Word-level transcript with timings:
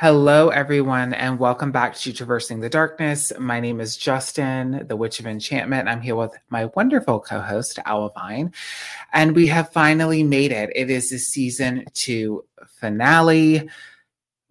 Hello, 0.00 0.50
everyone, 0.50 1.12
and 1.12 1.40
welcome 1.40 1.72
back 1.72 1.96
to 1.96 2.12
Traversing 2.12 2.60
the 2.60 2.68
Darkness. 2.68 3.32
My 3.36 3.58
name 3.58 3.80
is 3.80 3.96
Justin, 3.96 4.86
the 4.86 4.94
Witch 4.94 5.18
of 5.18 5.26
Enchantment. 5.26 5.88
I'm 5.88 6.00
here 6.00 6.14
with 6.14 6.30
my 6.50 6.66
wonderful 6.76 7.18
co 7.18 7.40
host, 7.40 7.80
Owlvine, 7.84 8.54
and 9.12 9.34
we 9.34 9.48
have 9.48 9.72
finally 9.72 10.22
made 10.22 10.52
it. 10.52 10.70
It 10.76 10.88
is 10.88 11.10
the 11.10 11.18
season 11.18 11.84
two 11.94 12.44
finale. 12.76 13.68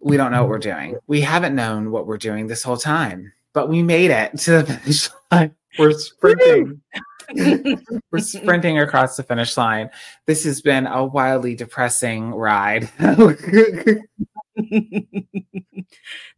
We 0.00 0.18
don't 0.18 0.32
know 0.32 0.42
what 0.42 0.50
we're 0.50 0.58
doing. 0.58 0.98
We 1.06 1.22
haven't 1.22 1.54
known 1.54 1.92
what 1.92 2.06
we're 2.06 2.18
doing 2.18 2.46
this 2.46 2.62
whole 2.62 2.76
time, 2.76 3.32
but 3.54 3.70
we 3.70 3.82
made 3.82 4.10
it 4.10 4.36
to 4.40 4.50
the 4.50 4.64
finish 4.74 5.08
line. 5.32 5.54
We're 5.78 5.92
sprinting. 5.92 6.82
we're 8.10 8.18
sprinting 8.18 8.80
across 8.80 9.16
the 9.16 9.22
finish 9.22 9.56
line. 9.56 9.88
This 10.26 10.44
has 10.44 10.60
been 10.60 10.86
a 10.86 11.06
wildly 11.06 11.54
depressing 11.54 12.34
ride. 12.34 12.90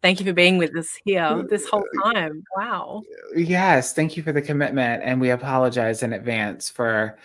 thank 0.02 0.20
you 0.20 0.26
for 0.26 0.32
being 0.32 0.58
with 0.58 0.76
us 0.76 0.88
here 1.04 1.44
this 1.48 1.68
whole 1.68 1.84
time. 2.04 2.44
Wow. 2.56 3.02
Yes, 3.34 3.92
thank 3.92 4.16
you 4.16 4.22
for 4.22 4.32
the 4.32 4.42
commitment. 4.42 5.02
And 5.04 5.20
we 5.20 5.30
apologize 5.30 6.02
in 6.02 6.12
advance 6.12 6.68
for 6.68 7.18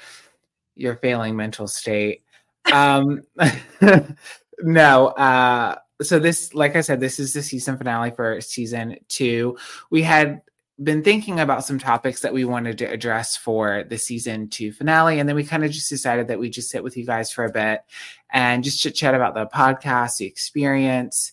your 0.76 0.96
failing 0.96 1.36
mental 1.36 1.68
state. 1.68 2.24
Um, 2.72 3.22
no, 4.60 5.08
uh, 5.08 5.76
so 6.02 6.20
this, 6.20 6.54
like 6.54 6.76
I 6.76 6.82
said, 6.82 7.00
this 7.00 7.20
is 7.20 7.34
the 7.34 7.42
season 7.42 7.78
finale 7.78 8.12
for 8.12 8.42
season 8.42 8.98
two. 9.08 9.58
We 9.90 10.02
had 10.02 10.42
been 10.82 11.04
thinking 11.04 11.40
about 11.40 11.64
some 11.64 11.80
topics 11.80 12.22
that 12.22 12.34
we 12.34 12.44
wanted 12.44 12.78
to 12.80 12.86
address 12.86 13.38
for 13.38 13.86
the 13.88 13.98
season 13.98 14.50
two 14.50 14.74
finale. 14.74 15.20
And 15.20 15.30
then 15.30 15.36
we 15.36 15.46
kind 15.46 15.64
of 15.64 15.72
just 15.72 15.90
decided 15.90 16.28
that 16.28 16.40
we 16.40 16.50
just 16.50 16.70
sit 16.70 16.84
with 16.84 16.98
you 16.98 17.06
guys 17.06 17.32
for 17.32 17.46
a 17.46 17.52
bit 17.52 17.82
and 18.30 18.64
just 18.64 18.82
chit 18.82 18.96
chat 18.96 19.16
about 19.16 19.36
the 19.36 19.46
podcast, 19.46 20.18
the 20.18 20.26
experience, 20.26 21.32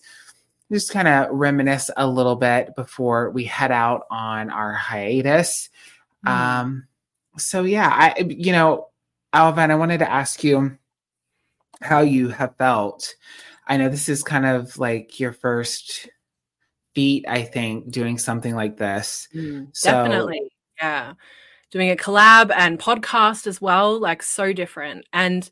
just 0.71 0.91
kind 0.91 1.07
of 1.09 1.29
reminisce 1.31 1.89
a 1.97 2.07
little 2.07 2.37
bit 2.37 2.75
before 2.75 3.31
we 3.31 3.43
head 3.43 3.71
out 3.71 4.05
on 4.09 4.49
our 4.49 4.73
hiatus. 4.73 5.69
Mm. 6.25 6.29
Um, 6.29 6.87
so 7.37 7.63
yeah, 7.63 7.89
I, 7.89 8.21
you 8.21 8.53
know, 8.53 8.87
Owlvine, 9.33 9.71
I 9.71 9.75
wanted 9.75 9.97
to 9.99 10.11
ask 10.11 10.43
you 10.43 10.77
how 11.81 11.99
you 11.99 12.29
have 12.29 12.55
felt. 12.55 13.15
I 13.67 13.77
know 13.77 13.89
this 13.89 14.07
is 14.07 14.23
kind 14.23 14.45
of 14.45 14.77
like 14.77 15.19
your 15.19 15.33
first 15.33 16.07
feat, 16.93 17.25
I 17.27 17.43
think, 17.43 17.91
doing 17.91 18.17
something 18.17 18.55
like 18.55 18.77
this. 18.77 19.27
Mm, 19.33 19.69
so, 19.73 19.91
definitely. 19.91 20.51
Yeah. 20.81 21.13
Doing 21.71 21.91
a 21.91 21.95
collab 21.95 22.51
and 22.55 22.79
podcast 22.79 23.47
as 23.47 23.59
well, 23.59 23.99
like 23.99 24.21
so 24.21 24.53
different. 24.53 25.05
And 25.11 25.49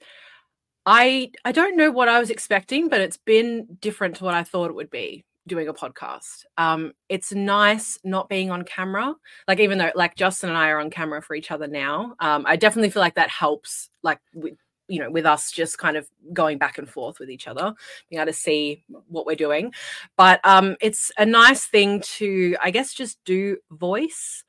I 0.86 1.31
I 1.45 1.52
don't 1.52 1.78
know 1.78 1.92
what 1.92 2.09
I 2.09 2.19
was 2.19 2.30
expecting, 2.30 2.89
but 2.89 3.02
it's 3.02 3.17
been 3.17 3.78
different 3.80 4.17
to 4.17 4.23
what 4.23 4.34
I 4.34 4.44
thought 4.44 4.69
it 4.69 4.75
would 4.75 4.89
be 4.89 5.25
doing 5.47 5.67
a 5.67 5.73
podcast. 5.73 6.45
Um, 6.58 6.94
it's 7.09 7.31
nice 7.31 7.97
not 8.03 8.30
being 8.30 8.52
on 8.52 8.64
camera. 8.64 9.16
Like 9.47 9.59
even 9.59 9.78
though 9.78 9.92
like 9.95 10.16
Justin 10.16 10.50
and 10.50 10.58
I 10.58 10.69
are 10.69 10.80
on 10.80 10.89
camera 10.89 11.22
for 11.22 11.36
each 11.36 11.52
other 11.52 11.67
now, 11.67 12.16
um, 12.19 12.45
I 12.47 12.56
definitely 12.56 12.92
feel 12.92 13.02
like 13.02 13.16
that 13.16 13.30
helps. 13.30 13.89
Like 14.03 14.19
with 14.34 14.56
you 14.92 15.00
know 15.00 15.09
with 15.09 15.25
us 15.25 15.52
just 15.52 15.78
kind 15.78 15.95
of 15.95 16.08
going 16.34 16.58
back 16.58 16.78
and 16.78 16.89
forth 16.89 17.17
with 17.20 17.30
each 17.30 17.47
other 17.47 17.73
being 18.09 18.22
able 18.22 18.31
to 18.31 18.38
see 18.38 18.84
what 19.08 19.25
we're 19.25 19.36
doing. 19.36 19.73
But 20.17 20.42
um 20.44 20.75
it's 20.81 21.11
a 21.17 21.25
nice 21.25 21.66
thing 21.66 22.02
to 22.17 22.56
i 22.61 22.72
guess 22.72 22.94
just 22.94 23.23
do 23.23 23.58
voice. 23.72 24.44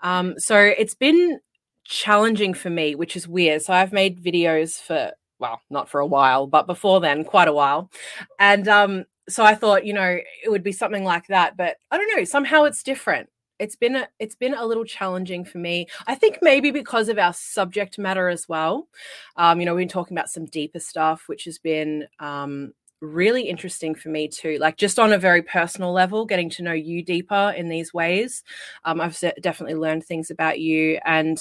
Um 0.00 0.34
so 0.38 0.56
it's 0.58 0.94
been 0.94 1.40
challenging 1.84 2.54
for 2.54 2.70
me 2.70 2.94
which 2.94 3.16
is 3.16 3.28
weird. 3.28 3.62
So 3.62 3.72
i've 3.72 3.92
made 3.92 4.22
videos 4.22 4.80
for 4.80 5.12
well 5.38 5.60
not 5.70 5.88
for 5.88 6.00
a 6.00 6.06
while 6.06 6.46
but 6.46 6.66
before 6.66 7.00
then 7.00 7.24
quite 7.24 7.48
a 7.48 7.52
while. 7.52 7.90
And 8.38 8.66
um 8.68 9.04
so 9.28 9.44
i 9.44 9.54
thought 9.54 9.86
you 9.86 9.92
know 9.92 10.18
it 10.44 10.50
would 10.50 10.62
be 10.62 10.72
something 10.72 11.04
like 11.04 11.26
that 11.28 11.56
but 11.56 11.76
i 11.90 11.96
don't 11.96 12.14
know 12.14 12.24
somehow 12.24 12.64
it's 12.64 12.82
different 12.82 13.26
it's 13.58 13.76
been 13.76 13.96
a, 13.96 14.08
it's 14.18 14.34
been 14.34 14.54
a 14.54 14.64
little 14.64 14.84
challenging 14.84 15.44
for 15.44 15.58
me. 15.58 15.86
I 16.06 16.14
think 16.14 16.38
maybe 16.42 16.70
because 16.70 17.08
of 17.08 17.18
our 17.18 17.32
subject 17.32 17.98
matter 17.98 18.28
as 18.28 18.48
well. 18.48 18.88
Um, 19.36 19.60
you 19.60 19.66
know, 19.66 19.74
we've 19.74 19.82
been 19.82 19.88
talking 19.88 20.16
about 20.16 20.30
some 20.30 20.46
deeper 20.46 20.80
stuff, 20.80 21.24
which 21.26 21.44
has 21.44 21.58
been 21.58 22.06
um, 22.18 22.72
really 23.00 23.42
interesting 23.42 23.94
for 23.94 24.08
me 24.08 24.28
too. 24.28 24.58
Like 24.58 24.76
just 24.76 24.98
on 24.98 25.12
a 25.12 25.18
very 25.18 25.42
personal 25.42 25.92
level, 25.92 26.26
getting 26.26 26.50
to 26.50 26.62
know 26.62 26.72
you 26.72 27.02
deeper 27.02 27.54
in 27.56 27.68
these 27.68 27.94
ways. 27.94 28.42
Um, 28.84 29.00
I've 29.00 29.18
definitely 29.40 29.76
learned 29.76 30.04
things 30.04 30.30
about 30.30 30.60
you 30.60 30.98
and. 31.04 31.38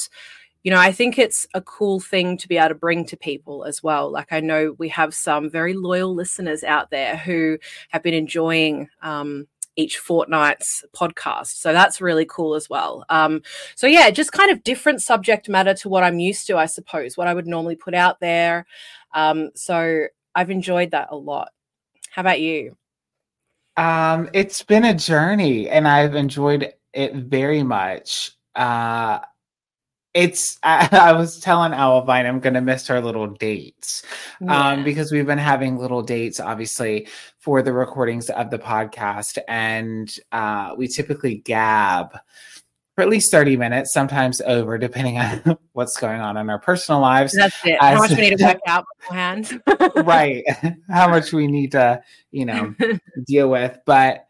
You 0.66 0.72
know, 0.72 0.80
I 0.80 0.94
think 0.94 1.20
it's 1.20 1.46
a 1.54 1.60
cool 1.60 2.00
thing 2.00 2.38
to 2.38 2.48
be 2.48 2.56
able 2.56 2.70
to 2.70 2.76
bring 2.76 3.04
to 3.08 3.18
people 3.18 3.66
as 3.66 3.84
well. 3.84 4.10
Like, 4.10 4.32
I 4.32 4.40
know 4.40 4.78
we 4.78 4.88
have 4.88 5.14
some 5.14 5.50
very 5.50 5.74
loyal 5.74 6.16
listeners 6.16 6.64
out 6.64 6.90
there 6.90 7.18
who 7.18 7.58
have 7.90 8.02
been 8.02 8.14
enjoying 8.14 8.88
um, 9.02 9.46
each 9.76 9.98
fortnight's 9.98 10.84
podcast. 10.96 11.60
So 11.60 11.74
that's 11.74 12.02
really 12.02 12.26
cool 12.26 12.56
as 12.56 12.70
well. 12.70 13.06
Um, 13.10 13.42
so 13.76 13.88
yeah, 13.88 14.10
just 14.12 14.32
kind 14.32 14.52
of 14.52 14.64
different 14.64 15.02
subject 15.02 15.50
matter 15.50 15.74
to 15.76 15.90
what 15.90 16.04
I'm 16.04 16.20
used 16.20 16.48
to, 16.48 16.58
I 16.58 16.66
suppose, 16.66 17.18
what 17.18 17.28
I 17.28 17.34
would 17.34 17.48
normally 17.48 17.76
put 17.76 17.94
out 17.94 18.20
there. 18.20 18.66
Um, 19.14 19.52
so 19.56 20.06
I've 20.36 20.50
enjoyed 20.52 20.92
that 20.92 21.10
a 21.12 21.16
lot. 21.16 21.50
How 22.10 22.22
about 22.22 22.42
you? 22.42 22.78
Um, 23.78 24.30
it's 24.34 24.62
been 24.62 24.86
a 24.86 24.94
journey 24.94 25.70
and 25.70 25.88
I've 25.88 26.16
enjoyed 26.16 26.74
it 26.94 27.16
very 27.16 27.64
much. 27.64 28.32
Uh, 28.56 29.20
it's 30.13 30.59
I, 30.63 30.90
I, 30.91 31.13
was 31.13 31.40
telling 31.40 31.72
Owlvine 31.72 32.25
I'm 32.25 32.40
gonna 32.40 32.62
miss 32.62 32.90
our 32.90 33.01
little 33.01 33.28
dates. 33.28 34.03
Um, 34.41 34.47
yeah. 34.47 34.68
Um, 34.69 34.84
because 34.84 35.12
we've 35.12 35.25
been 35.25 35.38
having 35.38 35.78
little 35.78 36.01
dates 36.01 36.40
obviously 36.40 37.07
for 37.40 37.62
the 37.62 37.74
recordings 37.74 38.29
of 38.29 38.50
the 38.50 38.59
podcast 38.59 39.38
and 39.47 40.13
uh, 40.31 40.74
we 40.78 40.88
typically 40.88 41.35
gab 41.35 42.18
for 42.96 43.01
at 43.01 43.09
least 43.09 43.31
30 43.31 43.57
minutes, 43.57 43.91
sometimes 43.91 44.40
over, 44.41 44.78
depending 44.78 45.18
on 45.18 45.57
what's 45.74 45.97
going 45.97 46.22
on 46.22 46.38
in 46.38 46.47
our 46.50 46.59
personal 46.59 47.01
lives. 47.01 47.34
That's 47.35 47.56
it. 47.66 47.81
How 47.81 47.97
much 47.97 48.12
we 48.12 48.18
need 48.18 48.38
to 48.38 48.45
work 48.45 48.59
out 48.68 48.85
beforehand. 49.00 49.62
right. 50.06 50.44
How 50.90 51.09
much 51.09 51.34
we 51.34 51.47
need 51.47 51.72
to, 51.72 52.03
you 52.31 52.45
know, 52.45 52.75
deal 53.25 53.50
with. 53.50 53.80
But 53.85 54.28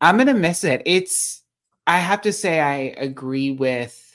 I'm 0.00 0.16
gonna 0.16 0.34
miss 0.34 0.64
it. 0.64 0.82
It's 0.86 1.42
I 1.86 1.98
have 1.98 2.22
to 2.22 2.32
say 2.32 2.60
I 2.60 2.74
agree 2.96 3.50
with 3.50 4.09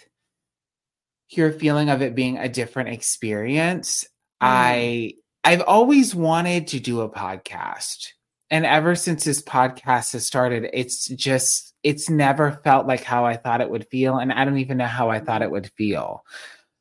your 1.38 1.52
feeling 1.52 1.90
of 1.90 2.02
it 2.02 2.16
being 2.16 2.38
a 2.38 2.50
different 2.50 2.90
experience. 2.90 4.04
Mm. 4.04 4.08
I 4.42 5.14
I've 5.44 5.62
always 5.62 6.16
wanted 6.16 6.68
to 6.68 6.80
do 6.80 7.02
a 7.02 7.10
podcast. 7.10 8.08
And 8.50 8.66
ever 8.66 8.96
since 8.96 9.24
this 9.24 9.42
podcast 9.42 10.14
has 10.14 10.26
started, 10.26 10.70
it's 10.74 11.08
just 11.08 11.74
it's 11.84 12.10
never 12.10 12.60
felt 12.64 12.88
like 12.88 13.04
how 13.04 13.26
I 13.26 13.38
thought 13.38 13.62
it 13.62 13.70
would 13.70 13.88
feel 13.90 14.18
and 14.18 14.32
I 14.32 14.46
don't 14.46 14.58
even 14.58 14.78
know 14.78 14.86
how 14.86 15.10
I 15.10 15.20
thought 15.20 15.42
it 15.42 15.52
would 15.52 15.72
feel. 15.78 16.24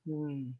Mm. 0.08 0.54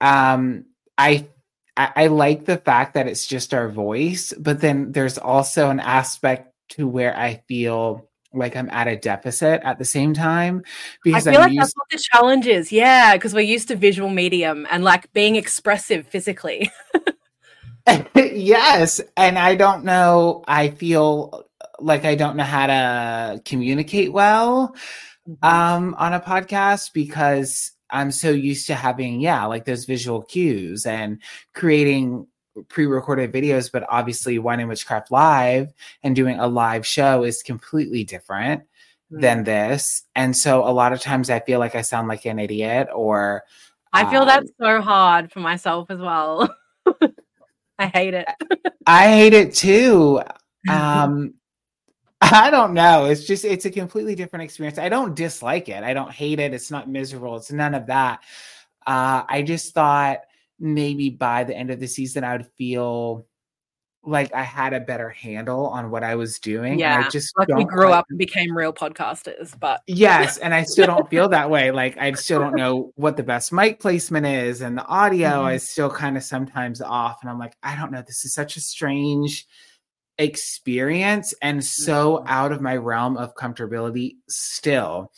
Um 0.00 0.64
I 0.98 1.28
I 1.76 2.06
like 2.06 2.46
the 2.46 2.56
fact 2.56 2.94
that 2.94 3.06
it's 3.06 3.26
just 3.26 3.52
our 3.52 3.68
voice, 3.68 4.32
but 4.38 4.62
then 4.62 4.92
there's 4.92 5.18
also 5.18 5.68
an 5.68 5.80
aspect 5.80 6.54
to 6.70 6.88
where 6.88 7.14
I 7.16 7.42
feel 7.48 8.08
like 8.36 8.56
I'm 8.56 8.68
at 8.70 8.88
a 8.88 8.96
deficit 8.96 9.60
at 9.64 9.78
the 9.78 9.84
same 9.84 10.14
time 10.14 10.62
because 11.02 11.26
I 11.26 11.32
feel 11.32 11.40
I'm 11.40 11.46
like 11.48 11.54
used- 11.54 11.62
that's 11.62 11.76
what 11.76 11.88
the 11.90 11.98
challenge 11.98 12.46
is. 12.46 12.72
Yeah, 12.72 13.14
because 13.14 13.34
we're 13.34 13.40
used 13.40 13.68
to 13.68 13.76
visual 13.76 14.10
medium 14.10 14.66
and 14.70 14.84
like 14.84 15.12
being 15.12 15.36
expressive 15.36 16.06
physically. 16.06 16.70
yes, 18.14 19.00
and 19.16 19.38
I 19.38 19.54
don't 19.54 19.84
know. 19.84 20.44
I 20.46 20.68
feel 20.68 21.44
like 21.78 22.04
I 22.04 22.14
don't 22.14 22.36
know 22.36 22.44
how 22.44 22.66
to 22.66 23.42
communicate 23.44 24.12
well 24.12 24.74
mm-hmm. 25.28 25.44
um, 25.44 25.94
on 25.98 26.12
a 26.12 26.20
podcast 26.20 26.92
because 26.92 27.72
I'm 27.90 28.10
so 28.10 28.30
used 28.30 28.66
to 28.68 28.74
having 28.74 29.20
yeah, 29.20 29.44
like 29.46 29.64
those 29.64 29.84
visual 29.84 30.22
cues 30.22 30.86
and 30.86 31.20
creating 31.54 32.26
pre-recorded 32.68 33.32
videos, 33.32 33.70
but 33.70 33.84
obviously 33.88 34.38
Wine 34.38 34.60
and 34.60 34.68
Witchcraft 34.68 35.10
Live 35.10 35.72
and 36.02 36.16
doing 36.16 36.38
a 36.38 36.46
live 36.46 36.86
show 36.86 37.24
is 37.24 37.42
completely 37.42 38.04
different 38.04 38.62
mm-hmm. 39.12 39.20
than 39.20 39.44
this. 39.44 40.04
And 40.14 40.36
so 40.36 40.66
a 40.66 40.72
lot 40.72 40.92
of 40.92 41.00
times 41.00 41.30
I 41.30 41.40
feel 41.40 41.58
like 41.58 41.74
I 41.74 41.82
sound 41.82 42.08
like 42.08 42.24
an 42.24 42.38
idiot 42.38 42.88
or 42.94 43.44
I 43.92 44.10
feel 44.10 44.22
um, 44.22 44.28
that's 44.28 44.50
so 44.60 44.80
hard 44.80 45.32
for 45.32 45.40
myself 45.40 45.90
as 45.90 45.98
well. 45.98 46.54
I 47.78 47.86
hate 47.86 48.14
it. 48.14 48.28
I 48.86 49.08
hate 49.08 49.34
it 49.34 49.54
too. 49.54 50.22
Um 50.68 51.34
I 52.20 52.50
don't 52.50 52.74
know. 52.74 53.04
It's 53.04 53.24
just 53.24 53.44
it's 53.44 53.66
a 53.66 53.70
completely 53.70 54.16
different 54.16 54.42
experience. 54.42 54.78
I 54.78 54.88
don't 54.88 55.14
dislike 55.14 55.68
it. 55.68 55.84
I 55.84 55.94
don't 55.94 56.10
hate 56.10 56.40
it. 56.40 56.52
It's 56.52 56.72
not 56.72 56.88
miserable. 56.88 57.36
It's 57.36 57.52
none 57.52 57.76
of 57.76 57.86
that. 57.86 58.24
Uh 58.84 59.22
I 59.28 59.42
just 59.42 59.74
thought 59.74 60.22
maybe 60.58 61.10
by 61.10 61.44
the 61.44 61.56
end 61.56 61.70
of 61.70 61.80
the 61.80 61.88
season, 61.88 62.24
I 62.24 62.36
would 62.36 62.46
feel 62.58 63.26
like 64.06 64.32
I 64.32 64.42
had 64.42 64.72
a 64.72 64.80
better 64.80 65.08
handle 65.08 65.66
on 65.66 65.90
what 65.90 66.04
I 66.04 66.14
was 66.14 66.38
doing. 66.38 66.78
Yeah, 66.78 67.04
I 67.04 67.08
just 67.10 67.36
like 67.36 67.48
we 67.48 67.64
grew 67.64 67.86
quite... 67.86 67.98
up 67.98 68.06
and 68.08 68.18
became 68.18 68.56
real 68.56 68.72
podcasters, 68.72 69.58
but 69.58 69.82
yes, 69.86 70.38
and 70.38 70.54
I 70.54 70.62
still 70.62 70.86
don't 70.86 71.10
feel 71.10 71.28
that 71.30 71.50
way. 71.50 71.70
Like 71.72 71.98
I 71.98 72.12
still 72.14 72.38
don't 72.38 72.54
know 72.54 72.92
what 72.94 73.16
the 73.16 73.22
best 73.24 73.52
mic 73.52 73.80
placement 73.80 74.26
is, 74.26 74.60
and 74.60 74.78
the 74.78 74.86
audio 74.86 75.28
mm-hmm. 75.28 75.54
is 75.54 75.68
still 75.68 75.90
kind 75.90 76.16
of 76.16 76.22
sometimes 76.22 76.80
off. 76.80 77.18
And 77.22 77.30
I'm 77.30 77.38
like, 77.38 77.56
I 77.62 77.76
don't 77.76 77.90
know. 77.90 78.02
This 78.06 78.24
is 78.24 78.32
such 78.32 78.56
a 78.56 78.60
strange 78.60 79.46
experience 80.18 81.34
and 81.42 81.62
so 81.62 82.16
Mm-hmm. 82.16 82.28
out 82.28 82.52
of 82.52 82.60
my 82.60 82.76
realm 82.76 83.16
of 83.16 83.34
comfortability 83.34 84.16
still. 84.28 85.12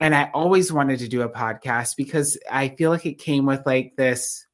And 0.00 0.14
I 0.14 0.30
always 0.34 0.72
wanted 0.72 0.98
to 0.98 1.08
do 1.08 1.22
a 1.22 1.28
podcast 1.28 1.96
because 1.96 2.36
I 2.50 2.68
feel 2.70 2.90
like 2.90 3.06
it 3.06 3.18
came 3.18 3.46
with 3.46 3.64
like 3.64 3.94
this 3.96 4.46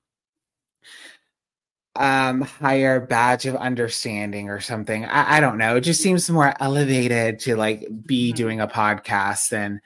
um 1.99 2.41
higher 2.43 3.01
badge 3.01 3.45
of 3.47 3.57
understanding 3.57 4.49
or 4.49 4.61
something. 4.61 5.05
I, 5.05 5.37
I 5.37 5.41
don't 5.41 5.59
know. 5.59 5.77
It 5.77 5.81
just 5.83 6.03
seems 6.03 6.31
more 6.31 6.55
elevated 6.61 7.39
to 7.41 7.57
like 7.57 7.87
be 8.07 8.33
Mhm. 8.33 8.37
doing 8.37 8.61
a 8.61 8.69
podcast 8.69 9.49
than 9.51 9.81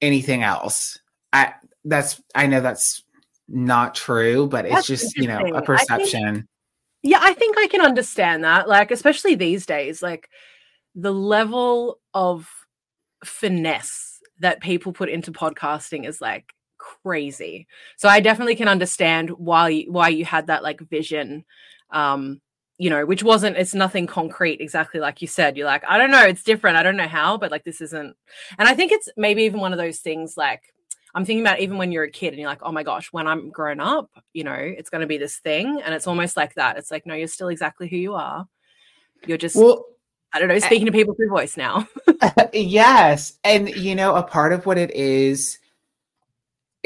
anything 0.00 0.42
else. 0.42 0.98
I 1.32 1.54
that's 1.84 2.22
I 2.34 2.46
know 2.46 2.60
that's 2.60 3.02
not 3.48 3.94
true, 3.94 4.46
but 4.48 4.66
it's 4.66 4.86
just, 4.86 5.16
you 5.16 5.28
know, 5.28 5.38
a 5.38 5.46
interesting. 5.46 5.54
I 5.54 5.58
think- 5.58 5.66
perception. 5.66 6.48
Yeah, 7.02 7.20
I 7.22 7.34
think 7.34 7.56
I 7.58 7.68
can 7.68 7.80
understand 7.82 8.42
that. 8.42 8.68
Like, 8.68 8.90
especially 8.90 9.36
these 9.36 9.64
days, 9.66 10.02
like 10.02 10.28
the 10.96 11.12
level 11.12 12.00
of 12.14 12.48
finesse 13.24 14.20
that 14.40 14.60
people 14.60 14.92
put 14.92 15.08
into 15.08 15.30
podcasting 15.30 16.06
is 16.06 16.20
like 16.20 16.52
crazy. 17.02 17.66
So 17.96 18.08
I 18.08 18.20
definitely 18.20 18.56
can 18.56 18.68
understand 18.68 19.30
why 19.30 19.68
you, 19.70 19.92
why 19.92 20.08
you 20.08 20.24
had 20.24 20.46
that 20.46 20.62
like 20.62 20.80
vision 20.80 21.44
um 21.92 22.40
you 22.78 22.90
know 22.90 23.06
which 23.06 23.22
wasn't 23.22 23.56
it's 23.56 23.74
nothing 23.74 24.08
concrete 24.08 24.60
exactly 24.60 24.98
like 24.98 25.22
you 25.22 25.28
said 25.28 25.56
you're 25.56 25.66
like 25.66 25.84
I 25.88 25.98
don't 25.98 26.10
know 26.10 26.24
it's 26.24 26.42
different 26.42 26.76
I 26.76 26.82
don't 26.82 26.96
know 26.96 27.06
how 27.06 27.38
but 27.38 27.52
like 27.52 27.62
this 27.62 27.80
isn't 27.80 28.16
and 28.58 28.68
I 28.68 28.74
think 28.74 28.90
it's 28.90 29.08
maybe 29.16 29.44
even 29.44 29.60
one 29.60 29.72
of 29.72 29.78
those 29.78 30.00
things 30.00 30.36
like 30.36 30.74
I'm 31.14 31.24
thinking 31.24 31.46
about 31.46 31.60
even 31.60 31.78
when 31.78 31.92
you're 31.92 32.04
a 32.04 32.10
kid 32.10 32.34
and 32.34 32.38
you're 32.38 32.50
like, 32.50 32.60
oh 32.60 32.72
my 32.72 32.82
gosh, 32.82 33.10
when 33.10 33.26
I'm 33.26 33.48
grown 33.48 33.80
up, 33.80 34.10
you 34.34 34.44
know, 34.44 34.52
it's 34.52 34.90
going 34.90 35.00
to 35.00 35.06
be 35.06 35.16
this 35.16 35.38
thing. 35.38 35.80
And 35.82 35.94
it's 35.94 36.06
almost 36.06 36.36
like 36.36 36.52
that. 36.56 36.76
It's 36.76 36.90
like, 36.90 37.06
no, 37.06 37.14
you're 37.14 37.26
still 37.26 37.48
exactly 37.48 37.88
who 37.88 37.96
you 37.96 38.12
are. 38.12 38.46
You're 39.26 39.38
just, 39.38 39.56
Well, 39.56 39.86
I 40.34 40.38
don't 40.38 40.48
know, 40.48 40.58
speaking 40.58 40.84
to 40.84 40.92
people 40.92 41.14
through 41.14 41.30
voice 41.30 41.56
now. 41.56 41.88
yes. 42.52 43.38
And 43.44 43.74
you 43.74 43.94
know, 43.94 44.14
a 44.14 44.22
part 44.22 44.52
of 44.52 44.66
what 44.66 44.76
it 44.76 44.90
is 44.90 45.58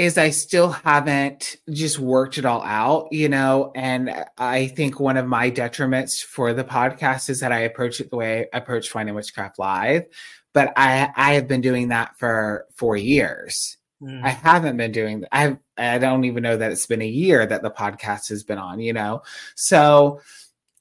is 0.00 0.16
I 0.16 0.30
still 0.30 0.70
haven't 0.70 1.56
just 1.68 1.98
worked 1.98 2.38
it 2.38 2.46
all 2.46 2.62
out, 2.62 3.08
you 3.12 3.28
know, 3.28 3.70
and 3.74 4.24
I 4.38 4.68
think 4.68 4.98
one 4.98 5.18
of 5.18 5.26
my 5.26 5.50
detriments 5.50 6.24
for 6.24 6.54
the 6.54 6.64
podcast 6.64 7.28
is 7.28 7.40
that 7.40 7.52
I 7.52 7.60
approach 7.60 8.00
it 8.00 8.08
the 8.08 8.16
way 8.16 8.48
I 8.50 8.56
approach 8.56 8.94
Wine 8.94 9.08
and 9.08 9.14
Witchcraft 9.14 9.58
Live, 9.58 10.06
but 10.54 10.72
I 10.74 11.10
I 11.14 11.34
have 11.34 11.46
been 11.46 11.60
doing 11.60 11.88
that 11.88 12.16
for 12.18 12.64
4 12.76 12.96
years. 12.96 13.76
Hmm. 14.00 14.24
I 14.24 14.30
haven't 14.30 14.78
been 14.78 14.90
doing 14.90 15.26
I 15.32 15.58
I 15.76 15.98
don't 15.98 16.24
even 16.24 16.42
know 16.42 16.56
that 16.56 16.72
it's 16.72 16.86
been 16.86 17.02
a 17.02 17.06
year 17.06 17.44
that 17.44 17.60
the 17.60 17.70
podcast 17.70 18.30
has 18.30 18.42
been 18.42 18.58
on, 18.58 18.80
you 18.80 18.94
know. 18.94 19.20
So 19.54 20.22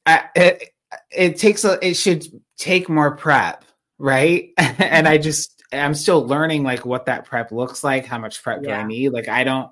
I, 0.05 0.29
it 0.33 0.69
it 1.11 1.37
takes 1.37 1.65
a 1.65 1.77
it 1.85 1.95
should 1.95 2.25
take 2.57 2.87
more 2.87 3.17
prep, 3.17 3.65
right? 3.97 4.51
and 4.57 5.09
I 5.09 5.15
mm-hmm. 5.15 5.23
just 5.23 5.58
I'm 5.71 5.93
still 5.93 6.25
learning 6.25 6.63
like 6.63 6.85
what 6.85 7.05
that 7.05 7.25
prep 7.25 7.51
looks 7.51 7.83
like, 7.83 8.05
how 8.05 8.17
much 8.17 8.41
prep 8.41 8.63
do 8.63 8.69
I 8.69 8.83
need? 8.83 9.09
Like 9.09 9.27
I 9.27 9.43
don't 9.43 9.69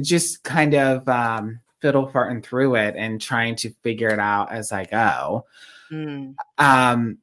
just 0.00 0.42
kind 0.42 0.74
of 0.74 1.08
um 1.08 1.60
fiddle 1.82 2.06
farting 2.08 2.42
through 2.42 2.76
it 2.76 2.94
and 2.96 3.20
trying 3.20 3.56
to 3.56 3.74
figure 3.82 4.08
it 4.08 4.20
out 4.20 4.52
as 4.52 4.72
I 4.72 4.84
go. 4.84 5.46
Mm. 5.90 6.36
Um, 6.56 7.18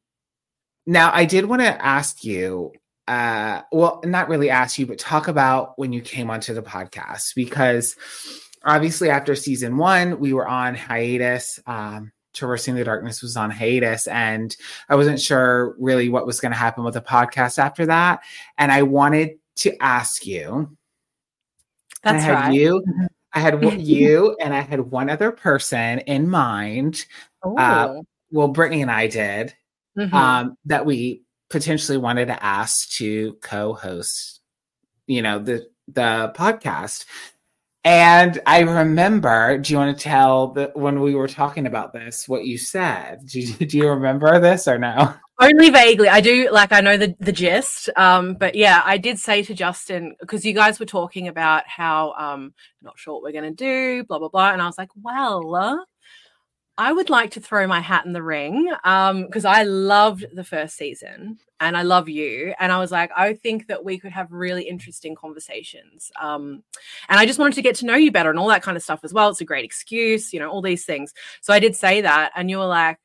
now, 0.85 1.11
I 1.13 1.25
did 1.25 1.45
want 1.45 1.61
to 1.61 1.85
ask 1.85 2.23
you, 2.23 2.73
uh, 3.07 3.61
well, 3.71 4.01
not 4.05 4.29
really 4.29 4.49
ask 4.49 4.77
you, 4.77 4.85
but 4.85 4.99
talk 4.99 5.27
about 5.27 5.79
when 5.79 5.93
you 5.93 6.01
came 6.01 6.29
onto 6.29 6.53
the 6.53 6.61
podcast 6.61 7.33
because 7.35 7.95
obviously 8.63 9.09
after 9.09 9.33
season 9.35 9.77
one, 9.77 10.19
we 10.19 10.33
were 10.33 10.47
on 10.47 10.75
hiatus. 10.75 11.59
Um, 11.65 12.11
Traversing 12.33 12.75
the 12.75 12.83
Darkness 12.83 13.21
was 13.21 13.35
on 13.37 13.49
hiatus, 13.51 14.07
and 14.07 14.55
I 14.87 14.95
wasn't 14.95 15.19
sure 15.19 15.75
really 15.79 16.09
what 16.09 16.25
was 16.27 16.39
going 16.39 16.51
to 16.51 16.57
happen 16.57 16.83
with 16.83 16.93
the 16.93 17.01
podcast 17.01 17.57
after 17.59 17.85
that. 17.87 18.21
And 18.57 18.71
I 18.71 18.83
wanted 18.83 19.37
to 19.57 19.75
ask 19.81 20.25
you. 20.25 20.75
That's 22.03 22.23
I 22.23 22.25
had 22.25 22.33
right. 22.33 22.53
you. 22.53 22.83
I 23.33 23.39
had 23.39 23.63
you, 23.81 24.37
and 24.41 24.53
I 24.53 24.61
had 24.61 24.79
one 24.79 25.09
other 25.09 25.31
person 25.31 25.99
in 25.99 26.29
mind. 26.29 27.05
uh, 27.43 27.95
Well, 28.31 28.47
Brittany 28.49 28.81
and 28.81 28.91
I 28.91 29.07
did 29.07 29.53
Mhm. 29.97 30.13
um, 30.13 30.57
that 30.65 30.85
we 30.85 31.23
potentially 31.49 31.97
wanted 31.97 32.27
to 32.27 32.43
ask 32.43 32.89
to 32.91 33.33
co-host, 33.41 34.39
you 35.07 35.21
know, 35.21 35.39
the 35.39 35.67
the 35.87 36.31
podcast. 36.35 37.05
And 37.85 38.39
I 38.45 38.59
remember, 38.59 39.57
do 39.57 39.71
you 39.71 39.79
want 39.79 39.97
to 39.97 40.03
tell 40.03 40.47
the 40.47 40.71
when 40.75 40.99
we 40.99 41.15
were 41.15 41.29
talking 41.29 41.65
about 41.65 41.93
this 41.93 42.27
what 42.27 42.45
you 42.45 42.57
said? 42.57 43.25
Do 43.25 43.39
you, 43.39 43.53
do 43.65 43.77
you 43.77 43.89
remember 43.89 44.39
this 44.39 44.67
or 44.67 44.77
no? 44.77 45.13
Only 45.41 45.69
vaguely. 45.69 46.09
I 46.09 46.19
do 46.19 46.49
like 46.51 46.73
I 46.73 46.81
know 46.81 46.97
the 46.97 47.15
the 47.19 47.31
gist. 47.31 47.89
Um, 47.95 48.33
but 48.33 48.55
yeah, 48.55 48.81
I 48.83 48.97
did 48.97 49.17
say 49.17 49.41
to 49.43 49.53
Justin 49.53 50.15
because 50.19 50.43
you 50.43 50.53
guys 50.53 50.79
were 50.79 50.85
talking 50.85 51.29
about 51.29 51.63
how 51.67 52.13
um 52.17 52.53
not 52.81 52.99
sure 52.99 53.13
what 53.13 53.23
we're 53.23 53.31
gonna 53.31 53.51
do, 53.51 54.03
blah 54.03 54.19
blah 54.19 54.27
blah, 54.27 54.51
and 54.51 54.61
I 54.61 54.65
was 54.65 54.77
like, 54.77 54.89
well, 55.01 55.85
I 56.79 56.93
would 56.93 57.09
like 57.09 57.31
to 57.31 57.41
throw 57.41 57.67
my 57.67 57.81
hat 57.81 58.05
in 58.05 58.13
the 58.13 58.23
ring 58.23 58.71
um 58.85 59.25
because 59.25 59.45
I 59.45 59.63
loved 59.63 60.25
the 60.33 60.45
first 60.45 60.77
season 60.77 61.37
and 61.59 61.75
I 61.75 61.81
love 61.81 62.07
you, 62.07 62.53
and 62.57 62.71
I 62.71 62.79
was 62.79 62.89
like, 62.89 63.11
I 63.15 63.33
think 63.33 63.67
that 63.67 63.83
we 63.83 63.99
could 63.99 64.13
have 64.13 64.31
really 64.31 64.63
interesting 64.63 65.13
conversations. 65.13 66.09
Um, 66.19 66.63
and 67.09 67.19
I 67.19 67.25
just 67.25 67.37
wanted 67.37 67.55
to 67.55 67.61
get 67.61 67.75
to 67.77 67.85
know 67.85 67.95
you 67.95 68.11
better 68.13 68.29
and 68.29 68.39
all 68.39 68.47
that 68.47 68.63
kind 68.63 68.77
of 68.77 68.83
stuff 68.83 69.01
as 69.03 69.13
well. 69.13 69.27
It's 69.29 69.41
a 69.41 69.45
great 69.45 69.65
excuse, 69.65 70.31
you 70.31 70.39
know, 70.39 70.49
all 70.49 70.61
these 70.61 70.85
things. 70.85 71.13
So 71.41 71.51
I 71.53 71.59
did 71.59 71.75
say 71.75 72.01
that, 72.01 72.31
and 72.35 72.49
you 72.49 72.57
were 72.57 72.65
like. 72.65 72.97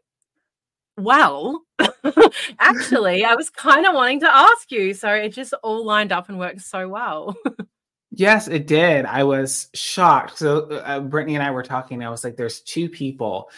Well, 0.96 1.64
actually, 2.60 3.24
I 3.24 3.34
was 3.34 3.50
kind 3.50 3.84
of 3.84 3.94
wanting 3.94 4.20
to 4.20 4.32
ask 4.32 4.70
you. 4.70 4.94
So 4.94 5.12
it 5.12 5.30
just 5.30 5.52
all 5.64 5.84
lined 5.84 6.12
up 6.12 6.28
and 6.28 6.38
worked 6.38 6.60
so 6.60 6.88
well. 6.88 7.34
Yes, 8.16 8.46
it 8.46 8.66
did. 8.66 9.06
I 9.06 9.24
was 9.24 9.68
shocked. 9.74 10.38
So 10.38 10.66
uh, 10.70 11.00
Brittany 11.00 11.34
and 11.34 11.42
I 11.42 11.50
were 11.50 11.64
talking. 11.64 12.02
I 12.02 12.10
was 12.10 12.22
like, 12.22 12.36
"There's 12.36 12.60
two 12.60 12.88
people 12.88 13.50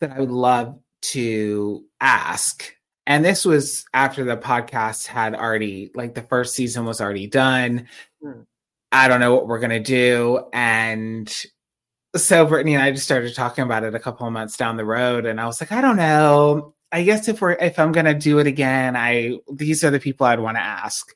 that 0.00 0.10
I 0.12 0.20
would 0.20 0.30
love 0.30 0.78
to 1.02 1.84
ask." 2.00 2.64
And 3.06 3.22
this 3.24 3.44
was 3.44 3.84
after 3.92 4.24
the 4.24 4.38
podcast 4.38 5.06
had 5.06 5.34
already, 5.34 5.90
like, 5.94 6.14
the 6.14 6.22
first 6.22 6.54
season 6.54 6.86
was 6.86 7.02
already 7.02 7.26
done. 7.26 7.86
Hmm. 8.22 8.40
I 8.90 9.08
don't 9.08 9.20
know 9.20 9.34
what 9.34 9.48
we're 9.48 9.58
gonna 9.58 9.80
do, 9.80 10.48
and 10.52 11.30
so 12.16 12.46
Brittany 12.46 12.74
and 12.74 12.82
I 12.82 12.92
just 12.92 13.04
started 13.04 13.34
talking 13.34 13.64
about 13.64 13.84
it 13.84 13.94
a 13.94 13.98
couple 13.98 14.26
of 14.26 14.32
months 14.32 14.56
down 14.56 14.76
the 14.76 14.84
road, 14.84 15.26
and 15.26 15.40
I 15.40 15.46
was 15.46 15.60
like, 15.60 15.72
I 15.72 15.80
don't 15.80 15.96
know. 15.96 16.74
I 16.92 17.02
guess 17.02 17.28
if 17.28 17.40
we're 17.40 17.52
if 17.52 17.78
I'm 17.78 17.92
gonna 17.92 18.14
do 18.14 18.38
it 18.38 18.46
again, 18.46 18.96
I 18.96 19.38
these 19.52 19.84
are 19.84 19.90
the 19.90 20.00
people 20.00 20.26
I'd 20.26 20.40
want 20.40 20.56
to 20.56 20.62
ask. 20.62 21.12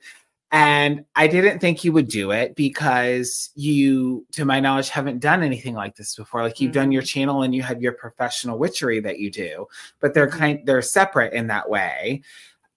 And 0.51 1.05
I 1.15 1.27
didn't 1.27 1.59
think 1.59 1.85
you 1.85 1.93
would 1.93 2.09
do 2.09 2.31
it 2.31 2.57
because 2.57 3.51
you, 3.55 4.25
to 4.33 4.47
my 4.47 4.61
knowledge, 4.61 4.89
haven't 4.89 5.19
done 5.19 5.43
anything 5.43 5.75
like 5.75 5.97
this 5.97 6.17
before. 6.17 6.43
Like 6.43 6.59
you've 6.59 6.73
done 6.73 6.91
your 6.91 7.03
channel 7.03 7.43
and 7.43 7.55
you 7.55 7.63
have 7.63 7.83
your 7.83 7.93
professional 7.93 8.59
witchery 8.59 8.99
that 9.01 9.19
you 9.19 9.31
do, 9.31 9.67
but 10.01 10.15
they're 10.15 10.31
kind 10.31 10.61
they're 10.65 10.81
separate 10.81 11.35
in 11.35 11.49
that 11.49 11.69
way. 11.69 12.23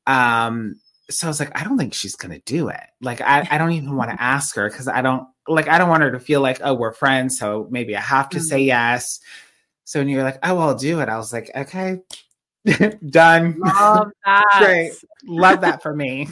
Um, 0.05 0.81
so 1.09 1.27
I 1.27 1.29
was 1.29 1.39
like, 1.39 1.57
I 1.57 1.63
don't 1.63 1.77
think 1.77 1.93
she's 1.93 2.15
gonna 2.15 2.39
do 2.39 2.67
it. 2.67 2.83
Like 2.99 3.21
I, 3.21 3.47
I 3.49 3.57
don't 3.57 3.71
even 3.71 3.95
want 3.95 4.11
to 4.11 4.21
ask 4.21 4.53
her 4.55 4.69
because 4.69 4.89
I 4.89 5.01
don't 5.01 5.25
like 5.47 5.69
I 5.69 5.77
don't 5.77 5.89
want 5.89 6.03
her 6.03 6.11
to 6.11 6.19
feel 6.19 6.41
like, 6.41 6.59
oh, 6.63 6.73
we're 6.73 6.91
friends, 6.93 7.39
so 7.39 7.67
maybe 7.71 7.95
I 7.95 8.01
have 8.01 8.27
to 8.29 8.39
Mhm. 8.39 8.43
say 8.43 8.61
yes. 8.63 9.21
So 9.85 9.99
when 9.99 10.09
you're 10.09 10.23
like, 10.23 10.39
oh, 10.43 10.57
I'll 10.57 10.75
do 10.75 10.99
it, 10.99 11.07
I 11.07 11.17
was 11.17 11.31
like, 11.31 11.51
okay, 11.55 11.99
done. 13.09 13.59
Love 13.59 14.11
that. 14.25 14.43
Great. 14.59 14.91
Love 15.25 15.61
that 15.61 15.81
for 15.81 15.95
me. 15.95 16.27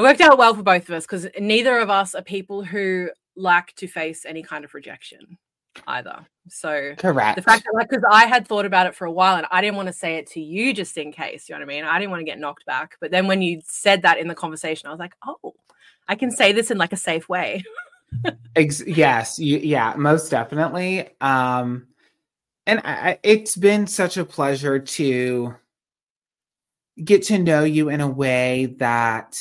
It 0.00 0.02
worked 0.02 0.22
out 0.22 0.38
well 0.38 0.54
for 0.54 0.62
both 0.62 0.88
of 0.88 0.94
us 0.94 1.04
because 1.04 1.26
neither 1.38 1.76
of 1.78 1.90
us 1.90 2.14
are 2.14 2.22
people 2.22 2.64
who 2.64 3.10
like 3.36 3.74
to 3.74 3.86
face 3.86 4.24
any 4.24 4.42
kind 4.42 4.64
of 4.64 4.72
rejection 4.72 5.36
either. 5.86 6.26
So 6.48 6.94
Correct. 6.96 7.36
the 7.36 7.42
fact 7.42 7.64
that 7.64 7.74
like 7.74 7.90
because 7.90 8.02
I 8.10 8.24
had 8.24 8.48
thought 8.48 8.64
about 8.64 8.86
it 8.86 8.94
for 8.94 9.04
a 9.04 9.12
while 9.12 9.36
and 9.36 9.46
I 9.50 9.60
didn't 9.60 9.76
want 9.76 9.88
to 9.88 9.92
say 9.92 10.16
it 10.16 10.26
to 10.28 10.40
you 10.40 10.72
just 10.72 10.96
in 10.96 11.12
case, 11.12 11.50
you 11.50 11.54
know 11.54 11.58
what 11.58 11.64
I 11.64 11.68
mean? 11.68 11.84
I 11.84 11.98
didn't 11.98 12.12
want 12.12 12.22
to 12.22 12.24
get 12.24 12.38
knocked 12.38 12.64
back. 12.64 12.96
But 12.98 13.10
then 13.10 13.26
when 13.26 13.42
you 13.42 13.60
said 13.66 14.00
that 14.00 14.16
in 14.16 14.26
the 14.26 14.34
conversation, 14.34 14.86
I 14.88 14.90
was 14.90 14.98
like, 14.98 15.12
oh, 15.26 15.52
I 16.08 16.14
can 16.14 16.30
say 16.30 16.52
this 16.52 16.70
in 16.70 16.78
like 16.78 16.94
a 16.94 16.96
safe 16.96 17.28
way. 17.28 17.62
Ex- 18.56 18.86
yes, 18.86 19.38
you, 19.38 19.58
yeah, 19.58 19.92
most 19.98 20.30
definitely. 20.30 21.10
Um, 21.20 21.88
and 22.66 22.80
I, 22.84 23.10
I- 23.10 23.18
it's 23.22 23.54
been 23.54 23.86
such 23.86 24.16
a 24.16 24.24
pleasure 24.24 24.78
to 24.78 25.54
get 27.04 27.24
to 27.24 27.38
know 27.38 27.64
you 27.64 27.90
in 27.90 28.00
a 28.00 28.08
way 28.08 28.74
that 28.78 29.36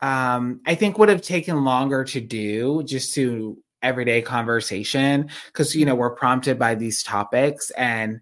um, 0.00 0.60
I 0.66 0.74
think 0.74 0.98
would 0.98 1.08
have 1.08 1.22
taken 1.22 1.64
longer 1.64 2.04
to 2.04 2.20
do 2.20 2.82
just 2.84 3.14
to 3.14 3.58
everyday 3.82 4.20
conversation 4.22 5.28
because 5.46 5.76
you 5.76 5.84
know 5.84 5.94
we're 5.94 6.10
prompted 6.10 6.58
by 6.58 6.74
these 6.74 7.02
topics 7.02 7.70
and 7.70 8.20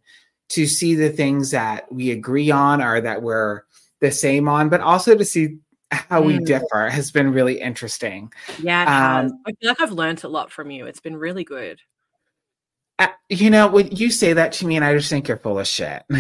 to 0.51 0.67
see 0.67 0.95
the 0.95 1.11
things 1.11 1.51
that 1.53 1.91
we 1.91 2.11
agree 2.11 2.51
on 2.51 2.83
or 2.83 3.01
that 3.01 3.23
we're 3.23 3.63
the 4.01 4.11
same 4.11 4.49
on, 4.49 4.69
but 4.69 4.81
also 4.81 5.17
to 5.17 5.25
see 5.25 5.57
how 5.91 6.21
we 6.21 6.39
Mm. 6.39 6.47
differ 6.47 6.91
has 6.91 7.11
been 7.11 7.33
really 7.33 7.61
interesting. 7.61 8.33
Yeah. 8.61 8.83
Um, 8.83 9.41
I 9.47 9.53
feel 9.53 9.71
like 9.71 9.81
I've 9.81 9.93
learned 9.93 10.23
a 10.25 10.29
lot 10.29 10.51
from 10.51 10.71
you. 10.71 10.87
It's 10.87 11.01
been 11.01 11.17
really 11.17 11.45
good. 11.45 11.81
Uh, 12.99 13.09
you 13.29 13.49
know, 13.51 13.67
when 13.69 13.91
you 13.91 14.11
say 14.11 14.33
that 14.35 14.53
to 14.53 14.67
me, 14.67 14.77
and 14.77 14.85
I 14.85 14.95
just 14.95 15.09
think 15.09 15.29
you're 15.29 15.37
full 15.39 15.59
of 15.59 15.67
shit. 15.67 16.03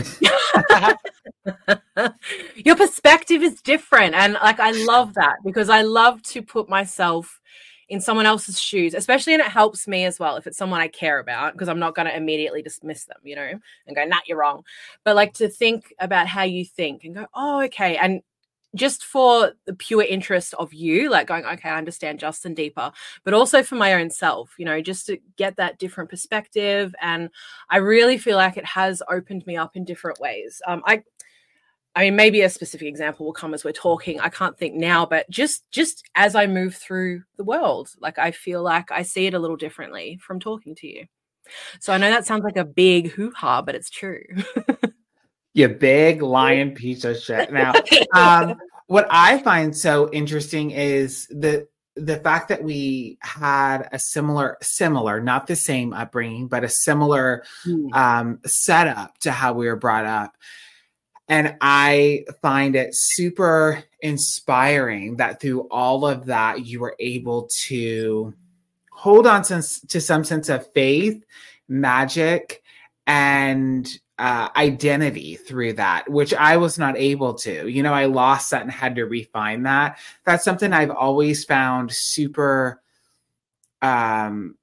Your 2.56 2.76
perspective 2.76 3.42
is 3.42 3.60
different. 3.62 4.14
And 4.14 4.34
like, 4.34 4.60
I 4.60 4.70
love 4.84 5.14
that 5.14 5.36
because 5.44 5.68
I 5.68 5.82
love 5.82 6.22
to 6.24 6.42
put 6.42 6.68
myself 6.68 7.40
in 7.88 8.00
someone 8.00 8.26
else's 8.26 8.60
shoes, 8.60 8.94
especially, 8.94 9.34
and 9.34 9.42
it 9.42 9.48
helps 9.48 9.86
me 9.86 10.04
as 10.04 10.18
well 10.18 10.36
if 10.36 10.46
it's 10.46 10.56
someone 10.56 10.80
I 10.80 10.88
care 10.88 11.18
about, 11.18 11.52
because 11.52 11.68
I'm 11.68 11.78
not 11.78 11.94
going 11.94 12.06
to 12.06 12.16
immediately 12.16 12.62
dismiss 12.62 13.04
them, 13.04 13.18
you 13.22 13.36
know, 13.36 13.58
and 13.86 13.96
go, 13.96 14.04
nah, 14.04 14.18
you're 14.26 14.38
wrong. 14.38 14.64
But 15.04 15.16
like 15.16 15.34
to 15.34 15.48
think 15.48 15.92
about 15.98 16.26
how 16.26 16.42
you 16.42 16.64
think 16.64 17.04
and 17.04 17.14
go, 17.14 17.26
oh, 17.34 17.62
okay. 17.62 17.96
And 17.96 18.22
just 18.74 19.04
for 19.04 19.52
the 19.66 19.74
pure 19.74 20.02
interest 20.02 20.54
of 20.54 20.74
you, 20.74 21.08
like 21.10 21.28
going, 21.28 21.44
okay, 21.44 21.68
I 21.68 21.78
understand 21.78 22.18
Justin 22.18 22.54
deeper, 22.54 22.90
but 23.22 23.34
also 23.34 23.62
for 23.62 23.76
my 23.76 23.94
own 23.94 24.10
self, 24.10 24.54
you 24.58 24.64
know, 24.64 24.80
just 24.80 25.06
to 25.06 25.18
get 25.36 25.56
that 25.56 25.78
different 25.78 26.10
perspective. 26.10 26.94
And 27.00 27.30
I 27.70 27.76
really 27.76 28.18
feel 28.18 28.36
like 28.36 28.56
it 28.56 28.64
has 28.64 29.02
opened 29.08 29.46
me 29.46 29.56
up 29.56 29.76
in 29.76 29.84
different 29.84 30.18
ways. 30.18 30.60
Um, 30.66 30.82
I, 30.86 31.02
I 31.96 32.04
mean, 32.04 32.16
maybe 32.16 32.40
a 32.40 32.50
specific 32.50 32.88
example 32.88 33.24
will 33.24 33.32
come 33.32 33.54
as 33.54 33.64
we're 33.64 33.72
talking. 33.72 34.18
I 34.18 34.28
can't 34.28 34.58
think 34.58 34.74
now, 34.74 35.06
but 35.06 35.28
just 35.30 35.70
just 35.70 36.08
as 36.14 36.34
I 36.34 36.46
move 36.46 36.74
through 36.74 37.22
the 37.36 37.44
world, 37.44 37.90
like 38.00 38.18
I 38.18 38.32
feel 38.32 38.62
like 38.62 38.90
I 38.90 39.02
see 39.02 39.26
it 39.26 39.34
a 39.34 39.38
little 39.38 39.56
differently 39.56 40.18
from 40.20 40.40
talking 40.40 40.74
to 40.76 40.88
you. 40.88 41.06
So 41.78 41.92
I 41.92 41.98
know 41.98 42.10
that 42.10 42.26
sounds 42.26 42.42
like 42.42 42.56
a 42.56 42.64
big 42.64 43.10
hoo 43.10 43.30
ha, 43.36 43.62
but 43.62 43.74
it's 43.74 43.90
true. 43.90 44.24
you 45.54 45.68
big 45.68 46.20
lion 46.20 46.70
piece 46.74 47.04
of 47.04 47.18
shit. 47.18 47.52
Now, 47.52 47.72
um, 48.12 48.56
what 48.86 49.06
I 49.10 49.38
find 49.38 49.76
so 49.76 50.10
interesting 50.12 50.72
is 50.72 51.26
the 51.28 51.68
the 51.96 52.16
fact 52.16 52.48
that 52.48 52.64
we 52.64 53.18
had 53.20 53.88
a 53.92 54.00
similar 54.00 54.58
similar 54.60 55.20
not 55.20 55.46
the 55.46 55.54
same 55.54 55.92
upbringing 55.92 56.48
but 56.48 56.64
a 56.64 56.68
similar 56.68 57.44
mm. 57.64 57.94
um, 57.94 58.40
setup 58.44 59.16
to 59.18 59.30
how 59.30 59.52
we 59.52 59.68
were 59.68 59.76
brought 59.76 60.04
up 60.04 60.36
and 61.28 61.56
I 61.60 62.24
find 62.42 62.76
it 62.76 62.90
super 62.94 63.82
inspiring 64.00 65.16
that 65.16 65.40
through 65.40 65.62
all 65.70 66.06
of 66.06 66.26
that, 66.26 66.66
you 66.66 66.80
were 66.80 66.96
able 67.00 67.48
to 67.66 68.34
hold 68.90 69.26
on 69.26 69.42
to, 69.44 69.62
to 69.88 70.00
some 70.00 70.24
sense 70.24 70.48
of 70.48 70.70
faith, 70.72 71.24
magic, 71.66 72.62
and 73.06 73.88
uh, 74.18 74.48
identity 74.56 75.36
through 75.36 75.72
that, 75.74 76.08
which 76.08 76.32
I 76.34 76.58
was 76.58 76.78
not 76.78 76.96
able 76.96 77.34
to. 77.34 77.68
You 77.68 77.82
know, 77.82 77.92
I 77.92 78.04
lost 78.04 78.50
that 78.50 78.62
and 78.62 78.70
had 78.70 78.94
to 78.96 79.04
refine 79.04 79.62
that. 79.64 79.98
That's 80.24 80.44
something 80.44 80.72
I've 80.72 80.90
always 80.90 81.44
found 81.44 81.90
super 81.90 82.80
um, 83.82 84.56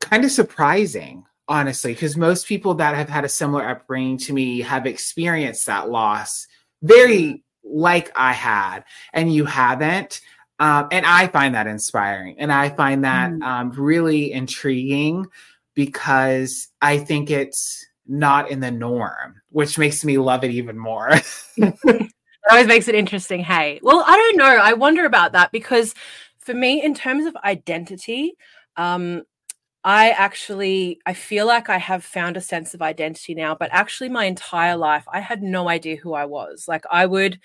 kind 0.00 0.24
of 0.24 0.30
surprising 0.30 1.24
honestly, 1.48 1.92
because 1.92 2.16
most 2.16 2.46
people 2.46 2.74
that 2.74 2.94
have 2.94 3.08
had 3.08 3.24
a 3.24 3.28
similar 3.28 3.68
upbringing 3.68 4.18
to 4.18 4.32
me 4.32 4.60
have 4.60 4.86
experienced 4.86 5.66
that 5.66 5.90
loss 5.90 6.46
very 6.82 7.42
like 7.64 8.12
I 8.14 8.32
had, 8.32 8.84
and 9.12 9.32
you 9.32 9.44
haven't. 9.44 10.20
Um, 10.60 10.88
and 10.92 11.04
I 11.04 11.26
find 11.26 11.54
that 11.54 11.66
inspiring, 11.66 12.36
and 12.38 12.52
I 12.52 12.68
find 12.68 13.04
that 13.04 13.32
mm. 13.32 13.42
um, 13.42 13.70
really 13.72 14.32
intriguing 14.32 15.26
because 15.74 16.68
I 16.80 16.98
think 16.98 17.30
it's 17.30 17.84
not 18.06 18.50
in 18.50 18.60
the 18.60 18.70
norm, 18.70 19.40
which 19.50 19.78
makes 19.78 20.04
me 20.04 20.18
love 20.18 20.44
it 20.44 20.52
even 20.52 20.78
more. 20.78 21.10
it 21.56 22.12
always 22.50 22.66
makes 22.66 22.86
it 22.86 22.94
interesting. 22.94 23.42
Hey, 23.42 23.80
well, 23.82 24.04
I 24.06 24.16
don't 24.16 24.36
know. 24.36 24.44
I 24.44 24.74
wonder 24.74 25.04
about 25.06 25.32
that 25.32 25.50
because 25.50 25.94
for 26.38 26.54
me, 26.54 26.82
in 26.82 26.94
terms 26.94 27.26
of 27.26 27.34
identity, 27.44 28.34
um, 28.76 29.22
I 29.84 30.10
actually 30.10 31.00
I 31.04 31.12
feel 31.12 31.46
like 31.46 31.68
I 31.68 31.76
have 31.78 32.04
found 32.04 32.36
a 32.36 32.40
sense 32.40 32.72
of 32.74 32.80
identity 32.82 33.34
now, 33.34 33.54
but 33.54 33.68
actually 33.72 34.08
my 34.08 34.24
entire 34.24 34.76
life 34.76 35.04
I 35.12 35.20
had 35.20 35.42
no 35.42 35.68
idea 35.68 35.96
who 35.96 36.14
I 36.14 36.24
was. 36.24 36.64
Like 36.66 36.84
I 36.90 37.04
would 37.06 37.38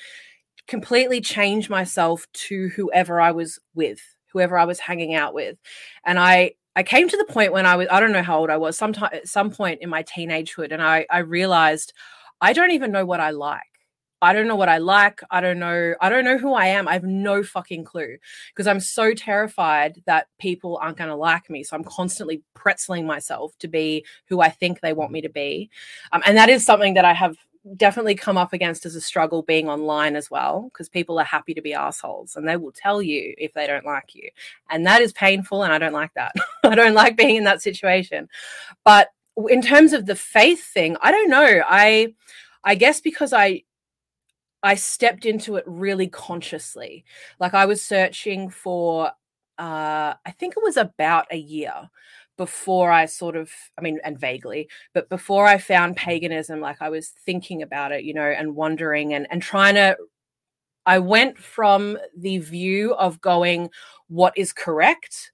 completely 0.67 1.21
change 1.21 1.69
myself 1.69 2.27
to 2.33 2.69
whoever 2.69 3.21
I 3.21 3.31
was 3.31 3.59
with, 3.75 4.01
whoever 4.33 4.57
I 4.57 4.65
was 4.65 4.79
hanging 4.79 5.15
out 5.15 5.33
with. 5.33 5.57
And 6.05 6.19
I 6.19 6.53
I 6.75 6.83
came 6.83 7.09
to 7.09 7.17
the 7.17 7.25
point 7.25 7.53
when 7.53 7.65
I 7.67 7.75
was 7.77 7.87
I 7.91 7.99
don't 8.01 8.13
know 8.13 8.23
how 8.23 8.39
old 8.39 8.49
I 8.51 8.57
was, 8.57 8.77
sometime 8.77 9.11
at 9.13 9.27
some 9.29 9.51
point 9.51 9.81
in 9.81 9.89
my 9.89 10.03
teenagehood 10.03 10.71
and 10.73 10.81
I 10.83 11.05
I 11.11 11.19
realized 11.19 11.93
I 12.41 12.53
don't 12.53 12.71
even 12.71 12.91
know 12.93 13.05
what 13.05 13.21
I 13.21 13.31
like. 13.31 13.63
I 14.21 14.33
don't 14.33 14.47
know 14.47 14.55
what 14.55 14.69
I 14.69 14.77
like. 14.79 15.21
I 15.31 15.39
don't 15.39 15.59
know. 15.59 15.95
I 16.01 16.09
don't 16.09 16.25
know 16.25 16.37
who 16.37 16.53
I 16.53 16.67
am. 16.67 16.87
I 16.87 16.93
have 16.93 17.03
no 17.03 17.41
fucking 17.43 17.85
clue 17.85 18.17
because 18.49 18.67
I'm 18.67 18.79
so 18.79 19.13
terrified 19.13 20.01
that 20.05 20.27
people 20.39 20.77
aren't 20.81 20.97
going 20.97 21.09
to 21.09 21.15
like 21.15 21.49
me. 21.49 21.63
So 21.63 21.75
I'm 21.75 21.83
constantly 21.85 22.41
pretzeling 22.55 23.05
myself 23.05 23.57
to 23.59 23.67
be 23.67 24.05
who 24.27 24.41
I 24.41 24.49
think 24.49 24.81
they 24.81 24.93
want 24.93 25.11
me 25.11 25.21
to 25.21 25.29
be. 25.29 25.69
Um, 26.11 26.21
and 26.25 26.37
that 26.37 26.49
is 26.49 26.65
something 26.65 26.95
that 26.95 27.05
I 27.05 27.13
have 27.13 27.37
definitely 27.75 28.15
come 28.15 28.37
up 28.37 28.51
against 28.51 28.85
as 28.85 28.95
a 28.95 29.01
struggle 29.01 29.41
being 29.41 29.69
online 29.69 30.15
as 30.15 30.29
well 30.31 30.69
because 30.71 30.89
people 30.89 31.19
are 31.19 31.25
happy 31.25 31.53
to 31.53 31.61
be 31.61 31.73
assholes 31.73 32.35
and 32.35 32.47
they 32.47 32.57
will 32.57 32.71
tell 32.71 33.01
you 33.01 33.33
if 33.37 33.53
they 33.53 33.67
don't 33.67 33.85
like 33.85 34.15
you. 34.15 34.29
And 34.69 34.85
that 34.85 35.01
is 35.01 35.13
painful. 35.13 35.63
And 35.63 35.71
I 35.71 35.77
don't 35.77 35.93
like 35.93 36.13
that. 36.15 36.33
I 36.63 36.75
don't 36.75 36.93
like 36.93 37.15
being 37.15 37.37
in 37.37 37.43
that 37.45 37.61
situation. 37.61 38.27
But 38.83 39.09
in 39.49 39.61
terms 39.61 39.93
of 39.93 40.05
the 40.05 40.15
faith 40.15 40.63
thing, 40.65 40.97
I 41.01 41.11
don't 41.11 41.29
know. 41.29 41.61
I. 41.65 42.13
I 42.61 42.75
guess 42.75 42.99
because 42.99 43.31
I 43.31 43.63
I 44.63 44.75
stepped 44.75 45.25
into 45.25 45.55
it 45.55 45.63
really 45.65 46.07
consciously. 46.07 47.05
Like 47.39 47.53
I 47.53 47.65
was 47.65 47.81
searching 47.81 48.49
for, 48.49 49.07
uh, 49.57 50.13
I 50.25 50.31
think 50.37 50.55
it 50.57 50.63
was 50.63 50.77
about 50.77 51.27
a 51.31 51.37
year 51.37 51.89
before 52.37 52.89
I 52.91 53.05
sort 53.05 53.35
of, 53.35 53.51
I 53.77 53.81
mean, 53.81 53.99
and 54.03 54.17
vaguely, 54.17 54.69
but 54.93 55.09
before 55.09 55.45
I 55.45 55.57
found 55.57 55.97
paganism, 55.97 56.61
like 56.61 56.81
I 56.81 56.89
was 56.89 57.09
thinking 57.09 57.61
about 57.61 57.91
it, 57.91 58.03
you 58.03 58.13
know, 58.13 58.21
and 58.21 58.55
wondering 58.55 59.13
and 59.13 59.27
and 59.29 59.41
trying 59.41 59.75
to. 59.75 59.97
I 60.85 60.99
went 60.99 61.37
from 61.37 61.99
the 62.17 62.39
view 62.39 62.95
of 62.95 63.21
going, 63.21 63.69
what 64.07 64.35
is 64.37 64.53
correct, 64.53 65.31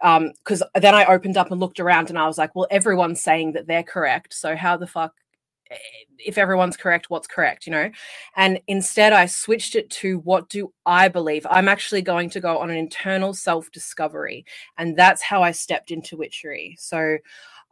because 0.00 0.62
um, 0.62 0.68
then 0.80 0.94
I 0.94 1.04
opened 1.04 1.36
up 1.36 1.50
and 1.50 1.60
looked 1.60 1.80
around 1.80 2.08
and 2.08 2.18
I 2.18 2.26
was 2.26 2.38
like, 2.38 2.54
well, 2.54 2.68
everyone's 2.70 3.20
saying 3.20 3.52
that 3.52 3.66
they're 3.66 3.82
correct, 3.82 4.32
so 4.32 4.56
how 4.56 4.76
the 4.76 4.86
fuck 4.86 5.12
if 6.18 6.38
everyone's 6.38 6.76
correct, 6.76 7.10
what's 7.10 7.26
correct, 7.26 7.66
you 7.66 7.72
know? 7.72 7.90
And 8.36 8.60
instead, 8.66 9.12
I 9.12 9.26
switched 9.26 9.76
it 9.76 9.90
to 9.90 10.18
what 10.20 10.48
do 10.48 10.72
I 10.84 11.08
believe? 11.08 11.46
I'm 11.50 11.68
actually 11.68 12.02
going 12.02 12.30
to 12.30 12.40
go 12.40 12.58
on 12.58 12.70
an 12.70 12.76
internal 12.76 13.34
self 13.34 13.70
discovery. 13.72 14.44
And 14.78 14.96
that's 14.96 15.22
how 15.22 15.42
I 15.42 15.50
stepped 15.52 15.90
into 15.90 16.16
witchery. 16.16 16.76
So, 16.78 17.18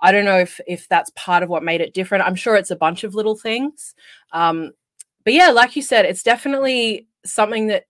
I 0.00 0.12
don't 0.12 0.24
know 0.24 0.38
if 0.38 0.60
if 0.66 0.88
that's 0.88 1.10
part 1.14 1.42
of 1.42 1.48
what 1.48 1.62
made 1.62 1.80
it 1.80 1.94
different. 1.94 2.24
I'm 2.24 2.34
sure 2.34 2.56
it's 2.56 2.70
a 2.70 2.76
bunch 2.76 3.04
of 3.04 3.14
little 3.14 3.36
things. 3.36 3.94
Um, 4.32 4.72
but 5.24 5.32
yeah, 5.32 5.50
like 5.50 5.76
you 5.76 5.82
said, 5.82 6.04
it's 6.04 6.22
definitely 6.22 7.06
something 7.24 7.68
that 7.68 7.84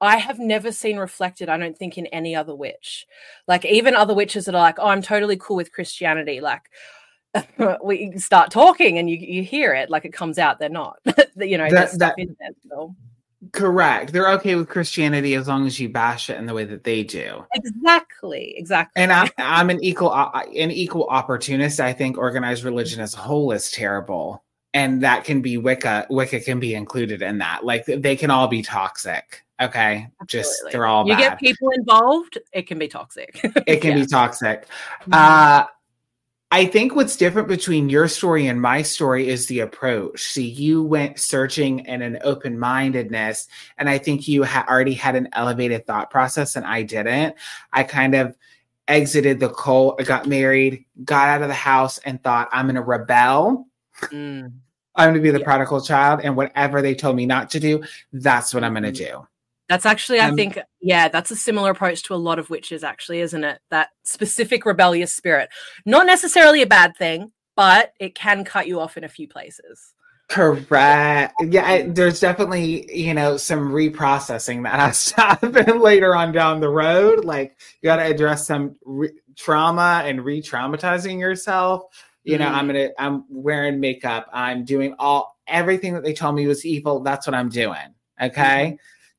I 0.00 0.16
have 0.16 0.38
never 0.38 0.70
seen 0.70 0.96
reflected, 0.96 1.48
I 1.48 1.58
don't 1.58 1.76
think, 1.76 1.98
in 1.98 2.06
any 2.06 2.34
other 2.34 2.54
witch. 2.54 3.06
Like 3.46 3.64
even 3.64 3.94
other 3.94 4.14
witches 4.14 4.44
that 4.44 4.54
are 4.54 4.62
like, 4.62 4.78
oh, 4.78 4.86
I'm 4.86 5.02
totally 5.02 5.36
cool 5.36 5.56
with 5.56 5.72
Christianity. 5.72 6.40
Like, 6.40 6.62
we 7.82 8.16
start 8.18 8.50
talking 8.50 8.98
and 8.98 9.08
you 9.10 9.16
you 9.16 9.42
hear 9.42 9.74
it 9.74 9.90
like 9.90 10.04
it 10.04 10.12
comes 10.12 10.38
out 10.38 10.58
they're 10.58 10.68
not. 10.68 10.98
You 11.36 11.56
know 11.56 11.70
that, 11.70 11.96
that 12.00 12.16
there, 12.16 12.88
correct. 13.52 14.12
They're 14.12 14.30
okay 14.32 14.56
with 14.56 14.68
christianity 14.68 15.34
as 15.34 15.46
long 15.46 15.66
as 15.66 15.78
you 15.78 15.88
bash 15.88 16.30
it 16.30 16.36
in 16.36 16.46
the 16.46 16.54
way 16.54 16.64
that 16.64 16.82
they 16.82 17.04
do. 17.04 17.44
Exactly 17.54 18.54
exactly. 18.56 19.00
And 19.00 19.12
I, 19.12 19.30
i'm 19.38 19.70
an 19.70 19.82
equal 19.82 20.10
uh, 20.10 20.30
an 20.32 20.72
equal 20.72 21.06
opportunist 21.08 21.78
i 21.78 21.92
think 21.92 22.18
organized 22.18 22.64
religion 22.64 23.00
as 23.00 23.14
a 23.14 23.18
whole 23.18 23.52
is 23.52 23.70
terrible. 23.70 24.42
And 24.74 25.02
that 25.02 25.24
can 25.24 25.40
be 25.42 25.58
wicca 25.58 26.06
wicca 26.10 26.40
can 26.40 26.58
be 26.58 26.74
included 26.74 27.22
in 27.22 27.38
that. 27.38 27.64
Like 27.64 27.86
they 27.86 28.16
can 28.16 28.30
all 28.30 28.48
be 28.48 28.62
toxic 28.62 29.44
okay? 29.60 30.08
Absolutely. 30.20 30.26
just 30.26 30.62
they're 30.72 30.86
all 30.86 31.06
you 31.06 31.14
bad. 31.14 31.20
get 31.20 31.38
people 31.38 31.70
involved 31.70 32.38
it 32.52 32.62
can 32.66 32.78
be 32.78 32.88
toxic. 32.88 33.40
It 33.66 33.80
can 33.80 33.96
yeah. 33.96 34.04
be 34.04 34.06
toxic. 34.06 34.66
Mm-hmm. 35.02 35.14
uh 35.14 35.64
I 36.50 36.64
think 36.64 36.96
what's 36.96 37.16
different 37.16 37.46
between 37.46 37.90
your 37.90 38.08
story 38.08 38.46
and 38.46 38.60
my 38.60 38.80
story 38.80 39.28
is 39.28 39.46
the 39.46 39.60
approach. 39.60 40.22
See, 40.22 40.46
you 40.46 40.82
went 40.82 41.18
searching 41.18 41.86
and 41.86 42.02
an 42.02 42.18
open 42.22 42.58
mindedness, 42.58 43.48
and 43.76 43.88
I 43.88 43.98
think 43.98 44.26
you 44.26 44.44
ha- 44.44 44.64
already 44.66 44.94
had 44.94 45.14
an 45.14 45.28
elevated 45.34 45.86
thought 45.86 46.10
process, 46.10 46.56
and 46.56 46.64
I 46.64 46.82
didn't. 46.82 47.36
I 47.74 47.82
kind 47.82 48.14
of 48.14 48.34
exited 48.86 49.40
the 49.40 49.50
cult, 49.50 50.02
got 50.06 50.26
married, 50.26 50.86
got 51.04 51.28
out 51.28 51.42
of 51.42 51.48
the 51.48 51.54
house, 51.54 51.98
and 51.98 52.22
thought, 52.22 52.48
I'm 52.50 52.64
going 52.64 52.76
to 52.76 52.82
rebel. 52.82 53.66
Mm. 54.04 54.52
I'm 54.94 55.10
going 55.10 55.14
to 55.14 55.20
be 55.20 55.30
the 55.30 55.40
yeah. 55.40 55.44
prodigal 55.44 55.82
child, 55.82 56.20
and 56.24 56.34
whatever 56.34 56.80
they 56.80 56.94
told 56.94 57.16
me 57.16 57.26
not 57.26 57.50
to 57.50 57.60
do, 57.60 57.84
that's 58.14 58.54
what 58.54 58.64
I'm 58.64 58.72
going 58.72 58.84
to 58.84 58.90
mm-hmm. 58.90 59.20
do. 59.20 59.28
That's 59.68 59.84
actually, 59.84 60.20
I 60.20 60.28
um, 60.30 60.36
think, 60.36 60.58
yeah, 60.80 61.08
that's 61.08 61.30
a 61.30 61.36
similar 61.36 61.70
approach 61.70 62.02
to 62.04 62.14
a 62.14 62.16
lot 62.16 62.38
of 62.38 62.48
witches, 62.48 62.82
actually, 62.82 63.20
isn't 63.20 63.44
it? 63.44 63.60
That 63.70 63.90
specific 64.02 64.64
rebellious 64.64 65.14
spirit. 65.14 65.50
Not 65.84 66.06
necessarily 66.06 66.62
a 66.62 66.66
bad 66.66 66.96
thing, 66.96 67.32
but 67.54 67.92
it 68.00 68.14
can 68.14 68.44
cut 68.44 68.66
you 68.66 68.80
off 68.80 68.96
in 68.96 69.04
a 69.04 69.08
few 69.08 69.28
places. 69.28 69.94
Correct. 70.28 71.34
Yeah, 71.40 71.66
I, 71.66 71.82
there's 71.82 72.20
definitely, 72.20 72.94
you 72.94 73.14
know, 73.14 73.36
some 73.38 73.70
reprocessing 73.70 74.62
that 74.64 74.78
has 74.78 75.06
to 75.06 75.14
happen 75.20 75.80
later 75.80 76.14
on 76.14 76.32
down 76.32 76.60
the 76.60 76.68
road. 76.68 77.24
Like, 77.24 77.56
you 77.80 77.88
got 77.88 77.96
to 77.96 78.04
address 78.04 78.46
some 78.46 78.76
re- 78.84 79.12
trauma 79.36 80.02
and 80.04 80.24
re 80.24 80.42
traumatizing 80.42 81.18
yourself. 81.18 81.84
You 82.24 82.36
know, 82.36 82.44
mm-hmm. 82.44 82.54
I'm 82.54 82.68
going 82.68 82.88
to, 82.88 83.02
I'm 83.02 83.24
wearing 83.30 83.80
makeup. 83.80 84.28
I'm 84.32 84.64
doing 84.64 84.94
all, 84.98 85.38
everything 85.46 85.94
that 85.94 86.04
they 86.04 86.12
told 86.12 86.36
me 86.36 86.46
was 86.46 86.66
evil. 86.66 87.00
That's 87.00 87.26
what 87.26 87.34
I'm 87.34 87.48
doing. 87.48 87.94
Okay. 88.20 88.76
Mm-hmm. 88.76 88.76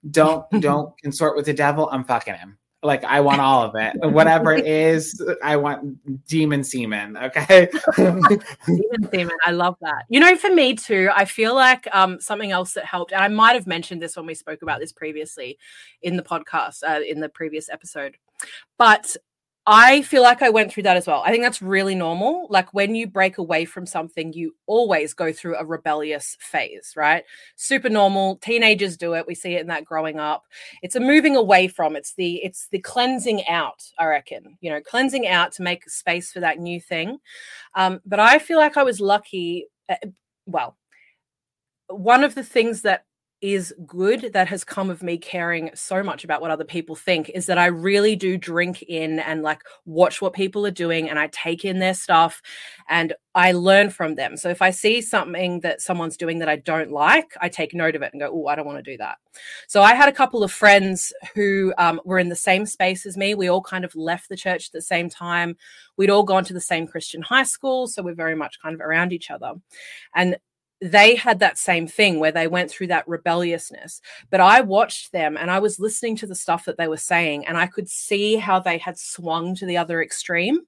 Don't, 0.09 0.45
don't 0.59 0.97
consort 1.01 1.35
with 1.35 1.45
the 1.45 1.53
devil. 1.53 1.89
I'm 1.91 2.03
fucking 2.03 2.35
him. 2.35 2.57
Like 2.81 3.03
I 3.03 3.19
want 3.19 3.41
all 3.41 3.63
of 3.63 3.75
it. 3.75 3.93
Whatever 4.09 4.53
it 4.53 4.65
is, 4.65 5.21
I 5.43 5.57
want 5.57 6.27
demon 6.27 6.63
semen. 6.63 7.17
Okay. 7.17 7.67
demon 7.97 9.09
semen. 9.11 9.35
I 9.45 9.51
love 9.51 9.75
that. 9.81 10.05
You 10.07 10.21
know, 10.21 10.37
for 10.37 10.49
me 10.49 10.75
too, 10.75 11.09
I 11.13 11.25
feel 11.25 11.53
like 11.53 11.89
um, 11.93 12.21
something 12.21 12.51
else 12.51 12.73
that 12.73 12.85
helped, 12.85 13.11
and 13.11 13.21
I 13.21 13.27
might 13.27 13.55
have 13.55 13.67
mentioned 13.67 14.01
this 14.01 14.15
when 14.15 14.25
we 14.25 14.33
spoke 14.33 14.61
about 14.61 14.79
this 14.79 14.93
previously 14.93 15.57
in 16.01 16.15
the 16.15 16.23
podcast, 16.23 16.83
uh, 16.87 17.01
in 17.01 17.19
the 17.19 17.27
previous 17.27 17.67
episode. 17.67 18.15
But 18.77 19.17
I 19.71 20.01
feel 20.01 20.23
like 20.23 20.41
I 20.41 20.49
went 20.49 20.71
through 20.71 20.81
that 20.83 20.97
as 20.97 21.05
well. 21.05 21.21
I 21.23 21.29
think 21.29 21.43
that's 21.43 21.61
really 21.61 21.93
normal. 21.93 22.47
Like 22.49 22.73
when 22.73 22.95
you 22.95 23.05
break 23.05 23.37
away 23.37 23.65
from 23.65 23.85
something, 23.85 24.33
you 24.33 24.55
always 24.65 25.13
go 25.13 25.31
through 25.31 25.57
a 25.57 25.65
rebellious 25.65 26.35
phase, 26.39 26.93
right? 26.95 27.23
Super 27.55 27.87
normal. 27.87 28.37
Teenagers 28.37 28.97
do 28.97 29.13
it. 29.13 29.27
We 29.27 29.35
see 29.35 29.53
it 29.53 29.61
in 29.61 29.67
that 29.67 29.85
growing 29.85 30.19
up. 30.19 30.45
It's 30.81 30.95
a 30.95 30.99
moving 30.99 31.35
away 31.35 31.67
from. 31.67 31.95
It's 31.95 32.15
the 32.15 32.37
it's 32.37 32.67
the 32.71 32.79
cleansing 32.79 33.47
out. 33.47 33.83
I 33.99 34.05
reckon. 34.05 34.57
You 34.59 34.71
know, 34.71 34.81
cleansing 34.81 35.27
out 35.27 35.51
to 35.53 35.61
make 35.61 35.87
space 35.87 36.31
for 36.31 36.39
that 36.39 36.57
new 36.57 36.81
thing. 36.81 37.19
Um, 37.75 37.99
but 38.07 38.19
I 38.19 38.39
feel 38.39 38.57
like 38.57 38.75
I 38.75 38.81
was 38.81 38.99
lucky. 38.99 39.67
Uh, 39.87 39.97
well, 40.47 40.77
one 41.89 42.23
of 42.23 42.33
the 42.33 42.43
things 42.43 42.81
that 42.81 43.05
is 43.41 43.73
good 43.85 44.33
that 44.33 44.47
has 44.47 44.63
come 44.63 44.89
of 44.89 45.01
me 45.01 45.17
caring 45.17 45.69
so 45.73 46.03
much 46.03 46.23
about 46.23 46.41
what 46.41 46.51
other 46.51 46.65
people 46.65 46.95
think 46.95 47.29
is 47.29 47.45
that 47.45 47.57
I 47.57 47.67
really 47.67 48.15
do 48.15 48.37
drink 48.37 48.81
in 48.83 49.19
and 49.19 49.41
like 49.43 49.61
watch 49.85 50.21
what 50.21 50.33
people 50.33 50.65
are 50.65 50.71
doing 50.71 51.09
and 51.09 51.17
I 51.17 51.27
take 51.31 51.63
in 51.63 51.79
their 51.79 51.93
stuff 51.93 52.41
and 52.89 53.13
I 53.35 53.53
learn 53.53 53.91
from 53.91 54.15
them. 54.15 54.35
So 54.35 54.49
if 54.49 54.61
I 54.61 54.71
see 54.71 55.01
something 55.01 55.61
that 55.61 55.81
someone's 55.81 56.17
doing 56.17 56.39
that 56.39 56.49
I 56.49 56.57
don't 56.57 56.91
like, 56.91 57.31
I 57.39 57.47
take 57.47 57.73
note 57.73 57.95
of 57.95 58.01
it 58.01 58.11
and 58.11 58.19
go, 58.19 58.29
oh, 58.31 58.47
I 58.47 58.55
don't 58.55 58.65
want 58.65 58.83
to 58.83 58.91
do 58.91 58.97
that. 58.97 59.17
So 59.67 59.81
I 59.81 59.93
had 59.93 60.09
a 60.09 60.13
couple 60.13 60.43
of 60.43 60.51
friends 60.51 61.13
who 61.35 61.73
um, 61.77 62.01
were 62.03 62.19
in 62.19 62.29
the 62.29 62.35
same 62.35 62.65
space 62.65 63.05
as 63.05 63.15
me. 63.15 63.35
We 63.35 63.47
all 63.47 63.61
kind 63.61 63.85
of 63.85 63.95
left 63.95 64.27
the 64.27 64.35
church 64.35 64.67
at 64.67 64.73
the 64.73 64.81
same 64.81 65.09
time. 65.09 65.55
We'd 65.95 66.09
all 66.09 66.23
gone 66.23 66.43
to 66.45 66.53
the 66.53 66.59
same 66.59 66.87
Christian 66.87 67.21
high 67.21 67.43
school. 67.43 67.87
So 67.87 68.01
we're 68.01 68.15
very 68.15 68.35
much 68.35 68.59
kind 68.61 68.75
of 68.75 68.81
around 68.81 69.13
each 69.13 69.31
other. 69.31 69.53
And 70.13 70.37
they 70.81 71.15
had 71.15 71.39
that 71.39 71.57
same 71.57 71.87
thing 71.87 72.19
where 72.19 72.31
they 72.31 72.47
went 72.47 72.71
through 72.71 72.87
that 72.87 73.07
rebelliousness. 73.07 74.01
But 74.29 74.39
I 74.39 74.61
watched 74.61 75.11
them 75.11 75.37
and 75.37 75.51
I 75.51 75.59
was 75.59 75.79
listening 75.79 76.15
to 76.17 76.27
the 76.27 76.35
stuff 76.35 76.65
that 76.65 76.77
they 76.77 76.87
were 76.87 76.97
saying, 76.97 77.45
and 77.45 77.57
I 77.57 77.67
could 77.67 77.89
see 77.89 78.35
how 78.35 78.59
they 78.59 78.77
had 78.77 78.97
swung 78.97 79.55
to 79.55 79.65
the 79.65 79.77
other 79.77 80.01
extreme. 80.01 80.59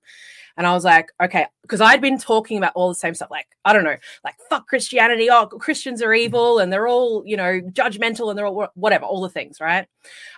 And 0.57 0.67
I 0.67 0.73
was 0.73 0.83
like, 0.83 1.11
okay, 1.23 1.47
because 1.61 1.79
I'd 1.79 2.01
been 2.01 2.17
talking 2.17 2.57
about 2.57 2.73
all 2.75 2.89
the 2.89 2.95
same 2.95 3.15
stuff, 3.15 3.31
like, 3.31 3.47
I 3.63 3.71
don't 3.71 3.85
know, 3.85 3.95
like, 4.25 4.35
fuck 4.49 4.67
Christianity. 4.67 5.29
Oh, 5.31 5.47
Christians 5.47 6.01
are 6.01 6.13
evil 6.13 6.59
and 6.59 6.71
they're 6.71 6.89
all, 6.89 7.23
you 7.25 7.37
know, 7.37 7.61
judgmental 7.71 8.29
and 8.29 8.37
they're 8.37 8.45
all 8.47 8.67
whatever, 8.75 9.05
all 9.05 9.21
the 9.21 9.29
things, 9.29 9.61
right? 9.61 9.87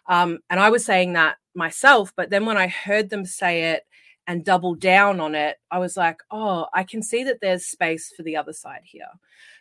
Um, 0.07 0.39
and 0.51 0.59
I 0.59 0.69
was 0.69 0.85
saying 0.85 1.13
that 1.13 1.37
myself. 1.55 2.13
But 2.15 2.29
then 2.29 2.45
when 2.45 2.57
I 2.57 2.67
heard 2.67 3.09
them 3.09 3.25
say 3.25 3.71
it, 3.71 3.83
and 4.27 4.45
double 4.45 4.75
down 4.75 5.19
on 5.19 5.35
it, 5.35 5.57
I 5.69 5.79
was 5.79 5.97
like, 5.97 6.17
oh, 6.31 6.67
I 6.73 6.83
can 6.83 7.01
see 7.01 7.23
that 7.25 7.39
there's 7.41 7.65
space 7.65 8.13
for 8.15 8.23
the 8.23 8.37
other 8.37 8.53
side 8.53 8.81
here. 8.83 9.07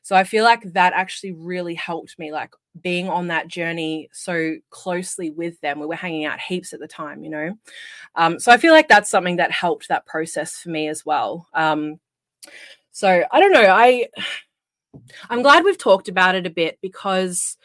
So 0.02 0.14
I 0.14 0.24
feel 0.24 0.44
like 0.44 0.62
that 0.72 0.92
actually 0.92 1.32
really 1.32 1.74
helped 1.74 2.18
me, 2.18 2.32
like 2.32 2.54
being 2.80 3.08
on 3.08 3.28
that 3.28 3.48
journey 3.48 4.08
so 4.12 4.54
closely 4.70 5.30
with 5.30 5.60
them. 5.60 5.80
We 5.80 5.86
were 5.86 5.94
hanging 5.94 6.24
out 6.24 6.40
heaps 6.40 6.72
at 6.72 6.80
the 6.80 6.88
time, 6.88 7.24
you 7.24 7.30
know. 7.30 7.58
Um, 8.14 8.38
so 8.38 8.52
I 8.52 8.56
feel 8.56 8.72
like 8.72 8.88
that's 8.88 9.10
something 9.10 9.36
that 9.36 9.50
helped 9.50 9.88
that 9.88 10.06
process 10.06 10.58
for 10.58 10.70
me 10.70 10.88
as 10.88 11.04
well. 11.04 11.48
Um, 11.54 11.98
so 12.92 13.24
I 13.30 13.40
don't 13.40 13.52
know. 13.52 13.68
I 13.68 14.06
I'm 15.30 15.42
glad 15.42 15.64
we've 15.64 15.78
talked 15.78 16.08
about 16.08 16.34
it 16.34 16.46
a 16.46 16.50
bit 16.50 16.78
because 16.82 17.56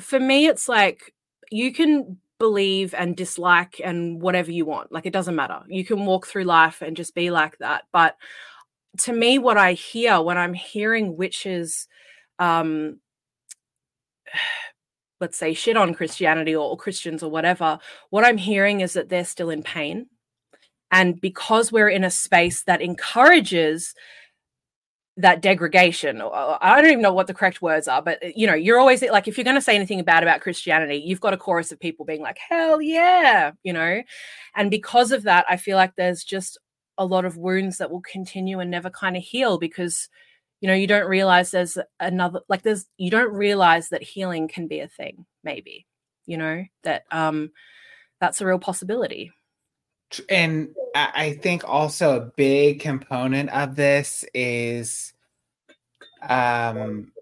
for 0.00 0.18
me, 0.18 0.46
it's 0.46 0.68
like 0.68 1.14
you 1.50 1.72
can 1.72 2.18
believe 2.38 2.94
and 2.94 3.16
dislike 3.16 3.80
and 3.82 4.20
whatever 4.20 4.50
you 4.50 4.64
want. 4.64 4.92
Like 4.92 5.06
it 5.06 5.12
doesn't 5.12 5.36
matter. 5.36 5.62
You 5.68 5.84
can 5.84 6.04
walk 6.04 6.26
through 6.26 6.44
life 6.44 6.82
and 6.82 6.96
just 6.96 7.14
be 7.14 7.30
like 7.30 7.58
that. 7.58 7.84
But 7.92 8.16
to 8.98 9.12
me, 9.12 9.38
what 9.38 9.58
I 9.58 9.72
hear 9.72 10.20
when 10.20 10.38
I'm 10.38 10.54
hearing 10.54 11.16
witches, 11.16 11.88
um, 12.38 13.00
let's 15.20 15.38
say 15.38 15.54
shit 15.54 15.78
on 15.78 15.94
Christianity 15.94 16.54
or, 16.54 16.76
Christians 16.76 17.22
or 17.22 17.30
whatever, 17.30 17.78
what 18.10 18.24
I'm 18.24 18.36
hearing 18.36 18.80
is 18.82 18.92
that 18.92 19.08
they're 19.08 19.24
still 19.24 19.48
in 19.48 19.62
pain. 19.62 20.08
And 20.90 21.18
because 21.20 21.72
we're 21.72 21.88
in 21.88 22.04
a 22.04 22.10
space 22.10 22.62
that 22.64 22.82
encourages 22.82 23.94
that 25.18 25.40
degradation 25.40 26.20
i 26.22 26.76
don't 26.76 26.90
even 26.90 27.00
know 27.00 27.12
what 27.12 27.26
the 27.26 27.32
correct 27.32 27.62
words 27.62 27.88
are 27.88 28.02
but 28.02 28.36
you 28.36 28.46
know 28.46 28.54
you're 28.54 28.78
always 28.78 29.02
like 29.02 29.26
if 29.26 29.38
you're 29.38 29.44
going 29.44 29.56
to 29.56 29.62
say 29.62 29.74
anything 29.74 30.02
bad 30.04 30.22
about 30.22 30.42
christianity 30.42 30.96
you've 30.96 31.20
got 31.20 31.32
a 31.32 31.38
chorus 31.38 31.72
of 31.72 31.80
people 31.80 32.04
being 32.04 32.20
like 32.20 32.38
hell 32.38 32.80
yeah 32.80 33.52
you 33.62 33.72
know? 33.72 34.02
And 34.54 34.70
because 34.70 35.12
of 35.12 35.22
that 35.22 35.46
i 35.48 35.56
feel 35.56 35.76
like 35.76 35.96
there's 35.96 36.22
just 36.22 36.58
a 36.98 37.04
lot 37.06 37.24
of 37.24 37.36
wounds 37.36 37.78
that 37.78 37.90
will 37.90 38.02
continue 38.02 38.60
and 38.60 38.70
never 38.70 38.90
kind 38.90 39.16
of 39.16 39.22
heal 39.22 39.58
because 39.58 40.08
you 40.60 40.68
know 40.68 40.74
you 40.74 40.86
don't 40.86 41.08
realize 41.08 41.50
there's 41.50 41.78
another 41.98 42.40
like 42.48 42.62
there's 42.62 42.86
you 42.98 43.10
don't 43.10 43.32
realize 43.32 43.88
that 43.88 44.02
healing 44.02 44.48
can 44.48 44.66
be 44.66 44.80
a 44.80 44.88
thing 44.88 45.24
maybe 45.42 45.86
you 46.26 46.36
know? 46.36 46.64
That 46.82 47.04
um 47.10 47.50
that's 48.20 48.40
a 48.40 48.46
real 48.46 48.58
possibility 48.58 49.32
and 50.28 50.74
I 50.94 51.38
think 51.42 51.68
also 51.68 52.16
a 52.16 52.32
big 52.36 52.80
component 52.80 53.50
of 53.50 53.76
this 53.76 54.24
is 54.32 55.12
um 56.22 57.12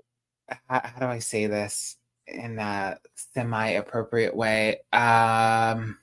how, 0.68 0.80
how 0.84 1.00
do 1.00 1.06
I 1.06 1.18
say 1.18 1.46
this 1.46 1.96
in 2.26 2.58
a 2.58 2.98
semi 3.14 3.70
appropriate 3.70 4.36
way? 4.36 4.80
Um 4.92 5.98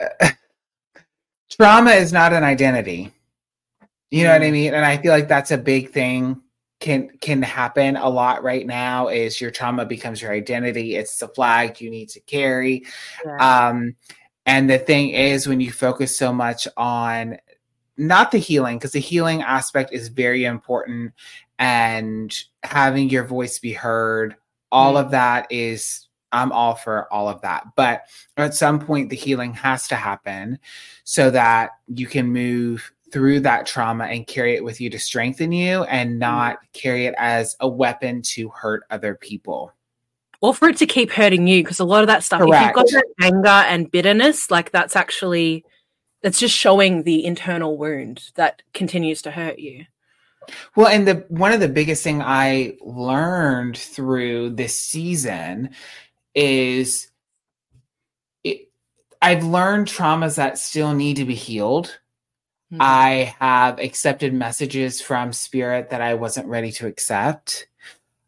trauma 1.50 1.92
is 1.92 2.12
not 2.12 2.32
an 2.32 2.42
identity. 2.42 3.12
You 4.10 4.24
know 4.24 4.32
what 4.32 4.42
I 4.42 4.48
mm. 4.48 4.52
mean? 4.52 4.74
And 4.74 4.84
I 4.84 4.96
feel 4.98 5.12
like 5.12 5.28
that's 5.28 5.50
a 5.50 5.58
big 5.58 5.90
thing 5.90 6.40
can 6.80 7.08
can 7.20 7.40
happen 7.40 7.96
a 7.96 8.08
lot 8.08 8.42
right 8.42 8.66
now 8.66 9.08
is 9.08 9.40
your 9.40 9.50
trauma 9.50 9.86
becomes 9.86 10.20
your 10.20 10.32
identity. 10.32 10.96
It's 10.96 11.18
the 11.18 11.28
flag 11.28 11.80
you 11.80 11.90
need 11.90 12.08
to 12.10 12.20
carry. 12.20 12.84
Yeah. 13.24 13.68
Um 13.68 13.96
and 14.46 14.68
the 14.68 14.78
thing 14.78 15.10
is, 15.10 15.46
when 15.46 15.60
you 15.60 15.72
focus 15.72 16.16
so 16.16 16.32
much 16.32 16.68
on 16.76 17.38
not 17.96 18.30
the 18.30 18.38
healing, 18.38 18.78
because 18.78 18.92
the 18.92 18.98
healing 18.98 19.42
aspect 19.42 19.92
is 19.92 20.08
very 20.08 20.44
important 20.44 21.12
and 21.58 22.36
having 22.62 23.08
your 23.08 23.24
voice 23.24 23.58
be 23.58 23.72
heard, 23.72 24.36
all 24.70 24.94
mm. 24.94 25.00
of 25.00 25.10
that 25.12 25.46
is, 25.50 26.08
I'm 26.32 26.52
all 26.52 26.74
for 26.74 27.12
all 27.12 27.28
of 27.28 27.40
that. 27.42 27.64
But 27.76 28.02
at 28.36 28.54
some 28.54 28.80
point, 28.80 29.10
the 29.10 29.16
healing 29.16 29.54
has 29.54 29.88
to 29.88 29.96
happen 29.96 30.58
so 31.04 31.30
that 31.30 31.70
you 31.86 32.06
can 32.06 32.26
move 32.26 32.92
through 33.12 33.38
that 33.38 33.64
trauma 33.64 34.04
and 34.06 34.26
carry 34.26 34.56
it 34.56 34.64
with 34.64 34.80
you 34.80 34.90
to 34.90 34.98
strengthen 34.98 35.52
you 35.52 35.84
and 35.84 36.18
not 36.18 36.56
mm 36.56 36.58
carry 36.74 37.06
it 37.06 37.14
as 37.16 37.56
a 37.60 37.68
weapon 37.68 38.20
to 38.20 38.48
hurt 38.48 38.82
other 38.90 39.14
people 39.14 39.72
or 40.44 40.52
for 40.52 40.68
it 40.68 40.76
to 40.76 40.86
keep 40.86 41.10
hurting 41.10 41.46
you 41.46 41.62
because 41.62 41.80
a 41.80 41.84
lot 41.86 42.02
of 42.02 42.06
that 42.06 42.22
stuff 42.22 42.40
Correct. 42.40 42.54
if 42.54 42.66
you've 42.66 42.74
got 42.74 42.86
that 42.88 43.06
anger 43.22 43.48
and 43.48 43.90
bitterness 43.90 44.50
like 44.50 44.70
that's 44.72 44.94
actually 44.94 45.64
that's 46.22 46.38
just 46.38 46.54
showing 46.54 47.04
the 47.04 47.24
internal 47.24 47.78
wound 47.78 48.30
that 48.34 48.60
continues 48.74 49.22
to 49.22 49.30
hurt 49.30 49.58
you 49.58 49.86
well 50.76 50.88
and 50.88 51.08
the 51.08 51.24
one 51.28 51.52
of 51.52 51.60
the 51.60 51.68
biggest 51.68 52.04
thing 52.04 52.20
i 52.20 52.76
learned 52.82 53.78
through 53.78 54.50
this 54.50 54.78
season 54.78 55.70
is 56.34 57.10
it, 58.42 58.68
i've 59.22 59.44
learned 59.44 59.88
traumas 59.88 60.36
that 60.36 60.58
still 60.58 60.92
need 60.92 61.16
to 61.16 61.24
be 61.24 61.34
healed 61.34 61.86
mm-hmm. 62.70 62.82
i 62.82 63.34
have 63.40 63.78
accepted 63.78 64.34
messages 64.34 65.00
from 65.00 65.32
spirit 65.32 65.88
that 65.88 66.02
i 66.02 66.12
wasn't 66.12 66.46
ready 66.46 66.70
to 66.70 66.86
accept 66.86 67.66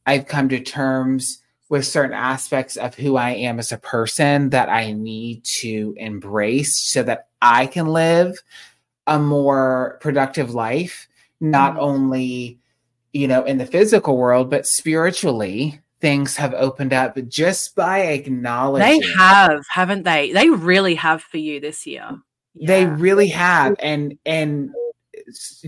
i've 0.06 0.26
come 0.26 0.48
to 0.48 0.58
terms 0.58 1.42
with 1.68 1.84
certain 1.84 2.14
aspects 2.14 2.76
of 2.76 2.94
who 2.94 3.16
I 3.16 3.30
am 3.30 3.58
as 3.58 3.72
a 3.72 3.78
person 3.78 4.50
that 4.50 4.68
I 4.68 4.92
need 4.92 5.44
to 5.44 5.94
embrace 5.96 6.78
so 6.78 7.02
that 7.02 7.28
I 7.42 7.66
can 7.66 7.88
live 7.88 8.38
a 9.06 9.18
more 9.18 9.98
productive 10.00 10.54
life, 10.54 11.08
not 11.40 11.72
mm-hmm. 11.72 11.80
only, 11.82 12.58
you 13.12 13.26
know, 13.26 13.44
in 13.44 13.58
the 13.58 13.66
physical 13.66 14.16
world, 14.16 14.50
but 14.50 14.66
spiritually. 14.66 15.80
Things 15.98 16.36
have 16.36 16.52
opened 16.52 16.92
up 16.92 17.16
just 17.26 17.74
by 17.74 18.00
acknowledging. 18.00 19.00
They 19.00 19.06
have, 19.14 19.64
haven't 19.70 20.02
they? 20.02 20.30
They 20.30 20.50
really 20.50 20.94
have 20.94 21.22
for 21.22 21.38
you 21.38 21.58
this 21.58 21.86
year. 21.86 22.18
Yeah. 22.54 22.66
They 22.66 22.86
really 22.86 23.28
have. 23.28 23.76
And, 23.78 24.18
and, 24.26 24.74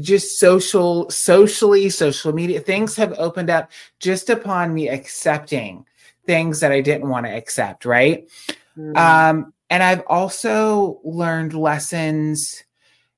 just 0.01 0.39
social 0.39 1.09
socially 1.11 1.89
social 1.89 2.33
media 2.33 2.61
things 2.61 2.95
have 2.95 3.13
opened 3.19 3.51
up 3.51 3.71
just 3.99 4.31
upon 4.31 4.73
me 4.73 4.89
accepting 4.89 5.85
things 6.29 6.61
that 6.61 6.71
i 6.71 6.81
didn't 6.81 7.09
want 7.09 7.27
to 7.27 7.35
accept 7.35 7.85
right? 7.85 8.29
Mm. 8.77 8.97
um 8.97 9.53
and 9.71 9.83
i've 9.83 10.03
also 10.07 11.01
learned 11.03 11.55
lessons 11.55 12.63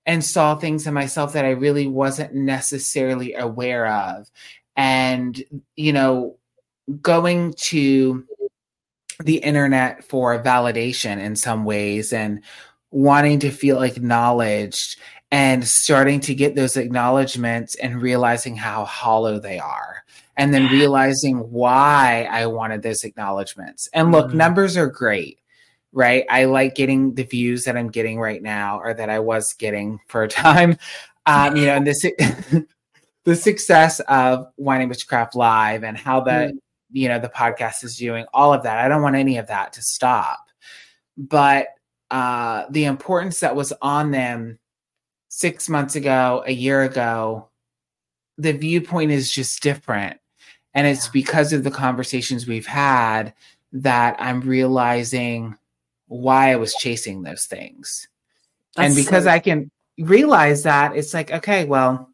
and 0.06 0.24
saw 0.24 0.54
things 0.54 0.86
in 0.86 0.94
myself 0.94 1.34
that 1.34 1.44
i 1.44 1.50
really 1.50 1.86
wasn't 1.86 2.32
necessarily 2.32 3.34
aware 3.34 3.86
of. 3.86 4.30
And 4.76 5.42
you 5.76 5.92
know 5.92 6.38
going 7.02 7.52
to 7.58 8.24
the 9.22 9.36
internet 9.36 10.04
for 10.04 10.42
validation 10.42 11.18
in 11.18 11.36
some 11.36 11.64
ways 11.64 12.12
and 12.12 12.42
wanting 12.90 13.40
to 13.40 13.50
feel 13.50 13.82
acknowledged 13.82 14.98
and 15.30 15.66
starting 15.66 16.20
to 16.20 16.34
get 16.34 16.56
those 16.56 16.76
acknowledgments 16.76 17.74
and 17.76 18.00
realizing 18.02 18.56
how 18.56 18.84
hollow 18.84 19.38
they 19.38 19.58
are 19.58 19.89
and 20.40 20.54
then 20.54 20.68
realizing 20.68 21.36
why 21.50 22.26
I 22.30 22.46
wanted 22.46 22.82
those 22.82 23.04
acknowledgments. 23.04 23.90
And 23.92 24.10
look, 24.10 24.28
mm-hmm. 24.28 24.38
numbers 24.38 24.74
are 24.74 24.86
great, 24.86 25.38
right? 25.92 26.24
I 26.30 26.46
like 26.46 26.74
getting 26.74 27.14
the 27.14 27.24
views 27.24 27.64
that 27.64 27.76
I'm 27.76 27.90
getting 27.90 28.18
right 28.18 28.42
now 28.42 28.80
or 28.80 28.94
that 28.94 29.10
I 29.10 29.18
was 29.18 29.52
getting 29.52 30.00
for 30.08 30.22
a 30.22 30.28
time. 30.28 30.78
Um, 31.26 31.56
you 31.56 31.66
know, 31.66 31.74
and 31.74 31.86
this 31.86 32.00
the 33.24 33.36
success 33.36 34.00
of 34.08 34.46
Wine 34.56 34.80
and 34.80 34.88
Witchcraft 34.88 35.34
Live 35.34 35.84
and 35.84 35.94
how 35.94 36.20
the 36.20 36.30
mm-hmm. 36.30 36.56
you 36.90 37.08
know 37.08 37.18
the 37.18 37.28
podcast 37.28 37.84
is 37.84 37.98
doing, 37.98 38.24
all 38.32 38.54
of 38.54 38.62
that. 38.62 38.78
I 38.78 38.88
don't 38.88 39.02
want 39.02 39.16
any 39.16 39.36
of 39.36 39.48
that 39.48 39.74
to 39.74 39.82
stop. 39.82 40.40
But 41.18 41.66
uh 42.10 42.64
the 42.70 42.86
importance 42.86 43.40
that 43.40 43.54
was 43.54 43.74
on 43.82 44.10
them 44.10 44.58
six 45.28 45.68
months 45.68 45.96
ago, 45.96 46.42
a 46.46 46.52
year 46.52 46.82
ago, 46.82 47.50
the 48.38 48.52
viewpoint 48.52 49.10
is 49.10 49.30
just 49.30 49.62
different. 49.62 50.19
And 50.74 50.86
it's 50.86 51.06
yeah. 51.06 51.12
because 51.12 51.52
of 51.52 51.64
the 51.64 51.70
conversations 51.70 52.46
we've 52.46 52.66
had 52.66 53.34
that 53.72 54.16
I'm 54.18 54.40
realizing 54.40 55.56
why 56.06 56.52
I 56.52 56.56
was 56.56 56.74
chasing 56.74 57.22
those 57.22 57.46
things. 57.46 58.08
That's 58.76 58.86
and 58.86 58.96
because 58.96 59.24
so- 59.24 59.30
I 59.30 59.38
can 59.38 59.70
realize 59.98 60.62
that, 60.64 60.96
it's 60.96 61.14
like, 61.14 61.30
okay, 61.30 61.64
well, 61.64 62.08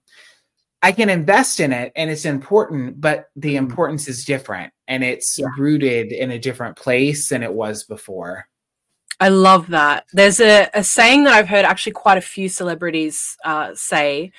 I 0.82 0.92
can 0.92 1.08
invest 1.10 1.60
in 1.60 1.72
it 1.72 1.92
and 1.96 2.10
it's 2.10 2.24
important, 2.24 3.00
but 3.00 3.30
the 3.34 3.54
mm-hmm. 3.56 3.66
importance 3.66 4.08
is 4.08 4.24
different 4.24 4.72
and 4.86 5.02
it's 5.02 5.38
yeah. 5.38 5.46
rooted 5.58 6.12
in 6.12 6.30
a 6.30 6.38
different 6.38 6.76
place 6.76 7.28
than 7.28 7.42
it 7.42 7.52
was 7.52 7.84
before. 7.84 8.46
I 9.18 9.30
love 9.30 9.68
that. 9.68 10.04
There's 10.12 10.40
a, 10.40 10.68
a 10.74 10.84
saying 10.84 11.24
that 11.24 11.32
I've 11.32 11.48
heard 11.48 11.64
actually 11.64 11.92
quite 11.92 12.18
a 12.18 12.22
few 12.22 12.48
celebrities 12.48 13.36
uh, 13.44 13.74
say, 13.74 14.32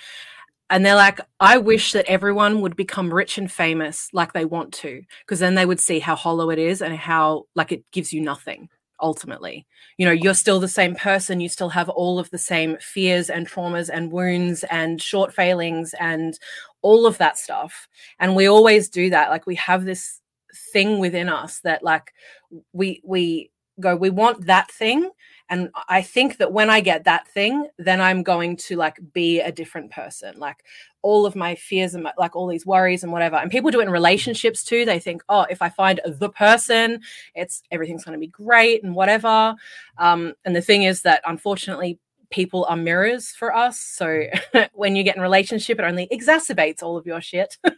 and 0.70 0.86
they're 0.86 0.96
like, 0.96 1.20
I 1.40 1.58
wish 1.58 1.94
that 1.94 2.06
everyone 2.08 2.62
would 2.62 2.76
become 2.76 3.14
rich 3.14 3.38
and 3.38 3.52
famous 3.52 4.10
like 4.14 4.34
they 4.34 4.46
want 4.46 4.74
to, 4.76 5.02
because 5.22 5.40
then 5.40 5.56
they 5.56 5.66
would 5.66 5.80
see 5.80 6.00
how 6.00 6.16
hollow 6.16 6.50
it 6.50 6.60
is 6.60 6.82
and 6.82 6.96
how, 6.96 7.46
like, 7.56 7.72
it 7.72 7.90
gives 7.92 8.12
you 8.12 8.22
nothing 8.22 8.70
ultimately. 9.02 9.66
You 9.98 10.06
know, 10.06 10.12
you're 10.12 10.34
still 10.34 10.60
the 10.60 10.68
same 10.68 10.96
person, 10.96 11.40
you 11.40 11.50
still 11.50 11.70
have 11.70 11.88
all 11.90 12.20
of 12.20 12.30
the 12.32 12.38
same 12.38 12.78
fears 12.82 13.30
and 13.30 13.48
traumas 13.48 13.90
and 13.94 14.12
wounds 14.12 14.64
and 14.66 15.02
short 15.02 15.34
failings 15.34 15.94
and 16.00 16.38
all 16.82 17.06
of 17.06 17.18
that 17.20 17.38
stuff. 17.38 17.88
And 18.20 18.36
we 18.36 18.48
always 18.48 18.90
do 18.90 19.10
that. 19.12 19.30
Like, 19.30 19.46
we 19.46 19.56
have 19.56 19.86
this 19.86 20.20
thing 20.74 21.00
within 21.00 21.30
us 21.30 21.60
that, 21.62 21.84
like, 21.84 22.12
we, 22.74 23.02
we, 23.06 23.52
go, 23.80 23.96
we 23.96 24.10
want 24.10 24.48
that 24.48 24.72
thing. 24.72 25.10
And 25.50 25.70
I 25.88 26.02
think 26.02 26.38
that 26.38 26.52
when 26.52 26.70
I 26.70 26.82
get 26.82 27.06
that 27.06 27.28
thing, 27.28 27.68
then 27.78 28.02
I'm 28.02 28.24
going 28.24 28.58
to 28.58 28.76
like 28.76 29.00
be 29.14 29.40
a 29.40 29.52
different 29.52 29.92
person. 29.92 30.38
Like 30.40 30.64
all 31.02 31.26
of 31.26 31.36
my 31.36 31.56
fears 31.56 31.94
and 31.94 32.04
my, 32.04 32.14
like 32.18 32.36
all 32.36 32.48
these 32.48 32.66
worries 32.66 33.04
and 33.04 33.12
whatever. 33.12 33.38
And 33.38 33.50
people 33.50 33.72
do 33.72 33.80
it 33.80 33.84
in 33.84 33.90
relationships 33.90 34.64
too. 34.64 34.84
They 34.84 35.00
think, 35.00 35.24
oh, 35.30 35.46
if 35.50 35.62
I 35.62 35.70
find 35.70 36.02
the 36.06 36.30
person, 36.30 37.02
it's 37.34 37.64
everything's 37.72 38.04
going 38.04 38.18
to 38.18 38.20
be 38.20 38.28
great 38.28 38.84
and 38.84 38.94
whatever. 38.94 39.56
Um, 39.98 40.34
and 40.44 40.56
the 40.56 40.62
thing 40.62 40.84
is 40.84 41.04
that 41.04 41.22
unfortunately, 41.26 42.00
people 42.30 42.66
are 42.66 42.76
mirrors 42.76 43.30
for 43.30 43.56
us. 43.56 43.80
So 43.80 44.24
when 44.74 44.96
you 44.96 45.04
get 45.04 45.16
in 45.16 45.22
relationship, 45.22 45.80
it 45.80 45.84
only 45.84 46.08
exacerbates 46.08 46.84
all 46.84 46.98
of 46.98 47.06
your 47.06 47.22
shit. 47.22 47.58
but 47.64 47.76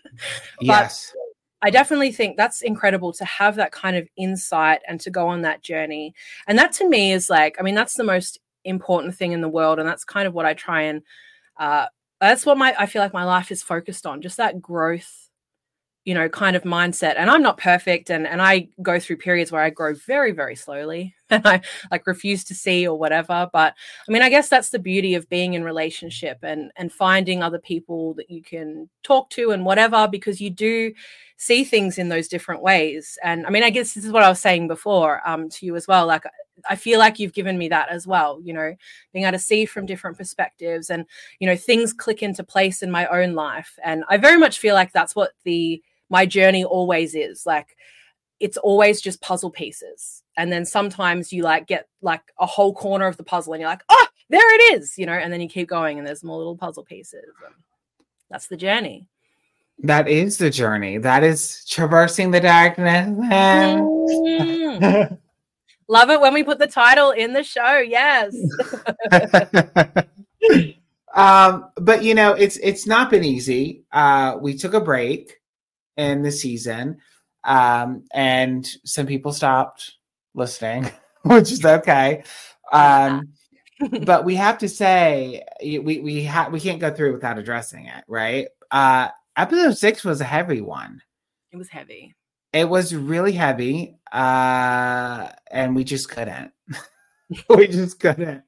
yes. 0.60 1.14
I 1.62 1.70
definitely 1.70 2.12
think 2.12 2.38
that's 2.38 2.62
incredible 2.62 3.12
to 3.14 3.26
have 3.26 3.56
that 3.56 3.72
kind 3.72 3.98
of 3.98 4.08
insight 4.16 4.80
and 4.88 5.00
to 5.02 5.10
go 5.10 5.28
on 5.28 5.42
that 5.42 5.62
journey. 5.62 6.14
And 6.48 6.58
that 6.58 6.72
to 6.74 6.88
me 6.88 7.12
is 7.12 7.30
like, 7.30 7.58
I 7.60 7.64
mean, 7.64 7.76
that's 7.76 7.96
the 7.96 8.04
most 8.04 8.40
important 8.64 9.16
thing 9.16 9.34
in 9.34 9.42
the 9.42 9.50
world. 9.50 9.80
And 9.80 9.88
that's 9.88 10.06
kind 10.06 10.28
of 10.28 10.34
what 10.34 10.46
I 10.46 10.54
try 10.54 10.84
and, 10.84 11.02
uh, 11.58 11.88
that's 12.22 12.46
what 12.46 12.58
my, 12.58 12.76
I 12.78 12.86
feel 12.86 13.02
like 13.02 13.14
my 13.14 13.24
life 13.24 13.52
is 13.52 13.64
focused 13.64 14.06
on 14.06 14.22
just 14.22 14.38
that 14.38 14.62
growth 14.62 15.29
you 16.10 16.16
know 16.16 16.28
kind 16.28 16.56
of 16.56 16.64
mindset. 16.64 17.14
And 17.18 17.30
i'm 17.30 17.44
not 17.44 17.60
perfect 17.60 18.10
and 18.10 18.26
and 18.26 18.42
i 18.42 18.68
go 18.82 19.00
through 19.00 19.18
periods 19.18 19.52
where 19.52 19.62
i 19.62 19.70
grow 19.70 19.94
very 19.94 20.32
very 20.32 20.56
slowly 20.56 21.14
and 21.30 21.46
i 21.46 21.62
like 21.92 22.08
refuse 22.08 22.44
to 22.46 22.56
see 22.56 22.88
or 22.88 22.98
whatever. 22.98 23.48
But 23.54 23.76
i 24.08 24.12
mean 24.12 24.24
i 24.24 24.30
guess 24.30 24.50
that's 24.50 24.72
the 24.72 24.80
beauty 24.80 25.14
of 25.14 25.30
being 25.30 25.54
in 25.54 25.64
relationship 25.64 26.40
and 26.42 26.72
and 26.78 26.92
finding 26.92 27.44
other 27.44 27.60
people 27.60 28.16
that 28.16 28.32
you 28.32 28.42
can 28.42 28.90
talk 29.04 29.30
to 29.32 29.52
and 29.52 29.66
whatever 29.66 30.08
because 30.08 30.42
you 30.42 30.50
do 30.50 30.92
see 31.38 31.64
things 31.64 32.00
in 32.00 32.10
those 32.10 32.28
different 32.28 32.64
ways. 32.64 33.20
And 33.24 33.46
i 33.46 33.52
mean 33.52 33.64
i 33.64 33.70
guess 33.70 33.94
this 33.94 34.04
is 34.04 34.12
what 34.12 34.24
i 34.24 34.30
was 34.30 34.42
saying 34.42 34.68
before 34.68 35.22
um 35.30 35.48
to 35.50 35.66
you 35.68 35.76
as 35.76 35.88
well 35.88 36.08
like 36.08 36.24
I 36.68 36.76
feel 36.76 37.00
like 37.00 37.20
you've 37.20 37.34
given 37.34 37.58
me 37.58 37.70
that 37.70 37.90
as 37.90 38.06
well, 38.06 38.42
you 38.44 38.54
know, 38.54 38.76
being 39.14 39.24
able 39.24 39.38
to 39.38 39.40
see 39.40 39.66
from 39.66 39.86
different 39.86 40.18
perspectives 40.18 40.90
and, 40.90 41.06
you 41.40 41.48
know, 41.48 41.56
things 41.56 41.94
click 41.94 42.22
into 42.22 42.44
place 42.44 42.82
in 42.82 42.92
my 42.92 43.06
own 43.08 43.34
life. 43.34 43.78
And 43.82 44.04
I 44.10 44.18
very 44.18 44.38
much 44.38 44.60
feel 44.60 44.76
like 44.76 44.92
that's 44.92 45.16
what 45.16 45.32
the 45.46 45.82
my 46.10 46.26
journey 46.26 46.64
always 46.64 47.16
is 47.16 47.46
like 47.46 47.76
it's 48.40 48.58
always 48.58 49.02
just 49.02 49.22
puzzle 49.22 49.52
pieces. 49.52 50.24
And 50.38 50.52
then 50.52 50.66
sometimes 50.66 51.34
you 51.34 51.44
like 51.44 51.68
get 51.68 51.88
like 52.02 52.22
a 52.40 52.46
whole 52.46 52.74
corner 52.74 53.08
of 53.08 53.18
the 53.18 53.24
puzzle 53.24 53.54
and 53.54 53.62
you're 53.62 53.70
like 53.70 53.84
oh 53.90 54.08
there 54.30 54.56
it 54.56 54.80
is 54.80 54.98
you 54.98 55.06
know 55.06 55.14
and 55.14 55.34
then 55.34 55.42
you 55.42 55.50
keep 55.50 55.68
going 55.68 55.98
and 55.98 56.08
there's 56.08 56.24
more 56.24 56.38
little 56.38 56.56
puzzle 56.56 56.84
pieces 56.84 57.26
that's 58.30 58.48
the 58.48 58.58
journey. 58.58 59.08
That 59.80 60.08
is 60.08 60.38
the 60.38 60.50
journey. 60.50 60.98
That 60.98 61.24
is 61.24 61.66
traversing 61.66 62.32
the 62.32 62.42
darkness. 62.42 63.10
Mm. 63.10 65.18
love 65.88 66.10
it 66.12 66.22
when 66.22 66.36
we 66.36 66.44
put 66.44 66.60
the 66.60 66.68
title 66.68 67.12
in 67.12 67.34
the 67.34 67.44
show 67.44 67.80
yes. 67.80 68.36
Um 71.16 71.72
but 71.76 72.04
you 72.04 72.14
know 72.14 72.34
it's 72.34 72.58
it's 72.58 72.86
not 72.86 73.10
been 73.10 73.24
easy. 73.24 73.84
Uh 73.92 74.38
we 74.40 74.56
took 74.56 74.76
a 74.76 74.80
break 74.80 75.39
in 76.00 76.22
the 76.22 76.32
season. 76.32 76.98
Um, 77.44 78.06
and 78.14 78.66
some 78.86 79.06
people 79.06 79.34
stopped 79.34 79.96
listening, 80.34 80.90
which 81.24 81.52
is 81.52 81.64
okay. 81.64 82.24
Um, 82.72 83.34
but 84.04 84.24
we 84.26 84.36
have 84.36 84.58
to 84.60 84.70
say 84.70 85.44
we 85.62 86.00
we 86.00 86.24
ha- 86.24 86.50
we 86.52 86.60
can't 86.60 86.80
go 86.80 86.94
through 86.94 87.14
without 87.14 87.38
addressing 87.38 87.86
it, 87.86 88.04
right? 88.08 88.48
Uh, 88.72 89.10
episode 89.36 89.78
six 89.78 90.04
was 90.04 90.22
a 90.22 90.26
heavy 90.26 90.62
one. 90.62 91.02
It 91.52 91.58
was 91.58 91.70
heavy. 91.70 92.16
It 92.52 92.68
was 92.68 92.96
really 92.96 93.34
heavy, 93.34 93.98
uh, 94.12 95.30
and 95.52 95.76
we 95.76 95.84
just 95.84 96.10
couldn't. 96.10 96.52
we 97.50 97.68
just 97.68 98.00
couldn't 98.00 98.44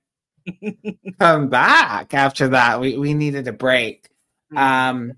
come 1.19 1.49
back 1.49 2.13
after 2.13 2.49
that. 2.49 2.79
We 2.79 2.97
we 2.97 3.13
needed 3.13 3.47
a 3.47 3.53
break. 3.53 4.09
Mm-hmm. 4.53 4.57
Um, 4.57 5.13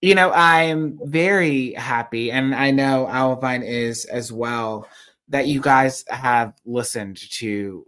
you 0.00 0.14
know, 0.14 0.30
I'm 0.32 0.98
very 1.02 1.72
happy, 1.74 2.30
and 2.30 2.54
I 2.54 2.70
know 2.70 3.08
Owlvine 3.10 3.66
is 3.66 4.04
as 4.04 4.32
well, 4.32 4.88
that 5.28 5.46
you 5.46 5.60
guys 5.60 6.04
have 6.08 6.54
listened 6.64 7.18
to 7.32 7.86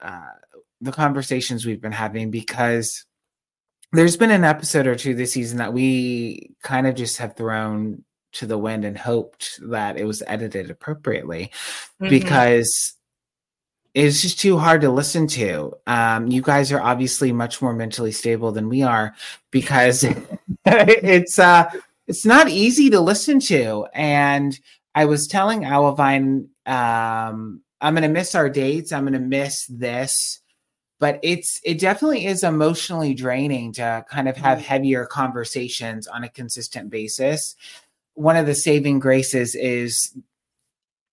uh, 0.00 0.32
the 0.80 0.92
conversations 0.92 1.64
we've 1.64 1.80
been 1.80 1.92
having 1.92 2.30
because 2.30 3.04
there's 3.92 4.16
been 4.16 4.30
an 4.30 4.44
episode 4.44 4.86
or 4.86 4.96
two 4.96 5.14
this 5.14 5.32
season 5.32 5.58
that 5.58 5.72
we 5.72 6.54
kind 6.62 6.86
of 6.86 6.94
just 6.94 7.18
have 7.18 7.36
thrown 7.36 8.02
to 8.32 8.46
the 8.46 8.58
wind 8.58 8.84
and 8.84 8.96
hoped 8.96 9.60
that 9.68 9.98
it 9.98 10.04
was 10.04 10.22
edited 10.26 10.70
appropriately 10.70 11.52
mm-hmm. 12.00 12.08
because 12.08 12.94
it's 13.94 14.22
just 14.22 14.40
too 14.40 14.56
hard 14.56 14.80
to 14.82 14.90
listen 14.90 15.26
to. 15.28 15.74
Um, 15.86 16.28
you 16.28 16.40
guys 16.40 16.72
are 16.72 16.80
obviously 16.80 17.32
much 17.32 17.60
more 17.60 17.74
mentally 17.74 18.12
stable 18.12 18.52
than 18.52 18.68
we 18.68 18.82
are 18.82 19.14
because 19.50 20.04
it's 20.64 21.38
uh, 21.38 21.70
it's 22.06 22.24
not 22.24 22.48
easy 22.48 22.90
to 22.90 23.00
listen 23.00 23.38
to. 23.40 23.86
And 23.92 24.58
I 24.94 25.04
was 25.04 25.26
telling 25.26 25.62
Owlvine, 25.62 26.48
um, 26.66 27.62
I'm 27.80 27.94
going 27.94 28.02
to 28.02 28.08
miss 28.08 28.34
our 28.34 28.48
dates. 28.48 28.92
I'm 28.92 29.02
going 29.02 29.12
to 29.12 29.18
miss 29.18 29.66
this, 29.66 30.40
but 30.98 31.20
it's 31.22 31.60
it 31.62 31.78
definitely 31.78 32.26
is 32.26 32.44
emotionally 32.44 33.12
draining 33.12 33.72
to 33.74 34.04
kind 34.08 34.28
of 34.28 34.36
have 34.38 34.58
mm-hmm. 34.58 34.66
heavier 34.66 35.04
conversations 35.04 36.06
on 36.06 36.24
a 36.24 36.30
consistent 36.30 36.88
basis. 36.88 37.56
One 38.14 38.36
of 38.36 38.46
the 38.46 38.54
saving 38.54 39.00
graces 39.00 39.54
is 39.54 40.14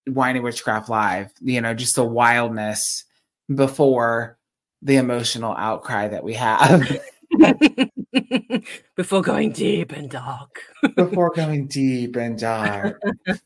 Wine 0.08 0.36
and 0.36 0.44
Witchcraft 0.44 0.90
Live, 0.90 1.32
you 1.42 1.62
know, 1.62 1.74
just 1.74 1.96
the 1.96 2.04
wildness 2.04 3.06
before 3.54 4.38
the 4.82 4.98
emotional 4.98 5.56
outcry 5.58 6.08
that 6.08 6.24
we 6.24 6.34
have. 6.34 7.00
Before 8.96 9.22
going 9.22 9.52
deep 9.52 9.92
and 9.92 10.10
dark. 10.10 10.62
Before 10.96 11.32
going 11.32 11.68
deep 11.68 12.16
and 12.16 12.38
dark. 12.38 13.02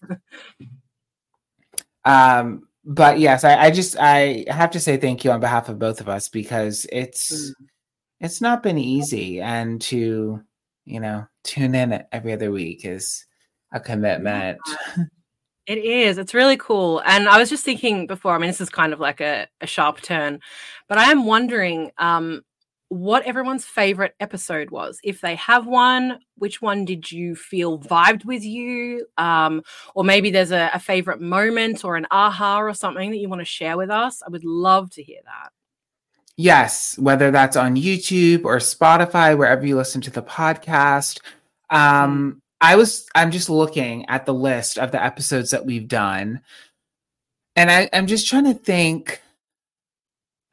um, 2.05 2.67
but 2.85 3.19
yes, 3.19 3.43
I, 3.43 3.57
I 3.57 3.71
just 3.71 3.97
I 3.99 4.45
have 4.47 4.71
to 4.71 4.79
say 4.79 4.97
thank 4.97 5.23
you 5.23 5.31
on 5.31 5.39
behalf 5.39 5.69
of 5.69 5.79
both 5.79 6.01
of 6.01 6.09
us 6.09 6.29
because 6.29 6.85
it's 6.91 7.31
mm. 7.31 7.51
it's 8.19 8.41
not 8.41 8.63
been 8.63 8.77
easy 8.77 9.41
and 9.41 9.81
to 9.83 10.41
you 10.85 10.99
know 10.99 11.25
tune 11.43 11.75
in 11.75 12.03
every 12.11 12.33
other 12.33 12.51
week 12.51 12.85
is 12.85 13.25
a 13.71 13.79
commitment. 13.79 14.59
It 15.65 15.77
is. 15.77 16.17
It's 16.17 16.33
really 16.33 16.57
cool. 16.57 17.01
And 17.05 17.29
I 17.29 17.37
was 17.37 17.49
just 17.49 17.63
thinking 17.63 18.05
before, 18.05 18.33
I 18.33 18.37
mean, 18.37 18.49
this 18.49 18.59
is 18.59 18.69
kind 18.69 18.91
of 18.91 18.99
like 18.99 19.21
a, 19.21 19.47
a 19.61 19.67
sharp 19.67 20.01
turn, 20.01 20.41
but 20.89 20.97
I 20.97 21.09
am 21.11 21.25
wondering 21.25 21.91
um, 21.97 22.41
what 22.89 23.23
everyone's 23.23 23.65
favorite 23.65 24.13
episode 24.19 24.69
was. 24.69 24.99
If 25.03 25.21
they 25.21 25.35
have 25.35 25.65
one, 25.65 26.19
which 26.37 26.61
one 26.61 26.85
did 26.85 27.11
you 27.11 27.35
feel 27.35 27.79
vibed 27.79 28.25
with 28.25 28.43
you? 28.43 29.07
Um, 29.17 29.63
or 29.95 30.03
maybe 30.03 30.29
there's 30.29 30.51
a, 30.51 30.69
a 30.73 30.79
favorite 30.79 31.21
moment 31.21 31.83
or 31.83 31.95
an 31.95 32.05
aha 32.11 32.59
or 32.59 32.73
something 32.73 33.09
that 33.09 33.17
you 33.17 33.29
want 33.29 33.41
to 33.41 33.45
share 33.45 33.77
with 33.77 33.89
us. 33.89 34.21
I 34.21 34.29
would 34.29 34.45
love 34.45 34.91
to 34.91 35.01
hear 35.01 35.21
that. 35.23 35.51
Yes, 36.35 36.97
whether 36.99 37.31
that's 37.31 37.55
on 37.55 37.75
YouTube 37.75 38.45
or 38.45 38.57
Spotify, 38.57 39.35
wherever 39.37 39.65
you 39.65 39.75
listen 39.75 40.01
to 40.01 40.11
the 40.11 40.21
podcast. 40.21 41.19
Um, 41.69 42.42
I 42.63 42.77
was 42.77 43.05
I'm 43.13 43.31
just 43.31 43.49
looking 43.49 44.07
at 44.07 44.25
the 44.25 44.33
list 44.33 44.79
of 44.79 44.91
the 44.93 45.03
episodes 45.03 45.51
that 45.51 45.65
we've 45.65 45.87
done, 45.87 46.39
and 47.57 47.69
I, 47.69 47.89
I'm 47.91 48.07
just 48.07 48.27
trying 48.27 48.45
to 48.45 48.53
think. 48.53 49.21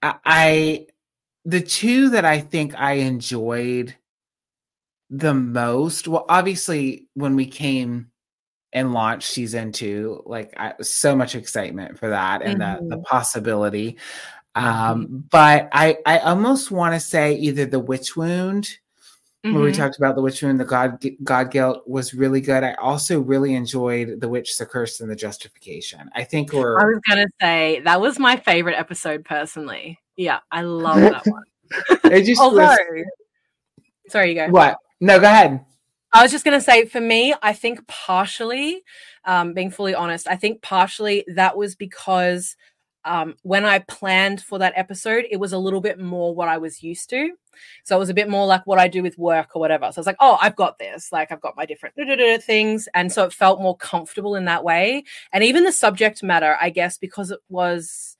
I, 0.03 0.14
I 0.25 0.87
the 1.44 1.61
two 1.61 2.11
that 2.11 2.25
I 2.25 2.40
think 2.40 2.75
I 2.79 2.94
enjoyed 2.94 3.94
the 5.09 5.35
most. 5.35 6.09
Well, 6.09 6.27
obviously, 6.29 7.07
when 7.14 7.37
we 7.37 7.46
came 7.46 8.11
and 8.73 8.92
launched 8.92 9.29
season 9.29 9.70
two, 9.70 10.25
like 10.27 10.53
I, 10.57 10.75
so 10.83 11.14
much 11.14 11.37
excitement 11.37 11.96
for 11.96 12.09
that 12.09 12.42
and 12.42 12.59
mm-hmm. 12.61 12.88
the 12.88 12.96
the 12.96 13.03
possibility. 13.03 13.99
Um, 14.57 14.64
mm-hmm. 14.66 15.16
but 15.31 15.68
I 15.70 15.99
I 16.05 16.18
almost 16.18 16.73
want 16.73 16.94
to 16.94 17.01
say 17.01 17.35
either 17.35 17.66
the 17.66 17.79
witch 17.79 18.16
wound 18.16 18.68
mm-hmm. 19.44 19.55
where 19.55 19.64
we 19.64 19.72
talked 19.72 19.96
about 19.98 20.14
the 20.14 20.22
witch 20.22 20.42
wound, 20.42 20.61
the 20.61 20.64
god 20.64 21.05
god 21.22 21.50
guilt 21.50 21.83
was 21.87 22.14
really 22.14 22.40
good. 22.40 22.64
I 22.64 22.74
also 22.74 23.20
really 23.20 23.55
enjoyed 23.55 24.20
the 24.20 24.29
witch, 24.29 24.57
the 24.59 24.66
curse, 24.66 25.00
and 25.00 25.11
the 25.11 25.16
justification. 25.16 26.11
I 26.14 26.24
think 26.24 26.53
we're. 26.53 26.79
I 26.81 26.85
was 26.85 27.00
gonna 27.09 27.26
say 27.40 27.81
that 27.85 28.00
was 28.00 28.18
my 28.18 28.37
favorite 28.37 28.76
episode 28.76 29.24
personally. 29.24 29.98
Yeah, 30.16 30.40
I 30.50 30.62
love 30.62 31.00
that 31.00 31.26
one. 31.26 31.44
it 32.05 32.24
just 32.24 32.40
Although, 32.40 32.66
was... 32.66 33.05
sorry, 34.09 34.31
you 34.31 34.35
go. 34.35 34.48
What? 34.48 34.76
No, 35.00 35.18
go 35.18 35.26
ahead. 35.26 35.64
I 36.12 36.22
was 36.22 36.33
just 36.33 36.44
going 36.44 36.59
to 36.59 36.64
say, 36.64 36.87
for 36.87 37.00
me, 37.00 37.35
I 37.40 37.53
think 37.53 37.87
partially, 37.87 38.83
um, 39.24 39.55
being 39.55 39.70
fully 39.70 39.94
honest, 39.94 40.26
I 40.26 40.37
think 40.37 40.61
partially 40.61 41.24
that 41.35 41.57
was 41.57 41.76
because 41.76 42.57
um, 43.04 43.34
when 43.42 43.64
I 43.64 43.78
planned 43.80 44.42
for 44.42 44.58
that 44.58 44.74
episode, 44.76 45.24
it 45.30 45.38
was 45.38 45.52
a 45.52 45.58
little 45.58 45.80
bit 45.80 45.98
more 45.98 46.34
what 46.34 46.48
I 46.48 46.58
was 46.58 46.82
used 46.82 47.08
to. 47.10 47.30
So 47.84 47.96
it 47.96 47.98
was 47.98 48.10
a 48.10 48.14
bit 48.14 48.28
more 48.28 48.46
like 48.46 48.66
what 48.66 48.78
I 48.78 48.88
do 48.88 49.02
with 49.02 49.18
work 49.18 49.50
or 49.54 49.60
whatever. 49.60 49.90
So 49.90 49.98
I 49.98 50.00
was 50.00 50.06
like, 50.06 50.16
oh, 50.20 50.38
I've 50.40 50.56
got 50.56 50.78
this. 50.78 51.10
Like 51.10 51.32
I've 51.32 51.40
got 51.40 51.56
my 51.56 51.66
different 51.66 51.94
things. 52.42 52.88
And 52.94 53.10
so 53.10 53.24
it 53.24 53.32
felt 53.32 53.60
more 53.60 53.76
comfortable 53.76 54.36
in 54.36 54.44
that 54.46 54.64
way. 54.64 55.04
And 55.32 55.42
even 55.42 55.64
the 55.64 55.72
subject 55.72 56.22
matter, 56.22 56.56
I 56.60 56.70
guess, 56.70 56.98
because 56.98 57.30
it 57.30 57.40
was, 57.48 58.16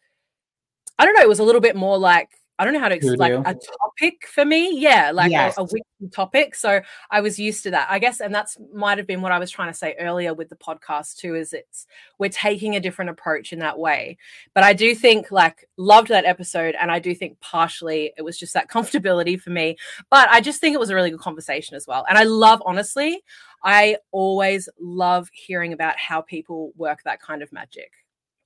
I 0.99 1.05
don't 1.05 1.15
know, 1.15 1.23
it 1.23 1.29
was 1.29 1.39
a 1.39 1.45
little 1.45 1.61
bit 1.61 1.77
more 1.77 1.99
like 1.99 2.31
I 2.61 2.65
don't 2.65 2.75
know 2.75 2.81
how 2.81 2.91
to 2.91 2.95
explain 2.95 3.43
like 3.43 3.57
a 3.57 3.59
topic 3.59 4.27
for 4.27 4.45
me. 4.45 4.79
Yeah, 4.79 5.13
like 5.15 5.31
yes. 5.31 5.57
a, 5.57 5.63
a 5.63 5.65
weekly 5.65 6.11
topic. 6.13 6.55
So 6.55 6.83
I 7.11 7.23
was 7.23 7.39
used 7.39 7.63
to 7.63 7.71
that, 7.71 7.89
I 7.91 7.99
guess, 7.99 8.21
and 8.21 8.35
that's 8.35 8.59
might 8.75 8.99
have 8.99 9.07
been 9.07 9.23
what 9.23 9.33
I 9.33 9.39
was 9.39 9.51
trying 9.51 9.73
to 9.73 9.79
say 9.79 9.97
earlier 9.99 10.35
with 10.35 10.51
the 10.51 10.57
podcast 10.57 11.17
too. 11.17 11.35
Is 11.35 11.55
it's 11.55 11.87
we're 12.19 12.29
taking 12.29 12.77
a 12.77 12.81
different 12.81 13.13
approach 13.13 13.55
in 13.55 13.61
that 13.61 13.79
way. 13.79 14.19
But 14.53 14.63
I 14.63 14.75
do 14.75 14.95
think 14.95 15.33
like 15.33 15.67
loved 15.79 16.09
that 16.09 16.27
episode, 16.27 16.75
and 16.79 16.91
I 16.91 16.99
do 16.99 17.15
think 17.15 17.41
partially 17.41 18.13
it 18.19 18.23
was 18.23 18.39
just 18.39 18.53
that 18.53 18.69
comfortability 18.69 19.41
for 19.41 19.49
me. 19.49 19.79
But 20.11 20.29
I 20.29 20.43
just 20.43 20.61
think 20.61 20.75
it 20.75 20.81
was 20.81 20.91
a 20.91 20.95
really 20.95 21.11
good 21.11 21.21
conversation 21.21 21.77
as 21.77 21.87
well, 21.87 22.05
and 22.11 22.19
I 22.19 22.25
love 22.25 22.63
honestly. 22.67 23.23
I 23.63 23.97
always 24.11 24.69
love 24.79 25.29
hearing 25.33 25.73
about 25.73 25.99
how 25.99 26.23
people 26.23 26.73
work 26.77 27.03
that 27.05 27.21
kind 27.21 27.43
of 27.43 27.53
magic. 27.53 27.93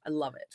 I 0.07 0.11
love 0.11 0.35
it. 0.35 0.55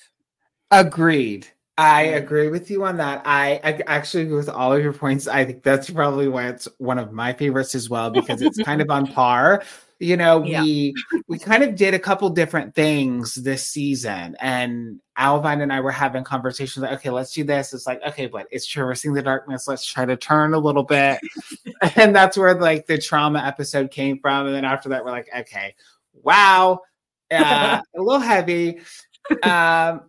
Agreed. 0.72 1.48
I 1.80 2.02
agree 2.02 2.50
with 2.50 2.70
you 2.70 2.84
on 2.84 2.98
that. 2.98 3.22
I, 3.24 3.62
I, 3.64 3.82
actually 3.88 4.24
agree 4.24 4.36
with 4.36 4.50
all 4.50 4.74
of 4.74 4.84
your 4.84 4.92
points. 4.92 5.30
I 5.30 5.46
think 5.46 5.64
that's 5.64 5.90
probably 5.90 6.28
why 6.28 6.50
it's 6.50 6.68
one 6.78 7.00
of 7.00 7.14
my 7.14 7.32
favorites 7.32 7.74
as 7.74 7.90
well 7.90 8.10
because 8.10 8.42
it's 8.42 8.62
kind 8.62 8.82
of 8.82 8.90
on 8.90 9.08
par. 9.14 9.64
You 9.98 10.18
know, 10.18 10.44
yeah. 10.44 10.62
we 10.62 10.94
we 11.30 11.40
kind 11.40 11.64
of 11.64 11.76
did 11.76 11.94
a 11.94 12.00
couple 12.00 12.30
different 12.32 12.76
things 12.76 13.36
this 13.36 13.66
season, 13.66 14.36
and 14.42 15.00
Owlvine 15.18 15.62
and 15.62 15.72
I 15.72 15.80
were 15.80 15.92
having 15.92 16.26
conversations 16.26 16.84
like, 16.84 17.00
okay, 17.00 17.12
let's 17.12 17.34
do 17.34 17.46
this. 17.46 17.74
It's 17.74 17.88
like, 17.88 18.02
okay, 18.08 18.28
but 18.28 18.48
it's 18.52 18.66
traversing 18.66 19.14
the 19.14 19.22
darkness. 19.22 19.66
Let's 19.66 19.86
try 19.86 20.06
to 20.06 20.18
turn 20.18 20.54
a 20.54 20.60
little 20.60 20.84
bit, 20.84 21.20
and 21.96 22.14
that's 22.14 22.38
where 22.38 22.56
like 22.56 22.88
the 22.88 22.98
trauma 22.98 23.40
episode 23.40 23.90
came 23.90 24.20
from. 24.20 24.48
And 24.48 24.56
then 24.56 24.66
after 24.66 24.90
that, 24.90 25.06
we're 25.06 25.12
like, 25.12 25.30
okay, 25.34 25.76
wow, 26.14 26.82
uh, 27.32 27.82
a 27.96 28.02
little 28.02 28.20
heavy 28.20 28.80
um, 29.44 30.02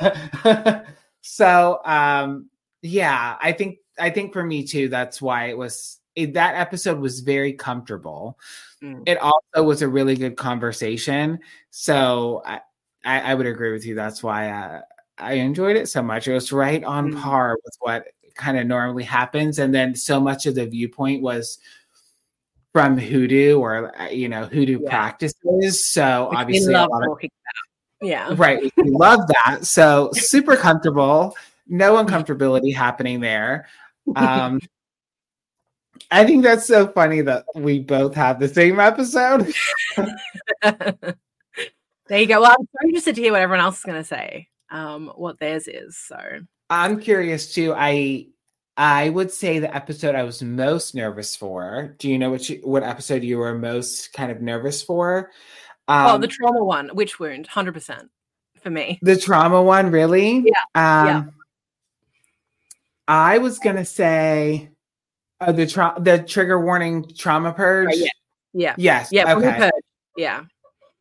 so 1.20 1.80
um, 1.84 2.48
yeah, 2.82 3.36
I 3.40 3.52
think 3.52 3.78
I 3.98 4.10
think 4.10 4.32
for 4.32 4.44
me 4.44 4.64
too, 4.64 4.88
that's 4.88 5.20
why 5.20 5.46
it 5.46 5.58
was 5.58 5.98
it, 6.14 6.34
that 6.34 6.54
episode 6.56 6.98
was 6.98 7.20
very 7.20 7.52
comfortable. 7.52 8.38
Mm. 8.82 9.02
It 9.06 9.18
also 9.18 9.62
was 9.62 9.82
a 9.82 9.88
really 9.88 10.16
good 10.16 10.36
conversation. 10.36 11.40
So 11.70 12.42
I, 12.44 12.60
I, 13.04 13.20
I 13.20 13.34
would 13.34 13.46
agree 13.46 13.72
with 13.72 13.86
you. 13.86 13.94
That's 13.94 14.22
why 14.22 14.50
uh, 14.50 14.80
I 15.18 15.34
enjoyed 15.34 15.76
it 15.76 15.88
so 15.88 16.02
much. 16.02 16.26
It 16.26 16.34
was 16.34 16.52
right 16.52 16.82
on 16.82 17.12
mm. 17.12 17.20
par 17.20 17.56
with 17.64 17.74
what 17.80 18.08
kind 18.34 18.58
of 18.58 18.66
normally 18.66 19.04
happens, 19.04 19.58
and 19.58 19.74
then 19.74 19.94
so 19.94 20.20
much 20.20 20.46
of 20.46 20.54
the 20.54 20.66
viewpoint 20.66 21.22
was 21.22 21.58
from 22.72 22.98
hoodoo 22.98 23.58
or 23.58 24.00
uh, 24.00 24.08
you 24.08 24.28
know 24.28 24.44
hoodoo 24.44 24.80
yeah. 24.82 24.88
practices. 24.88 25.92
So 25.92 26.28
Which 26.30 26.38
obviously, 26.38 26.74
a 26.74 26.86
lot 26.86 26.90
of, 27.08 27.18
yeah. 28.00 28.34
Right. 28.36 28.72
We 28.76 28.90
love 28.90 29.20
that. 29.28 29.64
So 29.64 30.10
super 30.12 30.56
comfortable. 30.56 31.36
No 31.66 32.02
uncomfortability 32.02 32.74
happening 32.74 33.20
there. 33.20 33.66
Um, 34.16 34.60
I 36.10 36.24
think 36.24 36.42
that's 36.42 36.66
so 36.66 36.88
funny 36.88 37.20
that 37.22 37.44
we 37.54 37.80
both 37.80 38.14
have 38.14 38.40
the 38.40 38.48
same 38.48 38.80
episode. 38.80 39.52
there 40.62 41.14
you 42.10 42.26
go. 42.26 42.40
Well, 42.40 42.56
I'm 42.58 42.66
so 42.66 42.86
interested 42.86 43.14
to 43.16 43.20
hear 43.20 43.32
what 43.32 43.42
everyone 43.42 43.64
else 43.64 43.78
is 43.78 43.84
going 43.84 44.00
to 44.00 44.04
say, 44.04 44.48
um, 44.70 45.12
what 45.16 45.38
theirs 45.38 45.68
is. 45.68 45.98
So 45.98 46.16
I'm 46.70 47.00
curious 47.00 47.52
too. 47.52 47.74
I 47.76 48.28
I 48.76 49.08
would 49.08 49.32
say 49.32 49.58
the 49.58 49.74
episode 49.74 50.14
I 50.14 50.22
was 50.22 50.40
most 50.40 50.94
nervous 50.94 51.34
for. 51.34 51.96
Do 51.98 52.08
you 52.08 52.16
know 52.16 52.34
you, 52.34 52.60
what 52.62 52.84
episode 52.84 53.24
you 53.24 53.38
were 53.38 53.58
most 53.58 54.12
kind 54.12 54.30
of 54.30 54.40
nervous 54.40 54.82
for? 54.82 55.30
Um, 55.88 56.06
oh, 56.06 56.18
the 56.18 56.26
um, 56.26 56.30
trauma 56.30 56.64
one, 56.64 56.90
witch 56.94 57.18
wound, 57.18 57.46
hundred 57.46 57.72
percent 57.72 58.10
for 58.62 58.70
me. 58.70 58.98
The 59.02 59.16
trauma 59.16 59.62
one, 59.62 59.90
really? 59.90 60.44
Yeah. 60.44 60.62
Um, 60.74 61.06
yeah. 61.06 61.24
I 63.08 63.38
was 63.38 63.58
gonna 63.58 63.86
say 63.86 64.70
uh, 65.40 65.52
the 65.52 65.66
tra- 65.66 65.96
the 65.98 66.18
trigger 66.18 66.62
warning 66.62 67.10
trauma 67.16 67.52
purge. 67.52 67.94
yeah. 67.94 68.08
Yeah. 68.52 68.74
Yes. 68.76 69.08
Yeah. 69.12 69.34
Okay. 69.34 69.70
Yeah. 70.16 70.44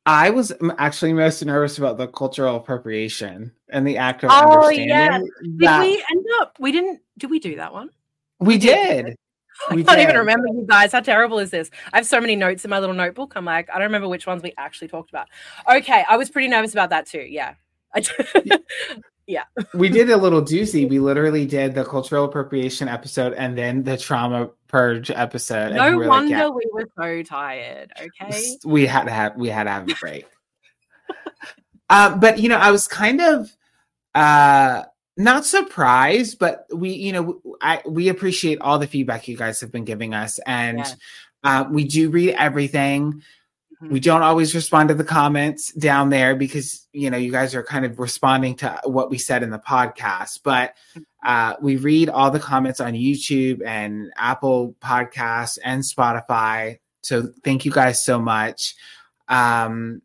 I 0.05 0.29
was 0.29 0.53
actually 0.77 1.11
most 1.11 1.43
nervous 1.43 1.77
about 1.77 1.97
the 1.97 2.07
cultural 2.07 2.55
appropriation 2.55 3.51
and 3.69 3.85
the 3.85 3.97
act 3.97 4.23
of 4.23 4.31
oh, 4.31 4.63
understanding. 4.63 4.87
Yeah. 4.89 5.19
Did 5.41 5.59
that... 5.59 5.81
we 5.81 6.05
end 6.11 6.25
up? 6.39 6.55
We 6.59 6.71
didn't. 6.71 7.01
Did 7.17 7.29
we 7.29 7.39
do 7.39 7.57
that 7.57 7.73
one? 7.73 7.89
We, 8.39 8.47
we 8.47 8.57
did. 8.57 9.05
did. 9.07 9.15
I 9.69 9.75
can't 9.75 9.87
did. 9.87 9.99
even 9.99 10.17
remember 10.17 10.47
you 10.47 10.65
guys. 10.67 10.91
How 10.91 10.99
terrible 10.99 11.39
is 11.39 11.51
this? 11.51 11.69
I 11.93 11.97
have 11.97 12.05
so 12.05 12.19
many 12.21 12.35
notes 12.35 12.63
in 12.63 12.69
my 12.69 12.79
little 12.79 12.95
notebook. 12.95 13.33
I'm 13.35 13.45
like, 13.45 13.69
I 13.69 13.73
don't 13.73 13.83
remember 13.83 14.07
which 14.07 14.27
ones 14.27 14.43
we 14.43 14.53
actually 14.57 14.87
talked 14.87 15.09
about. 15.09 15.27
Okay, 15.71 16.03
I 16.07 16.17
was 16.17 16.29
pretty 16.29 16.47
nervous 16.47 16.73
about 16.73 16.89
that 16.91 17.07
too. 17.07 17.25
Yeah. 17.27 17.55
yeah. 19.27 19.43
we 19.73 19.89
did 19.89 20.09
a 20.09 20.17
little 20.17 20.41
doozy. 20.41 20.87
We 20.87 20.99
literally 20.99 21.45
did 21.45 21.73
the 21.73 21.83
cultural 21.83 22.25
appropriation 22.25 22.87
episode 22.87 23.33
and 23.33 23.57
then 23.57 23.83
the 23.83 23.97
trauma 23.97 24.49
purge 24.67 25.09
episode. 25.11 25.73
No 25.73 25.97
we 25.97 26.07
wonder 26.07 26.35
like, 26.35 26.39
yeah. 26.39 26.49
we 26.49 26.67
were 26.71 26.89
so 26.97 27.23
tired. 27.23 27.91
Okay. 27.99 28.41
We 28.65 28.85
had 28.85 29.05
to 29.05 29.11
have 29.11 29.35
we 29.35 29.49
had 29.49 29.63
to 29.63 29.71
have 29.71 29.89
a 29.89 29.95
break. 29.95 30.25
um, 31.89 32.19
but 32.19 32.39
you 32.39 32.49
know, 32.49 32.57
I 32.57 32.71
was 32.71 32.87
kind 32.87 33.21
of 33.21 33.51
uh 34.13 34.83
not 35.17 35.45
surprised, 35.45 36.37
but 36.39 36.67
we, 36.71 36.91
you 36.91 37.11
know, 37.11 37.41
I 37.61 37.81
we 37.87 38.09
appreciate 38.09 38.61
all 38.61 38.79
the 38.79 38.87
feedback 38.87 39.27
you 39.27 39.35
guys 39.35 39.59
have 39.61 39.71
been 39.71 39.83
giving 39.83 40.13
us, 40.13 40.39
and 40.45 40.79
yeah. 40.79 40.93
uh, 41.43 41.65
we 41.69 41.85
do 41.85 42.09
read 42.09 42.35
everything. 42.35 43.23
Mm-hmm. 43.81 43.93
We 43.93 43.99
don't 43.99 44.21
always 44.21 44.55
respond 44.55 44.89
to 44.89 44.95
the 44.95 45.03
comments 45.03 45.73
down 45.73 46.09
there 46.09 46.35
because 46.35 46.87
you 46.93 47.09
know 47.09 47.17
you 47.17 47.31
guys 47.31 47.55
are 47.55 47.63
kind 47.63 47.85
of 47.85 47.99
responding 47.99 48.55
to 48.57 48.79
what 48.85 49.09
we 49.09 49.17
said 49.17 49.43
in 49.43 49.49
the 49.49 49.59
podcast, 49.59 50.41
but 50.43 50.75
mm-hmm. 50.95 51.01
uh, 51.25 51.55
we 51.61 51.77
read 51.77 52.09
all 52.09 52.29
the 52.29 52.39
comments 52.39 52.79
on 52.79 52.93
YouTube 52.93 53.65
and 53.65 54.11
Apple 54.17 54.75
Podcasts 54.81 55.57
and 55.63 55.81
Spotify. 55.81 56.77
So 57.01 57.29
thank 57.43 57.65
you 57.65 57.71
guys 57.71 58.03
so 58.03 58.19
much. 58.19 58.75
Um, 59.27 60.01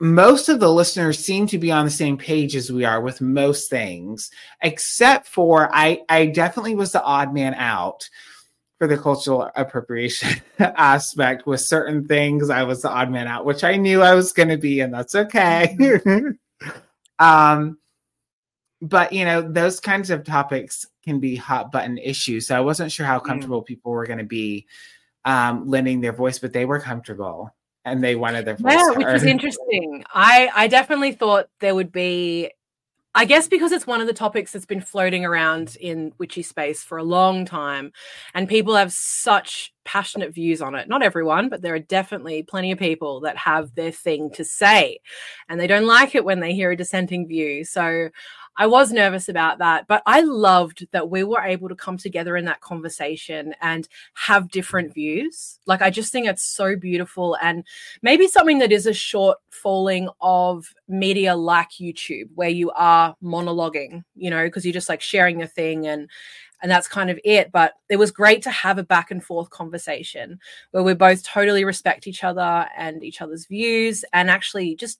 most 0.00 0.48
of 0.48 0.60
the 0.60 0.72
listeners 0.72 1.18
seem 1.18 1.46
to 1.48 1.58
be 1.58 1.72
on 1.72 1.84
the 1.84 1.90
same 1.90 2.16
page 2.16 2.54
as 2.54 2.70
we 2.70 2.84
are 2.84 3.00
with 3.00 3.20
most 3.20 3.68
things, 3.68 4.30
except 4.62 5.26
for 5.26 5.68
I, 5.72 6.02
I 6.08 6.26
definitely 6.26 6.74
was 6.74 6.92
the 6.92 7.02
odd 7.02 7.34
man 7.34 7.54
out 7.54 8.08
for 8.78 8.86
the 8.86 8.96
cultural 8.96 9.50
appropriation 9.56 10.40
aspect 10.58 11.46
with 11.46 11.60
certain 11.60 12.06
things. 12.06 12.48
I 12.48 12.62
was 12.62 12.82
the 12.82 12.90
odd 12.90 13.10
man 13.10 13.26
out, 13.26 13.44
which 13.44 13.64
I 13.64 13.76
knew 13.76 14.02
I 14.02 14.14
was 14.14 14.32
going 14.32 14.50
to 14.50 14.56
be, 14.56 14.80
and 14.80 14.94
that's 14.94 15.14
okay. 15.14 15.76
Um, 17.20 17.78
but 18.80 19.12
you 19.12 19.24
know, 19.24 19.42
those 19.42 19.80
kinds 19.80 20.10
of 20.10 20.24
topics 20.24 20.86
can 21.04 21.18
be 21.18 21.34
hot 21.34 21.72
button 21.72 21.98
issues. 21.98 22.46
So 22.46 22.56
I 22.56 22.60
wasn't 22.60 22.92
sure 22.92 23.06
how 23.06 23.18
mm. 23.18 23.24
comfortable 23.24 23.62
mm. 23.62 23.66
people 23.66 23.92
were 23.92 24.06
going 24.06 24.20
to 24.20 24.24
be 24.24 24.66
um, 25.24 25.68
lending 25.68 26.00
their 26.00 26.12
voice, 26.12 26.38
but 26.38 26.52
they 26.52 26.64
were 26.64 26.78
comfortable 26.78 27.52
and 27.84 28.02
they 28.02 28.14
wanted 28.14 28.44
their 28.44 28.56
voice. 28.56 28.74
Yeah, 28.74 28.90
which 28.90 29.06
was 29.06 29.24
interesting. 29.24 30.04
I 30.12 30.50
I 30.54 30.68
definitely 30.68 31.12
thought 31.12 31.48
there 31.60 31.74
would 31.74 31.92
be 31.92 32.50
I 33.14 33.24
guess 33.24 33.48
because 33.48 33.72
it's 33.72 33.86
one 33.86 34.00
of 34.00 34.06
the 34.06 34.12
topics 34.12 34.52
that's 34.52 34.66
been 34.66 34.80
floating 34.80 35.24
around 35.24 35.76
in 35.80 36.12
witchy 36.18 36.42
space 36.42 36.84
for 36.84 36.98
a 36.98 37.02
long 37.02 37.44
time, 37.46 37.92
and 38.34 38.48
people 38.48 38.76
have 38.76 38.92
such 38.92 39.74
passionate 39.84 40.32
views 40.32 40.62
on 40.62 40.74
it. 40.74 40.88
Not 40.88 41.02
everyone, 41.02 41.48
but 41.48 41.62
there 41.62 41.74
are 41.74 41.80
definitely 41.80 42.44
plenty 42.44 42.70
of 42.70 42.78
people 42.78 43.20
that 43.20 43.36
have 43.36 43.74
their 43.74 43.90
thing 43.90 44.30
to 44.34 44.44
say, 44.44 45.00
and 45.48 45.58
they 45.58 45.66
don't 45.66 45.86
like 45.86 46.14
it 46.14 46.24
when 46.24 46.40
they 46.40 46.54
hear 46.54 46.70
a 46.70 46.76
dissenting 46.76 47.26
view. 47.26 47.64
So 47.64 48.10
I 48.60 48.66
was 48.66 48.90
nervous 48.92 49.28
about 49.28 49.58
that, 49.58 49.86
but 49.86 50.02
I 50.04 50.20
loved 50.22 50.88
that 50.90 51.08
we 51.08 51.22
were 51.22 51.40
able 51.40 51.68
to 51.68 51.76
come 51.76 51.96
together 51.96 52.36
in 52.36 52.44
that 52.46 52.60
conversation 52.60 53.54
and 53.62 53.88
have 54.14 54.50
different 54.50 54.92
views. 54.92 55.60
Like, 55.66 55.80
I 55.80 55.90
just 55.90 56.10
think 56.10 56.26
it's 56.26 56.44
so 56.44 56.74
beautiful 56.74 57.36
and 57.40 57.64
maybe 58.02 58.26
something 58.26 58.58
that 58.58 58.72
is 58.72 58.86
a 58.86 58.92
short 58.92 59.38
falling 59.50 60.08
of 60.20 60.74
media 60.88 61.36
like 61.36 61.70
YouTube, 61.80 62.30
where 62.34 62.48
you 62.48 62.72
are 62.72 63.14
monologuing, 63.22 64.02
you 64.16 64.28
know, 64.28 64.44
because 64.44 64.66
you're 64.66 64.72
just 64.72 64.88
like 64.88 65.00
sharing 65.00 65.38
your 65.38 65.48
thing 65.48 65.86
and 65.86 66.10
and 66.60 66.68
that's 66.68 66.88
kind 66.88 67.08
of 67.10 67.20
it. 67.24 67.52
But 67.52 67.74
it 67.88 67.96
was 67.96 68.10
great 68.10 68.42
to 68.42 68.50
have 68.50 68.78
a 68.78 68.82
back 68.82 69.12
and 69.12 69.22
forth 69.22 69.50
conversation 69.50 70.40
where 70.72 70.82
we 70.82 70.94
both 70.94 71.22
totally 71.22 71.64
respect 71.64 72.08
each 72.08 72.24
other 72.24 72.66
and 72.76 73.04
each 73.04 73.20
other's 73.20 73.46
views 73.46 74.04
and 74.12 74.28
actually 74.28 74.74
just, 74.74 74.98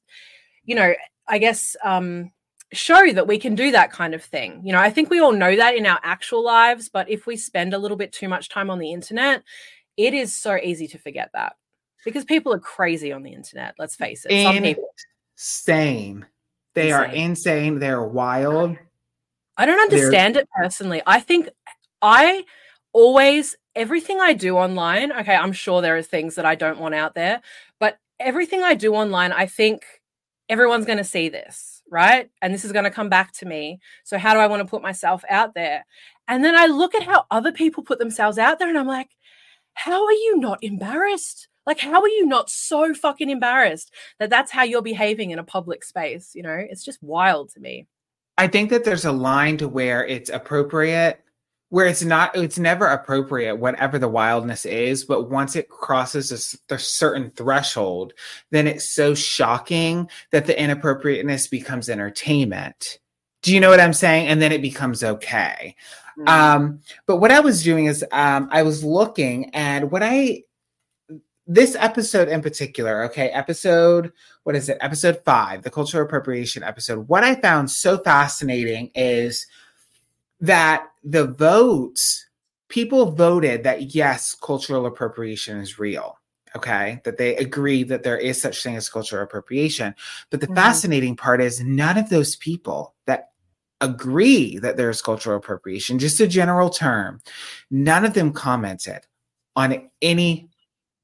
you 0.65 0.77
know, 0.77 0.95
I 1.27 1.39
guess 1.39 1.75
um 1.83 2.31
show 2.73 3.13
that 3.13 3.27
we 3.27 3.39
can 3.39 3.55
do 3.55 3.71
that 3.73 3.93
kind 3.93 4.15
of 4.15 4.23
thing. 4.23 4.61
You 4.65 4.73
know, 4.73 4.81
I 4.81 4.91
think 4.91 5.11
we 5.11 5.21
all 5.21 5.33
know 5.33 5.57
that 5.57 5.77
in 5.77 5.87
our 5.87 6.01
actual 6.03 6.45
lives, 6.45 6.89
but 6.89 7.09
if 7.09 7.27
we 7.27 7.37
spend 7.37 7.73
a 7.73 7.79
little 7.79 7.97
bit 7.97 8.13
too 8.13 8.29
much 8.29 8.49
time 8.49 8.71
on 8.71 8.79
the 8.79 8.93
internet, 8.93 9.43
it 9.97 10.15
is 10.15 10.35
so 10.35 10.57
easy 10.57 10.87
to 10.89 10.99
forget 10.99 11.31
that 11.33 11.57
because 12.05 12.25
people 12.25 12.53
are 12.53 12.59
crazy 12.59 13.13
on 13.13 13.23
the 13.23 13.33
internet. 13.33 13.75
Let's 13.79 13.97
face 13.97 14.27
it. 14.29 14.43
Some 14.43 14.63
people 14.63 14.89
insane. 15.35 16.27
They 16.75 16.91
insane. 16.91 17.01
are 17.01 17.07
insane. 17.07 17.79
They're 17.79 18.05
wild. 18.05 18.77
I 19.57 19.67
don't 19.67 19.81
understand 19.81 20.35
They're... 20.35 20.43
it 20.43 20.49
personally. 20.57 21.03
I 21.07 21.21
think 21.21 21.49
I 22.03 22.45
always 22.93 23.57
everything 23.75 24.21
I 24.21 24.35
do 24.35 24.57
online. 24.57 25.13
Okay, 25.13 25.35
I'm 25.35 25.53
sure 25.53 25.81
there 25.81 25.97
are 25.97 26.03
things 26.03 26.35
that 26.35 26.45
I 26.45 26.55
don't 26.55 26.79
want 26.79 26.95
out 26.95 27.15
there, 27.15 27.41
but 27.81 27.99
everything 28.21 28.63
I 28.63 28.75
do 28.75 28.95
online, 28.95 29.33
I 29.33 29.47
think 29.47 29.85
everyone's 30.49 30.87
going 30.87 30.99
to 30.99 31.05
see 31.05 31.29
this 31.29 31.78
right? 31.91 32.31
And 32.43 32.53
this 32.53 32.65
is 32.65 32.73
going 32.73 32.85
to 32.85 32.91
come 32.91 33.09
back 33.09 33.33
to 33.35 33.47
me. 33.47 33.81
So, 34.05 34.19
how 34.19 34.35
do 34.35 34.41
I 34.41 34.47
want 34.47 34.61
to 34.61 34.71
put 34.71 34.83
myself 34.83 35.25
out 35.29 35.55
there? 35.55 35.85
And 36.27 36.45
then 36.45 36.55
I 36.55 36.67
look 36.67 36.95
at 36.95 37.03
how 37.03 37.25
other 37.31 37.53
people 37.53 37.83
put 37.83 37.99
themselves 37.99 38.39
out 38.39 38.59
there 38.59 38.69
and 38.69 38.79
I'm 38.79 38.87
like, 38.87 39.09
how 39.75 40.05
are 40.05 40.13
you 40.13 40.39
not 40.39 40.59
embarrassed? 40.63 41.49
Like, 41.67 41.79
how 41.79 42.01
are 42.01 42.09
you 42.09 42.27
not 42.27 42.51
so 42.51 42.95
fucking 42.95 43.31
embarrassed 43.31 43.95
that 44.19 44.31
that's 44.31 44.51
how 44.51 44.63
you're 44.63 44.83
behaving 44.83 45.31
in 45.31 45.39
a 45.39 45.45
public 45.45 45.85
space? 45.85 46.33
You 46.35 46.43
know, 46.43 46.57
it's 46.57 46.85
just 46.85 47.03
wild 47.03 47.51
to 47.51 47.61
me. 47.61 47.87
I 48.39 48.47
think 48.49 48.71
that 48.71 48.85
there's 48.85 49.05
a 49.05 49.13
line 49.13 49.57
to 49.59 49.69
where 49.69 50.07
it's 50.07 50.31
appropriate 50.31 51.23
where 51.71 51.87
it's 51.87 52.03
not 52.03 52.35
it's 52.37 52.59
never 52.59 52.87
appropriate 52.87 53.57
whatever 53.57 53.99
the 53.99 54.09
wildness 54.09 54.65
is 54.65 55.05
but 55.05 55.31
once 55.31 55.57
it 55.57 55.69
crosses 55.69 56.61
a, 56.71 56.75
a, 56.75 56.79
certain 56.79 57.31
threshold 57.33 58.13
then 58.51 58.67
it's 58.67 58.89
so 58.89 59.15
shocking 59.15 60.09
that 60.31 60.47
the 60.47 60.61
inappropriateness 60.61 61.47
becomes 61.47 61.89
entertainment. 61.89 62.99
Do 63.43 63.55
you 63.55 63.61
know 63.61 63.71
what 63.71 63.81
i'm 63.81 63.93
saying? 63.93 64.29
And 64.29 64.41
then 64.41 64.53
it 64.53 64.63
becomes 64.63 65.05
okay. 65.05 65.77
Mm-hmm. 66.19 66.29
um 66.29 66.81
but 67.07 67.17
what 67.17 67.31
i 67.31 67.41
was 67.41 67.63
doing 67.63 67.87
is 67.87 68.05
um 68.13 68.49
i 68.51 68.63
was 68.63 68.83
looking 68.83 69.51
and 69.55 69.91
what 69.91 70.03
i 70.03 70.43
this 71.47 71.77
episode 71.77 72.29
in 72.29 72.43
particular 72.43 73.05
okay 73.05 73.29
episode 73.29 74.13
what 74.43 74.57
is 74.57 74.71
it? 74.71 74.79
Episode 74.81 75.21
five 75.25 75.63
the 75.63 75.71
cultural 75.71 76.05
appropriation 76.05 76.63
episode. 76.63 77.07
What 77.09 77.25
i 77.25 77.35
found 77.35 77.71
so 77.71 77.99
fascinating 77.99 78.91
is 78.95 79.47
that 80.41 80.89
the 81.03 81.27
votes, 81.27 82.27
people 82.69 83.13
voted 83.13 83.65
that 83.65 83.95
yes, 83.95 84.35
cultural 84.35 84.87
appropriation 84.87 85.59
is 85.59 85.79
real. 85.79 86.17
Okay, 86.57 87.01
that 87.05 87.19
they 87.19 87.37
agree 87.37 87.83
that 87.85 88.05
there 88.05 88.17
is 88.17 88.41
such 88.41 88.63
thing 88.63 88.75
as 88.75 88.89
cultural 88.89 89.23
appropriation. 89.23 89.95
But 90.31 90.41
the 90.41 90.47
mm-hmm. 90.47 90.57
fascinating 90.57 91.15
part 91.15 91.43
is 91.43 91.61
none 91.61 91.99
of 91.99 92.09
those 92.09 92.37
people 92.37 92.95
that 93.07 93.29
agree 93.81 94.59
that 94.59 94.77
there's 94.77 95.03
cultural 95.03 95.37
appropriation, 95.37 95.99
just 95.99 96.21
a 96.21 96.27
general 96.27 96.71
term, 96.71 97.21
none 97.71 98.05
of 98.05 98.15
them 98.15 98.33
commented 98.33 99.07
on 99.57 99.91
any 100.01 100.49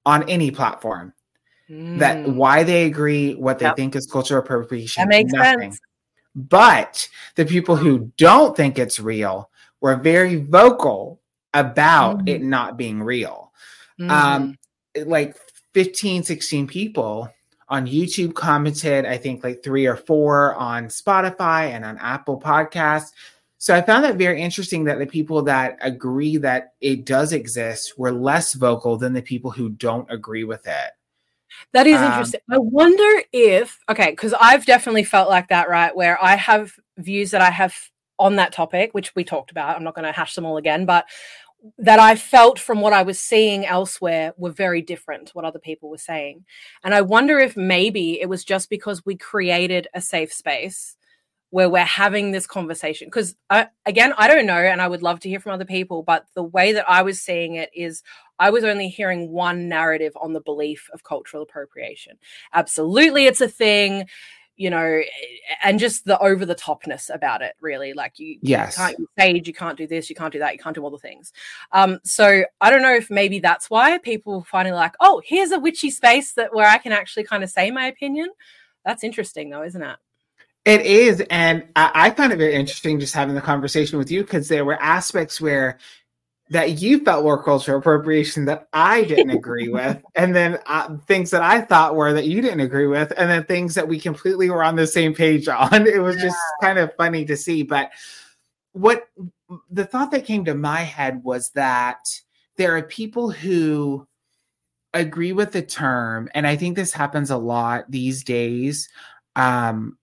on 0.07 0.29
any 0.29 0.51
platform 0.51 1.13
mm. 1.69 1.99
that 1.99 2.29
why 2.29 2.63
they 2.63 2.85
agree, 2.85 3.35
what 3.35 3.59
they 3.59 3.67
yep. 3.67 3.77
think 3.77 3.97
is 3.97 4.07
cultural 4.07 4.43
appropriation. 4.43 5.03
That 5.03 5.09
makes 5.09 5.33
nothing. 5.33 5.73
sense. 5.73 5.81
But 6.35 7.09
the 7.37 7.45
people 7.45 7.77
who 7.77 8.13
don't 8.17 8.57
think 8.57 8.79
it's 8.79 8.99
real 8.99 9.51
were 9.81 9.97
very 9.97 10.37
vocal 10.37 11.21
about 11.53 12.19
mm-hmm. 12.19 12.29
it 12.29 12.43
not 12.43 12.77
being 12.77 13.03
real. 13.03 13.53
Mm-hmm. 14.01 14.11
Um, 14.11 14.59
like 15.05 15.37
15, 15.75 16.25
16 16.25 16.67
people 16.67 17.31
on 17.69 17.87
YouTube 17.87 18.35
commented, 18.35 19.07
I 19.07 19.17
think 19.17 19.43
like 19.43 19.63
three 19.63 19.87
or 19.87 19.97
four 19.97 20.55
on 20.55 20.87
Spotify 20.87 21.71
and 21.71 21.85
on 21.85 21.99
Apple 21.99 22.41
Podcasts. 22.41 23.13
So 23.59 23.75
I 23.75 23.81
found 23.81 24.05
that 24.05 24.17
very 24.17 24.43
interesting 24.43 24.85
that 24.85 24.99
the 24.99 25.07
people 25.07 25.43
that 25.43 25.79
agree 25.81 26.37
that 26.39 26.75
it 26.81 27.07
does 27.07 27.33
exist 27.33 27.99
were 27.99 28.13
less 28.13 28.53
vocal 28.55 28.97
than 28.97 29.15
the 29.15 29.23
people 29.23 29.51
who 29.51 29.71
don't 29.71 30.11
agree 30.11 30.45
with 30.45 30.67
it. 30.67 30.91
That 31.73 31.87
is 31.87 31.97
um, 31.97 32.05
interesting. 32.05 32.41
I 32.51 32.59
wonder 32.59 33.23
if 33.33 33.79
okay, 33.89 34.11
because 34.11 34.35
I've 34.41 34.67
definitely 34.67 35.05
felt 35.05 35.29
like 35.29 35.49
that, 35.49 35.69
right? 35.69 35.95
Where 35.95 36.23
I 36.23 36.37
have 36.37 36.73
views 36.99 37.31
that 37.33 37.41
I 37.41 37.51
have 37.51 37.75
on 38.19 38.37
that 38.37 38.53
topic, 38.53 38.93
which 38.93 39.15
we 39.15 39.25
talked 39.25 39.51
about. 39.51 39.77
I'm 39.77 39.85
not 39.85 39.95
going 39.95 40.07
to 40.07 40.13
hash 40.13 40.35
them 40.35 40.47
all 40.47 40.57
again, 40.57 40.87
but 40.87 41.07
that 41.79 41.99
I 41.99 42.15
felt 42.15 42.59
from 42.59 42.81
what 42.81 42.93
I 42.93 43.03
was 43.03 43.19
seeing 43.19 43.65
elsewhere 43.65 44.35
were 44.37 44.51
very 44.51 44.83
different 44.83 45.29
to 45.29 45.33
what 45.33 45.45
other 45.45 45.59
people 45.59 45.89
were 45.89 45.99
saying. 45.99 46.45
And 46.85 46.95
I 46.95 47.01
wonder 47.01 47.39
if 47.39 47.57
maybe 47.57 48.21
it 48.21 48.29
was 48.29 48.45
just 48.45 48.69
because 48.69 49.05
we 49.07 49.17
created 49.17 49.89
a 49.95 50.01
safe 50.01 50.33
space 50.33 50.97
where 51.55 51.71
we're 51.71 51.85
having 51.85 52.33
this 52.33 52.49
conversation. 52.49 53.07
Because 53.07 53.37
again, 53.87 54.13
I 54.19 54.27
don't 54.27 54.45
know, 54.45 54.59
and 54.59 54.83
I 54.83 54.89
would 54.89 55.05
love 55.05 55.21
to 55.21 55.29
hear 55.29 55.39
from 55.39 55.53
other 55.53 55.65
people, 55.65 56.03
but 56.03 56.27
the 56.35 56.43
way 56.43 56.73
that 56.73 56.85
I 56.91 57.03
was 57.03 57.21
seeing 57.21 57.55
it 57.55 57.71
is 57.73 58.03
I 58.41 58.51
was 58.51 58.65
only 58.65 58.89
hearing 58.89 59.31
one 59.31 59.69
narrative 59.69 60.15
on 60.21 60.33
the 60.33 60.41
belief 60.41 60.91
of 60.93 61.05
cultural 61.05 61.45
appropriation. 61.45 62.19
Absolutely, 62.55 63.27
it's 63.27 63.41
a 63.41 63.47
thing, 63.47 64.09
you 64.57 64.69
know, 64.69 65.01
and 65.63 65.79
just 65.79 66.07
the 66.07 66.19
over 66.19 66.45
the 66.45 66.57
topness 66.57 67.09
about 67.15 67.41
it, 67.41 67.55
really. 67.61 67.93
Like 67.93 68.19
you, 68.19 68.37
yes. 68.43 68.77
you 68.77 68.85
can't 68.85 69.11
stage, 69.17 69.47
you 69.47 69.55
can't 69.55 69.79
do 69.79 69.87
this, 69.87 70.11
you 70.11 70.17
can't 70.17 70.33
do 70.33 70.41
that, 70.41 70.55
you 70.55 70.59
can't 70.59 70.75
do 70.75 70.83
all 70.83 70.91
the 70.91 70.99
things. 70.99 71.33
Um, 71.71 72.01
so 72.03 72.43
I 72.61 72.69
don't 72.69 72.83
know 72.83 72.97
if 72.97 73.11
maybe 73.11 73.39
that's 73.39 73.71
why 73.71 73.99
people 73.99 74.43
finally 74.43 74.75
like, 74.75 74.97
oh, 74.99 75.23
here's 75.25 75.53
a 75.53 75.61
witchy 75.61 75.91
space 75.91 76.33
that 76.33 76.53
where 76.53 76.67
I 76.67 76.79
can 76.79 76.91
actually 76.91 77.23
kind 77.23 77.45
of 77.45 77.51
say 77.51 77.71
my 77.71 77.87
opinion. 77.87 78.31
That's 78.85 79.05
interesting, 79.05 79.51
though, 79.51 79.63
isn't 79.63 79.81
it? 79.81 79.99
It 80.65 80.81
is, 80.87 81.23
and 81.29 81.67
I, 81.77 81.91
I 81.95 82.11
found 82.11 82.33
it 82.33 82.37
very 82.37 82.55
interesting 82.55 82.99
just 82.99 83.15
having 83.15 83.35
the 83.35 83.43
conversation 83.43 83.99
with 83.99 84.11
you 84.11 84.23
because 84.23 84.49
there 84.49 84.65
were 84.65 84.81
aspects 84.81 85.39
where 85.41 85.79
that 86.51 86.83
you 86.83 87.01
felt 87.01 87.25
were 87.25 87.43
cultural 87.43 87.79
appropriation 87.79 88.47
that 88.47 88.69
I 88.73 89.05
didn't 89.05 89.31
agree 89.37 89.69
with, 89.69 90.03
and 90.15 90.35
then 90.35 90.59
uh, 90.67 90.97
things 91.07 91.31
that 91.31 91.43
I 91.43 91.61
thought 91.61 91.97
were 91.97 92.15
that 92.15 92.27
you 92.27 92.41
didn't 92.41 92.61
agree 92.61 92.87
with, 92.87 93.13
and 93.17 93.31
then 93.31 93.45
things 93.45 93.75
that 93.75 93.89
we 93.89 94.01
completely 94.01 94.49
were 94.49 94.65
on 94.65 94.77
the 94.77 94.87
same 94.87 95.15
page 95.15 95.49
on. 95.49 95.87
It 95.87 96.03
was 96.03 96.17
yeah. 96.17 96.23
just 96.23 96.39
kind 96.63 96.79
of 96.79 96.95
funny 96.97 97.27
to 97.27 97.37
see. 97.37 97.63
But 97.63 97.91
what 98.73 99.07
the 99.71 99.85
thought 99.85 100.11
that 100.13 100.25
came 100.25 100.47
to 100.47 100.55
my 100.55 100.81
head 100.81 101.23
was 101.23 101.51
that 101.51 102.09
there 102.57 102.77
are 102.77 102.83
people 102.83 103.31
who 103.31 104.07
agree 104.95 105.33
with 105.33 105.53
the 105.53 105.63
term, 105.63 106.31
and 106.35 106.47
I 106.47 106.57
think 106.57 106.75
this 106.75 106.93
happens 106.93 107.31
a 107.31 107.37
lot 107.37 107.91
these 107.91 108.25
days. 108.25 108.89
Um, 109.37 109.99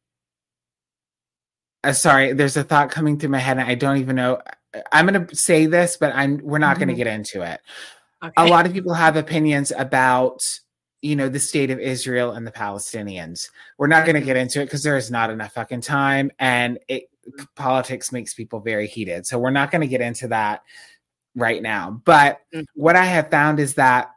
uh, 1.84 1.94
sorry, 1.94 2.34
there's 2.34 2.58
a 2.58 2.64
thought 2.64 2.92
coming 2.92 3.18
through 3.18 3.30
my 3.30 3.40
head, 3.40 3.58
and 3.58 3.68
I 3.68 3.76
don't 3.76 3.98
even 3.98 4.16
know. 4.16 4.42
I'm 4.92 5.08
going 5.08 5.28
to 5.28 5.36
say 5.36 5.66
this, 5.66 5.98
but 5.98 6.14
I'm 6.16 6.40
we're 6.44 6.58
not 6.58 6.76
mm-hmm. 6.76 6.86
going 6.86 6.90
to 6.90 7.04
get 7.04 7.08
into 7.08 7.42
it. 7.42 7.60
Okay. 8.24 8.34
A 8.38 8.46
lot 8.46 8.66
of 8.66 8.74
people 8.74 8.94
have 8.94 9.16
opinions 9.16 9.72
about 9.76 10.42
you 11.02 11.16
know 11.16 11.28
the 11.28 11.40
state 11.40 11.72
of 11.72 11.80
Israel 11.80 12.34
and 12.34 12.46
the 12.46 12.52
Palestinians. 12.52 13.50
We're 13.78 13.88
not 13.88 14.06
going 14.06 14.20
to 14.20 14.26
get 14.26 14.38
into 14.38 14.62
it 14.62 14.66
because 14.66 14.84
there 14.84 14.98
is 14.98 15.10
not 15.10 15.30
enough 15.30 15.54
fucking 15.54 15.82
time, 15.82 16.32
and 16.40 16.78
it 16.88 17.10
politics 17.56 18.12
makes 18.12 18.34
people 18.34 18.60
very 18.60 18.88
heated. 18.88 19.26
So 19.26 19.40
we're 19.40 19.52
not 19.52 19.72
going 19.72 19.82
to 19.82 19.88
get 19.88 20.02
into 20.02 20.28
that 20.30 20.62
right 21.36 21.62
now. 21.62 22.02
But 22.06 22.40
mm-hmm. 22.54 22.64
what 22.76 22.96
I 22.96 23.06
have 23.06 23.30
found 23.32 23.60
is 23.60 23.76
that 23.76 24.12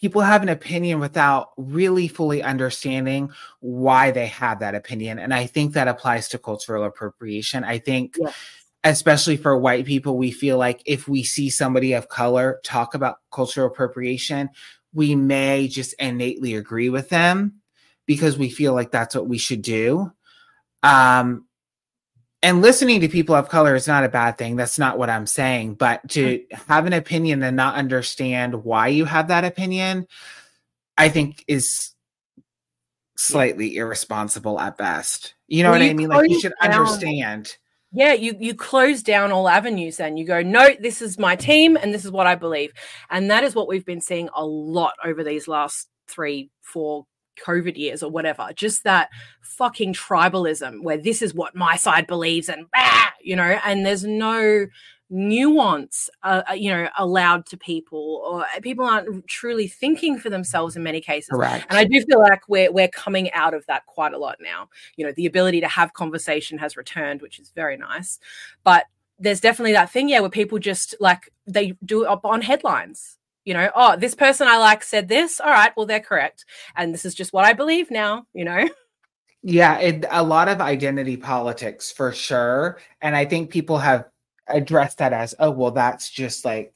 people 0.00 0.20
have 0.20 0.42
an 0.42 0.48
opinion 0.48 1.00
without 1.00 1.50
really 1.56 2.08
fully 2.08 2.42
understanding 2.42 3.30
why 3.60 4.10
they 4.10 4.26
have 4.26 4.60
that 4.60 4.74
opinion. 4.74 5.18
And 5.18 5.32
I 5.32 5.46
think 5.46 5.72
that 5.72 5.88
applies 5.88 6.28
to 6.28 6.38
cultural 6.38 6.84
appropriation. 6.84 7.64
I 7.64 7.78
think, 7.78 8.16
yes. 8.18 8.34
especially 8.84 9.36
for 9.36 9.56
white 9.56 9.86
people, 9.86 10.18
we 10.18 10.30
feel 10.30 10.58
like 10.58 10.82
if 10.84 11.08
we 11.08 11.22
see 11.22 11.48
somebody 11.48 11.92
of 11.94 12.08
color 12.08 12.60
talk 12.62 12.94
about 12.94 13.18
cultural 13.30 13.68
appropriation, 13.68 14.50
we 14.92 15.14
may 15.14 15.68
just 15.68 15.94
innately 15.94 16.54
agree 16.54 16.88
with 16.88 17.08
them 17.08 17.60
because 18.06 18.38
we 18.38 18.50
feel 18.50 18.72
like 18.72 18.90
that's 18.90 19.14
what 19.14 19.28
we 19.28 19.38
should 19.38 19.62
do. 19.62 20.12
Um, 20.82 21.46
and 22.46 22.62
listening 22.62 23.00
to 23.00 23.08
people 23.08 23.34
of 23.34 23.48
color 23.48 23.74
is 23.74 23.88
not 23.88 24.04
a 24.04 24.08
bad 24.08 24.38
thing. 24.38 24.54
That's 24.54 24.78
not 24.78 24.98
what 24.98 25.10
I'm 25.10 25.26
saying. 25.26 25.74
But 25.74 26.08
to 26.10 26.38
mm-hmm. 26.38 26.72
have 26.72 26.86
an 26.86 26.92
opinion 26.92 27.42
and 27.42 27.56
not 27.56 27.74
understand 27.74 28.62
why 28.62 28.86
you 28.86 29.04
have 29.04 29.26
that 29.28 29.44
opinion, 29.44 30.06
I 30.96 31.08
think 31.08 31.44
is 31.48 31.90
slightly 33.16 33.74
irresponsible 33.74 34.60
at 34.60 34.78
best. 34.78 35.34
You 35.48 35.64
know 35.64 35.72
well, 35.72 35.80
what 35.80 35.90
I 35.90 35.92
mean? 35.94 36.08
Like 36.08 36.30
you 36.30 36.40
should 36.40 36.52
down, 36.62 36.70
understand. 36.70 37.56
Yeah, 37.90 38.12
you 38.12 38.36
you 38.38 38.54
close 38.54 39.02
down 39.02 39.32
all 39.32 39.48
avenues 39.48 39.98
and 39.98 40.16
you 40.16 40.24
go, 40.24 40.40
no, 40.40 40.68
this 40.78 41.02
is 41.02 41.18
my 41.18 41.34
team 41.34 41.76
and 41.76 41.92
this 41.92 42.04
is 42.04 42.12
what 42.12 42.28
I 42.28 42.36
believe. 42.36 42.72
And 43.10 43.28
that 43.28 43.42
is 43.42 43.56
what 43.56 43.66
we've 43.66 43.84
been 43.84 44.00
seeing 44.00 44.28
a 44.32 44.46
lot 44.46 44.92
over 45.04 45.24
these 45.24 45.48
last 45.48 45.88
three, 46.06 46.52
four 46.60 47.06
COVID 47.44 47.76
years 47.76 48.02
or 48.02 48.10
whatever, 48.10 48.48
just 48.54 48.84
that 48.84 49.10
fucking 49.40 49.94
tribalism 49.94 50.82
where 50.82 50.98
this 50.98 51.22
is 51.22 51.34
what 51.34 51.54
my 51.54 51.76
side 51.76 52.06
believes 52.06 52.48
and 52.48 52.66
bah, 52.72 53.10
you 53.22 53.36
know, 53.36 53.58
and 53.64 53.84
there's 53.84 54.04
no 54.04 54.66
nuance 55.08 56.10
uh, 56.24 56.42
uh, 56.50 56.52
you 56.52 56.68
know 56.68 56.88
allowed 56.98 57.46
to 57.46 57.56
people 57.56 58.22
or 58.26 58.44
people 58.60 58.84
aren't 58.84 59.26
truly 59.28 59.68
thinking 59.68 60.18
for 60.18 60.30
themselves 60.30 60.76
in 60.76 60.82
many 60.82 61.00
cases. 61.00 61.28
Correct. 61.30 61.64
and 61.68 61.78
i 61.78 61.84
do 61.84 62.02
feel 62.02 62.20
like 62.20 62.40
we're 62.48 62.72
we're 62.72 62.88
coming 62.88 63.30
out 63.32 63.54
of 63.54 63.64
that 63.66 63.86
quite 63.86 64.12
a 64.14 64.18
lot 64.18 64.38
now. 64.40 64.68
You 64.96 65.06
know 65.06 65.12
the 65.12 65.26
ability 65.26 65.60
to 65.60 65.68
have 65.68 65.92
conversation 65.92 66.58
has 66.58 66.76
returned 66.76 67.22
which 67.22 67.38
is 67.38 67.50
very 67.50 67.76
nice. 67.76 68.18
But 68.64 68.86
there's 69.18 69.40
definitely 69.40 69.72
that 69.72 69.90
thing 69.90 70.08
yeah 70.08 70.20
where 70.20 70.30
people 70.30 70.58
just 70.58 70.94
like 70.98 71.32
they 71.46 71.74
do 71.84 72.04
it 72.04 72.08
up 72.08 72.24
on 72.24 72.42
headlines 72.42 73.16
you 73.46 73.54
know, 73.54 73.70
oh, 73.74 73.96
this 73.96 74.14
person 74.14 74.48
I 74.48 74.58
like 74.58 74.82
said 74.82 75.08
this. 75.08 75.40
All 75.40 75.50
right, 75.50 75.72
well, 75.76 75.86
they're 75.86 76.00
correct. 76.00 76.44
And 76.76 76.92
this 76.92 77.06
is 77.06 77.14
just 77.14 77.32
what 77.32 77.46
I 77.46 77.54
believe 77.54 77.90
now, 77.90 78.26
you 78.34 78.44
know? 78.44 78.68
Yeah, 79.48 79.78
it, 79.78 80.04
a 80.10 80.24
lot 80.24 80.48
of 80.48 80.60
identity 80.60 81.16
politics 81.16 81.92
for 81.92 82.10
sure. 82.10 82.78
And 83.00 83.14
I 83.14 83.24
think 83.24 83.50
people 83.50 83.78
have 83.78 84.06
addressed 84.48 84.98
that 84.98 85.12
as, 85.12 85.36
oh, 85.38 85.52
well, 85.52 85.70
that's 85.70 86.10
just 86.10 86.44
like 86.44 86.74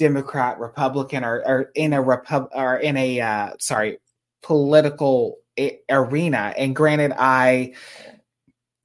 Democrat, 0.00 0.58
Republican, 0.58 1.22
or, 1.22 1.46
or 1.46 1.70
in 1.76 1.92
a 1.92 2.02
repub 2.02 2.48
or 2.52 2.78
in 2.78 2.96
a 2.96 3.20
uh, 3.20 3.50
sorry 3.60 3.98
political 4.42 5.36
I- 5.56 5.78
arena. 5.90 6.52
And 6.56 6.74
granted, 6.74 7.12
I 7.16 7.74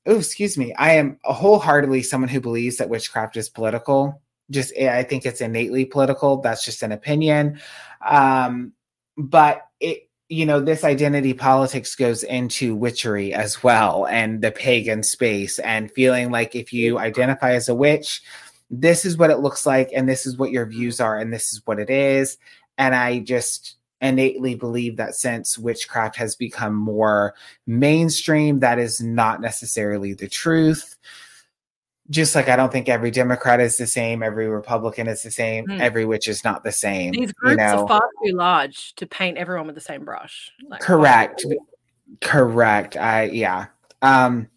oh, 0.06 0.18
excuse 0.18 0.56
me, 0.56 0.74
I 0.74 0.94
am 0.96 1.18
wholeheartedly 1.24 2.04
someone 2.04 2.30
who 2.30 2.42
believes 2.42 2.78
that 2.78 2.90
witchcraft 2.90 3.36
is 3.38 3.50
political 3.50 4.22
just 4.50 4.74
eh, 4.76 4.96
I 4.96 5.04
think 5.04 5.26
it's 5.26 5.42
innately 5.42 5.86
political. 5.86 6.38
That's 6.38 6.66
just 6.66 6.84
an 6.84 6.92
opinion. 6.92 7.60
Um, 8.06 8.74
but 9.18 9.62
it, 9.80 10.10
you 10.30 10.46
know, 10.46 10.60
this 10.60 10.84
identity 10.84 11.34
politics 11.34 11.96
goes 11.96 12.24
into 12.24 12.76
witchery 12.76 13.34
as 13.34 13.64
well 13.64 14.08
and 14.08 14.42
the 14.42 14.52
pagan 14.52 15.04
space 15.04 15.60
and 15.60 15.92
feeling 15.92 16.32
like 16.32 16.56
if 16.56 16.74
you 16.74 16.98
identify 16.98 17.54
as 17.54 17.70
a 17.70 17.76
witch, 17.76 18.22
this 18.70 19.06
is 19.06 19.18
what 19.18 19.30
it 19.30 19.40
looks 19.40 19.66
like 19.66 19.92
and 19.94 20.10
this 20.10 20.26
is 20.26 20.38
what 20.38 20.52
your 20.52 20.66
views 20.66 21.00
are 21.00 21.18
and 21.18 21.32
this 21.32 21.54
is 21.54 21.62
what 21.66 21.80
it 21.80 21.90
is. 21.90 22.38
And 22.78 22.96
I 22.96 23.20
just 23.20 23.76
innately 24.02 24.56
believe 24.56 24.98
that 24.98 25.14
since 25.14 25.58
witchcraft 25.58 26.16
has 26.16 26.36
become 26.36 26.74
more 26.74 27.36
mainstream, 27.68 28.60
that 28.60 28.80
is 28.80 29.00
not 29.02 29.40
necessarily 29.40 30.14
the 30.14 30.28
truth 30.28 30.98
just 32.14 32.36
like 32.36 32.48
I 32.48 32.56
don't 32.56 32.72
think 32.72 32.88
every 32.88 33.12
Democrat 33.12 33.60
is 33.60 33.76
the 33.78 33.88
same, 33.88 34.24
every 34.24 34.48
Republican 34.48 35.08
is 35.08 35.24
the 35.24 35.32
same, 35.32 35.66
mm. 35.66 35.80
every 35.80 36.06
witch 36.06 36.28
is 36.28 36.44
not 36.44 36.64
the 36.64 36.72
same. 36.72 37.12
These 37.12 37.34
groups 37.34 37.52
you 37.52 37.58
know? 37.58 37.84
are 37.84 37.88
far 37.88 38.10
too 38.26 38.34
large 38.34 38.94
to 38.96 39.08
paint 39.08 39.38
everyone 39.38 39.66
with 39.66 39.76
the 39.76 39.82
same 39.82 40.06
brush. 40.06 40.52
Like, 40.68 40.82
Correct. 40.82 41.46
Correct. 42.22 42.96
I 42.96 43.24
yeah. 43.24 43.66
Um 44.02 44.48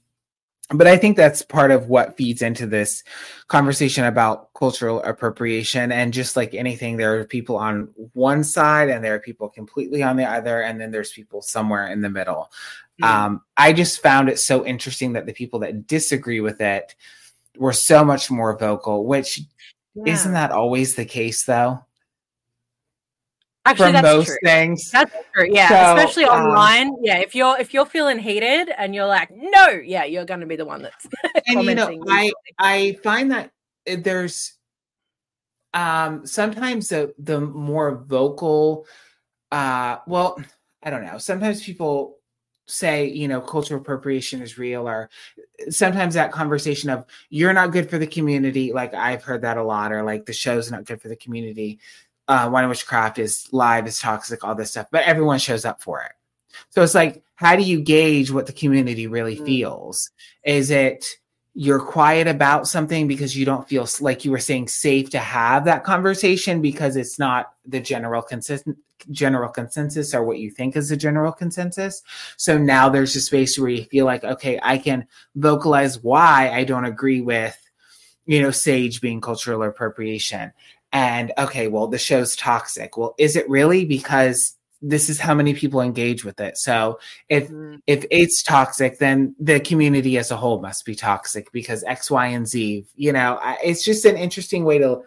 but 0.70 0.88
I 0.88 0.96
think 0.96 1.16
that's 1.16 1.42
part 1.42 1.70
of 1.70 1.88
what 1.88 2.16
feeds 2.16 2.42
into 2.42 2.66
this 2.66 3.04
conversation 3.46 4.04
about 4.04 4.52
cultural 4.54 5.00
appropriation. 5.04 5.92
And 5.92 6.12
just 6.12 6.34
like 6.36 6.54
anything, 6.54 6.96
there 6.96 7.20
are 7.20 7.24
people 7.24 7.56
on 7.56 7.88
one 8.14 8.42
side 8.42 8.88
and 8.88 9.04
there 9.04 9.14
are 9.14 9.20
people 9.20 9.48
completely 9.48 10.02
on 10.02 10.16
the 10.16 10.24
other, 10.24 10.62
and 10.62 10.80
then 10.80 10.90
there's 10.90 11.12
people 11.12 11.40
somewhere 11.40 11.86
in 11.86 12.00
the 12.00 12.10
middle. 12.10 12.50
Mm. 13.00 13.06
Um, 13.06 13.42
I 13.56 13.72
just 13.72 14.02
found 14.02 14.28
it 14.28 14.40
so 14.40 14.66
interesting 14.66 15.12
that 15.12 15.26
the 15.26 15.32
people 15.32 15.60
that 15.60 15.86
disagree 15.86 16.40
with 16.40 16.60
it 16.60 16.96
were 17.58 17.72
so 17.72 18.04
much 18.04 18.30
more 18.30 18.56
vocal, 18.58 19.06
which 19.06 19.40
yeah. 19.94 20.12
isn't 20.12 20.32
that 20.32 20.52
always 20.52 20.94
the 20.94 21.04
case 21.04 21.44
though? 21.44 21.80
Actually, 23.66 23.92
that's 23.92 24.04
most 24.04 24.26
true. 24.26 24.36
things. 24.44 24.90
That's 24.92 25.12
true. 25.34 25.48
Yeah, 25.50 25.68
so, 25.68 25.96
especially 25.96 26.24
um, 26.24 26.46
online. 26.46 26.96
yeah, 27.02 27.18
if 27.18 27.34
you're 27.34 27.58
if 27.58 27.74
you're 27.74 27.86
feeling 27.86 28.18
heated 28.18 28.70
and 28.78 28.94
you're 28.94 29.06
like, 29.06 29.28
no, 29.34 29.68
yeah, 29.70 30.04
you're 30.04 30.24
going 30.24 30.40
to 30.40 30.46
be 30.46 30.54
the 30.54 30.64
one 30.64 30.82
that's. 30.82 31.06
and 31.48 31.64
you 31.64 31.74
know, 31.74 32.04
I 32.08 32.30
I 32.58 32.98
find 33.02 33.32
that 33.32 33.50
there's 33.84 34.52
um 35.74 36.24
sometimes 36.24 36.90
the 36.90 37.12
the 37.18 37.40
more 37.40 38.04
vocal, 38.06 38.86
uh, 39.50 39.96
well, 40.06 40.40
I 40.84 40.90
don't 40.90 41.04
know. 41.04 41.18
Sometimes 41.18 41.64
people 41.64 42.15
say 42.66 43.06
you 43.06 43.28
know 43.28 43.40
cultural 43.40 43.80
appropriation 43.80 44.42
is 44.42 44.58
real 44.58 44.88
or 44.88 45.08
sometimes 45.70 46.14
that 46.14 46.32
conversation 46.32 46.90
of 46.90 47.04
you're 47.30 47.52
not 47.52 47.70
good 47.70 47.88
for 47.88 47.98
the 47.98 48.06
community 48.06 48.72
like 48.72 48.92
i've 48.94 49.22
heard 49.22 49.42
that 49.42 49.56
a 49.56 49.62
lot 49.62 49.92
or 49.92 50.02
like 50.02 50.26
the 50.26 50.32
show's 50.32 50.70
not 50.70 50.84
good 50.84 51.00
for 51.00 51.08
the 51.08 51.16
community 51.16 51.78
uh 52.28 52.48
wine 52.52 52.68
witchcraft 52.68 53.18
is 53.18 53.48
live 53.52 53.86
is 53.86 54.00
toxic 54.00 54.42
all 54.42 54.54
this 54.54 54.70
stuff 54.72 54.86
but 54.90 55.04
everyone 55.04 55.38
shows 55.38 55.64
up 55.64 55.80
for 55.80 56.02
it 56.02 56.12
so 56.70 56.82
it's 56.82 56.94
like 56.94 57.22
how 57.36 57.54
do 57.54 57.62
you 57.62 57.80
gauge 57.80 58.30
what 58.32 58.46
the 58.46 58.52
community 58.52 59.06
really 59.06 59.36
mm. 59.36 59.44
feels 59.44 60.10
is 60.44 60.70
it 60.70 61.06
you're 61.58 61.80
quiet 61.80 62.26
about 62.26 62.68
something 62.68 63.08
because 63.08 63.34
you 63.34 63.46
don't 63.46 63.66
feel 63.66 63.88
like 64.00 64.26
you 64.26 64.30
were 64.30 64.38
saying 64.38 64.68
safe 64.68 65.08
to 65.08 65.18
have 65.18 65.64
that 65.64 65.84
conversation 65.84 66.60
because 66.60 66.96
it's 66.96 67.18
not 67.18 67.54
the 67.64 67.80
general 67.80 68.20
consistent 68.20 68.76
general 69.10 69.48
consensus 69.48 70.14
or 70.14 70.22
what 70.22 70.38
you 70.38 70.50
think 70.50 70.76
is 70.76 70.90
the 70.90 70.96
general 70.98 71.32
consensus. 71.32 72.02
So 72.36 72.58
now 72.58 72.90
there's 72.90 73.16
a 73.16 73.22
space 73.22 73.58
where 73.58 73.70
you 73.70 73.84
feel 73.84 74.04
like, 74.04 74.22
okay, 74.22 74.60
I 74.62 74.76
can 74.76 75.06
vocalize 75.34 76.02
why 76.02 76.50
I 76.52 76.64
don't 76.64 76.84
agree 76.84 77.22
with, 77.22 77.58
you 78.26 78.42
know, 78.42 78.50
Sage 78.50 79.00
being 79.00 79.22
cultural 79.22 79.62
appropriation. 79.62 80.52
And 80.92 81.32
okay, 81.38 81.68
well, 81.68 81.86
the 81.86 81.98
show's 81.98 82.36
toxic. 82.36 82.98
Well, 82.98 83.14
is 83.16 83.34
it 83.34 83.48
really? 83.48 83.86
Because 83.86 84.55
this 84.82 85.08
is 85.08 85.18
how 85.18 85.34
many 85.34 85.54
people 85.54 85.80
engage 85.80 86.24
with 86.24 86.40
it. 86.40 86.58
So 86.58 86.98
if 87.28 87.48
mm. 87.48 87.80
if 87.86 88.04
it's 88.10 88.42
toxic, 88.42 88.98
then 88.98 89.34
the 89.38 89.60
community 89.60 90.18
as 90.18 90.30
a 90.30 90.36
whole 90.36 90.60
must 90.60 90.84
be 90.84 90.94
toxic 90.94 91.50
because 91.52 91.82
X, 91.84 92.10
Y, 92.10 92.26
and 92.26 92.46
Z. 92.46 92.86
You 92.94 93.12
know, 93.12 93.40
it's 93.62 93.84
just 93.84 94.04
an 94.04 94.16
interesting 94.16 94.64
way 94.64 94.78
to. 94.78 95.02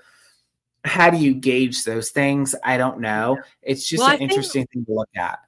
How 0.85 1.09
do 1.09 1.17
you 1.17 1.33
gauge 1.33 1.83
those 1.83 2.09
things? 2.11 2.55
I 2.63 2.77
don't 2.77 3.01
know. 3.01 3.37
It's 3.61 3.85
just 3.85 4.01
well, 4.01 4.15
an 4.15 4.21
interesting 4.21 4.65
thing 4.67 4.85
to 4.85 4.93
look 4.93 5.09
at. 5.17 5.39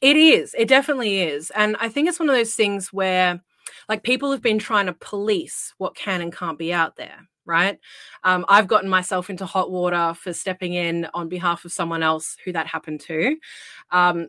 It 0.00 0.16
is. 0.16 0.54
It 0.56 0.68
definitely 0.68 1.20
is, 1.20 1.50
and 1.50 1.76
I 1.80 1.88
think 1.88 2.08
it's 2.08 2.20
one 2.20 2.30
of 2.30 2.36
those 2.36 2.54
things 2.54 2.92
where, 2.92 3.42
like, 3.88 4.04
people 4.04 4.30
have 4.30 4.40
been 4.40 4.60
trying 4.60 4.86
to 4.86 4.92
police 4.92 5.74
what 5.78 5.96
can 5.96 6.20
and 6.20 6.32
can't 6.32 6.58
be 6.58 6.72
out 6.72 6.94
there 6.96 7.28
right? 7.48 7.78
Um, 8.22 8.44
I've 8.48 8.68
gotten 8.68 8.88
myself 8.88 9.30
into 9.30 9.46
hot 9.46 9.70
water 9.70 10.14
for 10.14 10.32
stepping 10.32 10.74
in 10.74 11.08
on 11.14 11.28
behalf 11.28 11.64
of 11.64 11.72
someone 11.72 12.02
else 12.02 12.36
who 12.44 12.52
that 12.52 12.66
happened 12.66 13.00
to. 13.02 13.36
Um, 13.90 14.28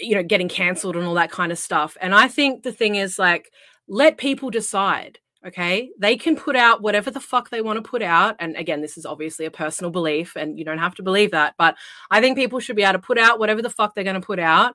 you 0.00 0.14
know, 0.14 0.22
getting 0.22 0.48
cancelled 0.48 0.96
and 0.96 1.04
all 1.04 1.14
that 1.14 1.30
kind 1.30 1.52
of 1.52 1.58
stuff. 1.58 1.96
And 2.00 2.14
I 2.14 2.28
think 2.28 2.62
the 2.62 2.72
thing 2.72 2.94
is 2.94 3.18
like, 3.18 3.50
let 3.86 4.16
people 4.16 4.48
decide. 4.48 5.18
Okay. 5.46 5.90
They 5.98 6.16
can 6.16 6.36
put 6.36 6.56
out 6.56 6.80
whatever 6.80 7.10
the 7.10 7.20
fuck 7.20 7.50
they 7.50 7.60
want 7.60 7.76
to 7.76 7.88
put 7.88 8.00
out. 8.00 8.36
And 8.38 8.56
again, 8.56 8.80
this 8.80 8.96
is 8.96 9.04
obviously 9.04 9.44
a 9.44 9.50
personal 9.50 9.90
belief 9.90 10.36
and 10.36 10.58
you 10.58 10.64
don't 10.64 10.78
have 10.78 10.94
to 10.94 11.02
believe 11.02 11.32
that. 11.32 11.54
But 11.58 11.76
I 12.10 12.22
think 12.22 12.38
people 12.38 12.60
should 12.60 12.76
be 12.76 12.82
able 12.82 12.94
to 12.94 12.98
put 13.00 13.18
out 13.18 13.38
whatever 13.38 13.60
the 13.60 13.68
fuck 13.68 13.94
they're 13.94 14.04
going 14.04 14.18
to 14.18 14.26
put 14.26 14.38
out 14.38 14.74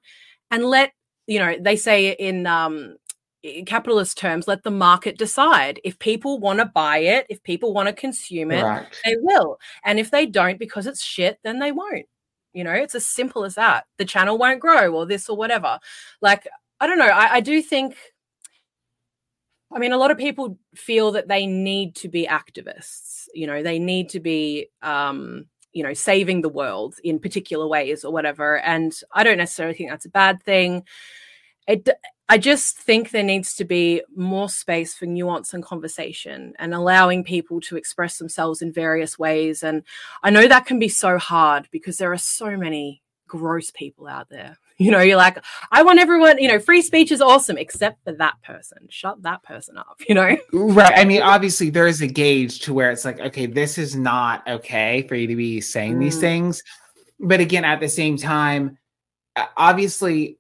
and 0.52 0.64
let, 0.64 0.92
you 1.26 1.40
know, 1.40 1.56
they 1.60 1.76
say 1.76 2.12
in, 2.12 2.46
um, 2.46 2.98
capitalist 3.66 4.18
terms, 4.18 4.48
let 4.48 4.64
the 4.64 4.72
market 4.72 5.18
decide. 5.18 5.80
If 5.84 5.98
people 6.00 6.40
want 6.40 6.60
to 6.60 6.66
buy 6.66 7.00
it, 7.00 7.26
if 7.30 7.42
people 7.44 7.74
want 7.74 7.88
to 7.88 7.94
consume 7.94 8.52
it, 8.52 8.64
right. 8.64 8.86
they 9.06 9.16
will. 9.20 9.58
And 9.84 10.00
if 10.00 10.12
they 10.12 10.26
don't 10.26 10.60
because 10.60 10.88
it's 10.88 11.04
shit, 11.04 11.40
then 11.44 11.60
they 11.60 11.72
won't. 11.72 12.06
You 12.54 12.64
know, 12.64 12.74
it's 12.74 12.96
as 12.96 13.06
simple 13.06 13.46
as 13.46 13.56
that. 13.56 13.86
The 13.98 14.06
channel 14.06 14.38
won't 14.38 14.60
grow 14.60 14.94
or 14.94 15.06
this 15.06 15.30
or 15.30 15.38
whatever. 15.38 15.80
Like, 16.22 16.48
I 16.80 16.88
don't 16.88 16.98
know. 16.98 17.06
I, 17.06 17.36
I 17.36 17.40
do 17.40 17.62
think 17.62 17.96
I 19.72 19.78
mean, 19.78 19.94
a 19.94 19.98
lot 19.98 20.12
of 20.12 20.18
people 20.18 20.58
feel 20.76 21.12
that 21.12 21.28
they 21.28 21.46
need 21.46 21.96
to 21.98 22.10
be 22.10 22.26
activists. 22.26 23.28
You 23.34 23.46
know, 23.48 23.62
they 23.62 23.78
need 23.78 24.10
to 24.10 24.20
be, 24.20 24.68
um, 24.82 25.46
you 25.74 25.84
know, 25.84 25.94
saving 25.94 26.42
the 26.42 26.50
world 26.50 26.96
in 27.04 27.20
particular 27.20 27.68
ways 27.68 28.04
or 28.04 28.12
whatever. 28.12 28.60
And 28.60 28.94
I 29.14 29.24
don't 29.24 29.38
necessarily 29.38 29.76
think 29.76 29.92
that's 29.92 30.08
a 30.08 30.10
bad 30.10 30.42
thing. 30.42 30.84
It, 31.68 31.88
I 32.32 32.38
just 32.38 32.78
think 32.78 33.10
there 33.10 33.24
needs 33.24 33.56
to 33.56 33.66
be 33.66 34.04
more 34.16 34.50
space 34.50 34.94
for 34.94 35.08
nuance 35.08 35.52
and 35.54 35.64
conversation 35.64 36.54
and 36.60 36.76
allowing 36.76 37.24
people 37.24 37.60
to 37.62 37.76
express 37.76 38.20
themselves 38.20 38.62
in 38.62 38.72
various 38.72 39.18
ways. 39.18 39.64
And 39.64 39.82
I 40.22 40.30
know 40.30 40.48
that 40.48 40.68
can 40.68 40.78
be 40.78 40.90
so 40.90 41.18
hard 41.18 41.68
because 41.72 41.98
there 41.98 42.14
are 42.14 42.20
so 42.20 42.56
many 42.56 43.02
gross 43.28 43.72
people 43.72 44.08
out 44.08 44.30
there. 44.30 44.58
You 44.82 44.92
know, 44.92 45.02
you're 45.02 45.18
like, 45.18 45.44
I 45.74 45.84
want 45.84 46.00
everyone, 46.00 46.38
you 46.38 46.48
know, 46.48 46.58
free 46.58 46.82
speech 46.82 47.12
is 47.12 47.20
awesome, 47.20 47.58
except 47.58 48.02
for 48.06 48.14
that 48.14 48.42
person. 48.44 48.88
Shut 48.90 49.22
that 49.24 49.44
person 49.44 49.78
up, 49.78 49.98
you 50.08 50.16
know? 50.16 50.38
Right. 50.54 50.94
I 50.98 51.04
mean, 51.04 51.22
obviously, 51.22 51.70
there 51.70 51.86
is 51.86 52.02
a 52.02 52.08
gauge 52.08 52.62
to 52.62 52.74
where 52.74 52.90
it's 52.90 53.04
like, 53.04 53.20
okay, 53.20 53.46
this 53.46 53.78
is 53.78 53.98
not 53.98 54.48
okay 54.48 55.06
for 55.06 55.16
you 55.16 55.28
to 55.28 55.36
be 55.36 55.60
saying 55.60 55.98
mm. 55.98 56.00
these 56.00 56.18
things. 56.18 56.64
But 57.20 57.42
again, 57.42 57.66
at 57.66 57.82
the 57.82 57.90
same 57.90 58.16
time, 58.16 58.78
obviously, 59.58 60.39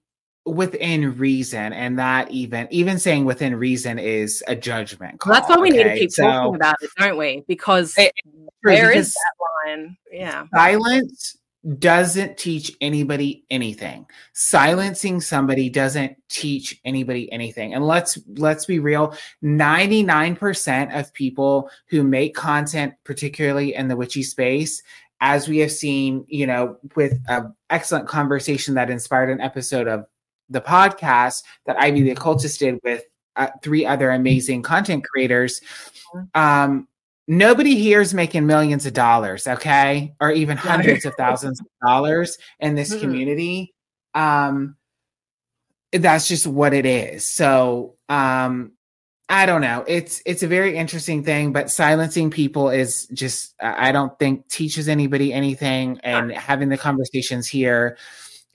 within 0.54 1.18
reason, 1.18 1.74
and 1.74 2.00
that 2.00 2.30
even 2.32 2.68
even 2.72 3.00
saying 3.00 3.26
within 3.26 3.56
reason 3.56 4.00
is 4.00 4.43
a 4.47 4.56
judgment 4.56 5.20
call. 5.20 5.32
Well, 5.32 5.41
that's 5.41 5.50
why 5.50 5.62
we 5.62 5.70
okay? 5.70 5.78
need 5.78 5.84
to 5.84 6.00
keep 6.00 6.12
so, 6.12 6.24
talking 6.24 6.56
about 6.56 6.76
it, 6.82 6.89
don't 6.97 7.18
we? 7.18 7.43
Because 7.47 7.97
it, 7.97 8.14
there 8.64 8.89
because 8.89 9.08
is 9.08 9.14
that 9.14 9.70
line. 9.70 9.97
Yeah. 10.12 10.45
Silence 10.54 11.38
doesn't 11.78 12.38
teach 12.38 12.72
anybody 12.80 13.43
anything. 13.50 14.06
Silencing 14.34 15.20
somebody 15.20 15.70
doesn't 15.70 16.16
teach 16.30 16.80
anybody 16.86 17.32
anything. 17.32 17.74
And 17.74 17.86
let's 17.86 18.18
let's 18.38 18.66
be 18.66 18.80
real, 18.80 19.14
99% 19.43 20.97
of 20.97 21.14
people 21.14 21.70
who 21.89 22.04
make 22.04 22.34
content 22.36 22.93
particularly 23.04 23.76
in 23.76 23.88
the 23.88 23.97
witchy 23.97 24.24
space 24.24 24.82
as 25.22 25.50
we 25.50 25.58
have 25.58 25.72
seen, 25.72 26.24
you 26.28 26.47
know, 26.47 26.78
with 26.95 27.20
an 27.28 27.54
excellent 27.70 28.08
conversation 28.08 28.76
that 28.76 28.89
inspired 28.89 29.30
an 29.30 29.41
episode 29.41 29.88
of 29.88 30.06
the 30.50 30.62
podcast 30.62 31.43
that 31.66 31.80
Ivy 31.80 32.04
the 32.04 32.12
Occultist 32.12 32.60
did 32.60 32.80
with 32.84 33.04
uh, 33.36 33.47
three 33.62 33.86
other 33.86 34.12
amazing 34.12 34.62
content 34.62 35.04
creators. 35.04 35.62
Mm-hmm. 36.14 36.41
Um, 36.41 36.88
nobody 37.28 37.76
here 37.76 38.02
is 38.02 38.14
making 38.14 38.45
millions 38.45 38.86
of 38.86 38.93
dollars, 38.93 39.47
okay, 39.47 40.14
or 40.20 40.32
even 40.32 40.58
hundreds 40.58 41.06
of 41.06 41.14
thousands 41.18 41.60
of 41.62 41.68
dollars 41.86 42.38
in 42.60 42.76
this 42.76 42.91
mm-hmm. 42.91 43.02
community. 43.02 43.74
Um, 44.14 44.76
that's 45.91 46.28
just 46.28 46.45
what 46.45 46.74
it 46.74 46.86
is. 46.86 47.34
So, 47.34 47.95
um, 48.10 48.74
I 49.32 49.45
don't 49.45 49.62
know. 49.62 49.86
It's 49.88 50.24
it's 50.26 50.41
a 50.41 50.47
very 50.47 50.76
interesting 50.76 51.24
thing, 51.24 51.54
but 51.54 51.70
silencing 51.70 52.32
people 52.32 52.70
is 52.70 53.06
just 53.14 53.54
I 53.62 53.91
don't 53.91 54.18
think 54.18 54.47
teaches 54.50 54.89
anybody 54.89 55.32
anything. 55.32 56.00
And 56.04 56.32
having 56.32 56.70
the 56.70 56.80
conversations 56.80 57.47
here 57.47 57.97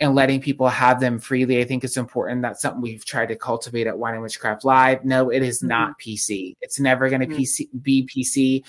and 0.01 0.15
letting 0.15 0.41
people 0.41 0.69
have 0.69 1.01
them 1.01 1.19
freely. 1.19 1.61
I 1.61 1.65
think 1.65 1.85
it's 1.85 1.97
important. 1.97 2.43
That's 2.43 2.61
something 2.61 2.83
we've 2.83 3.05
tried 3.05 3.27
to 3.27 3.37
cultivate 3.37 3.87
at 3.87 3.99
Wine 3.99 4.15
and 4.15 4.23
Witchcraft 4.23 4.65
Live. 4.65 5.05
No, 5.05 5.31
it 5.31 5.43
is 5.43 5.59
mm-hmm. 5.59 5.69
not 5.69 6.01
PC. 6.01 6.55
It's 6.61 6.81
never 6.81 7.09
going 7.09 7.21
to 7.21 7.27
mm-hmm. 7.27 7.37
PC, 7.37 7.69
be 7.83 8.07
PC. 8.07 8.65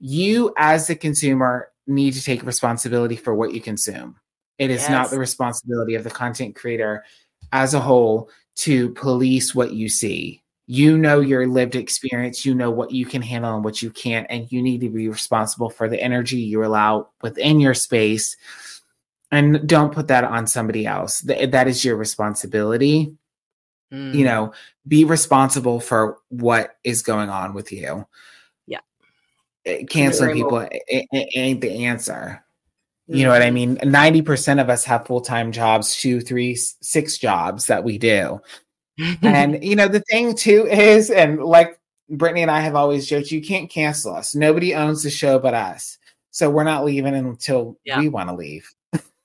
You, 0.00 0.52
as 0.56 0.86
the 0.86 0.96
consumer, 0.96 1.70
need 1.86 2.14
to 2.14 2.22
take 2.22 2.42
responsibility 2.42 3.16
for 3.16 3.34
what 3.34 3.52
you 3.52 3.60
consume. 3.60 4.16
It 4.58 4.70
is 4.70 4.82
yes. 4.82 4.90
not 4.90 5.10
the 5.10 5.18
responsibility 5.18 5.96
of 5.96 6.04
the 6.04 6.10
content 6.10 6.54
creator 6.54 7.04
as 7.52 7.74
a 7.74 7.80
whole 7.80 8.30
to 8.56 8.90
police 8.90 9.54
what 9.54 9.72
you 9.72 9.88
see. 9.88 10.42
You 10.66 10.96
know 10.96 11.20
your 11.20 11.46
lived 11.46 11.76
experience, 11.76 12.46
you 12.46 12.54
know 12.54 12.70
what 12.70 12.90
you 12.90 13.04
can 13.04 13.20
handle 13.20 13.54
and 13.54 13.62
what 13.62 13.82
you 13.82 13.90
can't, 13.90 14.26
and 14.30 14.50
you 14.50 14.62
need 14.62 14.80
to 14.80 14.88
be 14.88 15.08
responsible 15.08 15.68
for 15.68 15.88
the 15.90 16.00
energy 16.00 16.38
you 16.38 16.64
allow 16.64 17.08
within 17.20 17.60
your 17.60 17.74
space 17.74 18.34
and 19.34 19.68
don't 19.68 19.92
put 19.92 20.08
that 20.08 20.24
on 20.24 20.46
somebody 20.46 20.86
else. 20.86 21.20
That 21.20 21.68
is 21.68 21.84
your 21.84 21.96
responsibility. 21.96 23.16
Mm. 23.94 24.14
you 24.14 24.24
know 24.24 24.52
be 24.88 25.04
responsible 25.04 25.78
for 25.78 26.18
what 26.28 26.76
is 26.84 27.02
going 27.02 27.28
on 27.28 27.54
with 27.54 27.70
you. 27.70 28.06
Yeah. 28.66 28.80
Eh, 29.64 29.84
canceling 29.84 30.34
people 30.34 30.66
ain't 31.12 31.60
the 31.60 31.84
answer. 31.84 32.42
Mm. 33.08 33.16
you 33.16 33.24
know 33.24 33.30
what 33.30 33.42
i 33.42 33.50
mm-hmm. 33.50 33.54
mean? 33.54 33.76
90% 33.76 34.60
of 34.60 34.70
us 34.70 34.84
have 34.84 35.06
full-time 35.06 35.52
jobs 35.52 35.96
two 35.96 36.20
three 36.20 36.56
six 36.56 37.18
jobs 37.18 37.66
that 37.66 37.84
we 37.84 37.98
do. 37.98 38.40
And 39.22 39.62
you 39.68 39.76
know 39.76 39.88
the 39.88 40.00
thing 40.00 40.34
too 40.34 40.66
is 40.66 41.10
and 41.10 41.42
like 41.42 41.78
brittany 42.10 42.42
and 42.42 42.50
i 42.50 42.60
have 42.60 42.74
always 42.74 43.06
joked 43.06 43.30
you 43.30 43.42
can't 43.42 43.70
cancel 43.70 44.14
us. 44.14 44.34
Nobody 44.34 44.74
owns 44.74 45.02
the 45.02 45.10
show 45.10 45.38
but 45.38 45.54
us. 45.54 45.98
So 46.30 46.50
we're 46.50 46.64
not 46.64 46.84
leaving 46.84 47.14
until 47.14 47.78
yeah. 47.84 48.00
we 48.00 48.08
want 48.08 48.28
to 48.28 48.34
leave 48.34 48.68